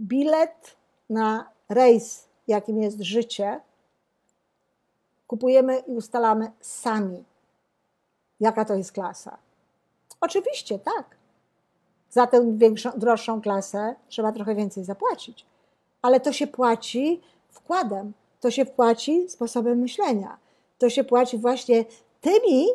bilet 0.00 0.76
na 1.10 1.48
rejs 1.68 2.28
jakim 2.48 2.82
jest 2.82 3.00
życie, 3.00 3.60
kupujemy 5.26 5.78
i 5.78 5.92
ustalamy 5.92 6.50
sami. 6.60 7.24
jaka 8.40 8.64
to 8.64 8.74
jest 8.74 8.92
klasa. 8.92 9.38
Oczywiście, 10.20 10.78
tak. 10.78 11.16
Za 12.10 12.26
tę 12.26 12.52
większą, 12.56 12.90
droższą 12.96 13.40
klasę 13.40 13.94
trzeba 14.08 14.32
trochę 14.32 14.54
więcej 14.54 14.84
zapłacić, 14.84 15.46
ale 16.04 16.20
to 16.20 16.32
się 16.32 16.46
płaci 16.46 17.20
wkładem, 17.50 18.12
to 18.40 18.50
się 18.50 18.64
płaci 18.64 19.28
sposobem 19.28 19.78
myślenia, 19.78 20.36
to 20.78 20.90
się 20.90 21.04
płaci 21.04 21.38
właśnie 21.38 21.84
tymi 22.20 22.68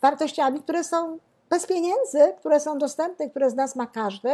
wartościami, 0.00 0.62
które 0.62 0.84
są 0.84 1.18
bez 1.50 1.66
pieniędzy, 1.66 2.18
które 2.38 2.60
są 2.60 2.78
dostępne, 2.78 3.30
które 3.30 3.50
z 3.50 3.54
nas 3.54 3.76
ma 3.76 3.86
każdy, 3.86 4.30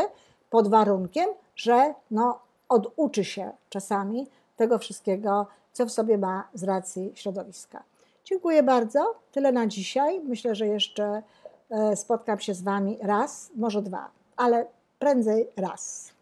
pod 0.51 0.69
warunkiem, 0.69 1.29
że 1.57 1.95
no, 2.11 2.39
oduczy 2.69 3.25
się 3.25 3.53
czasami 3.69 4.27
tego 4.57 4.79
wszystkiego, 4.79 5.47
co 5.73 5.87
w 5.87 5.91
sobie 5.91 6.19
ma 6.19 6.49
z 6.55 6.65
racji 6.65 7.13
środowiska. 7.15 7.83
Dziękuję 8.25 8.63
bardzo. 8.63 9.15
Tyle 9.33 9.53
na 9.53 9.67
dzisiaj. 9.67 10.21
Myślę, 10.21 10.55
że 10.55 10.67
jeszcze 10.67 11.23
e, 11.71 11.97
spotkam 11.97 12.41
się 12.41 12.55
z 12.55 12.63
Wami 12.63 12.99
raz, 13.03 13.51
może 13.57 13.83
dwa, 13.83 14.11
ale 14.37 14.67
prędzej 14.99 15.49
raz. 15.57 16.13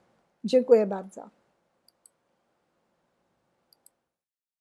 Dziękuję 0.44 0.86
bardzo. 0.86 1.41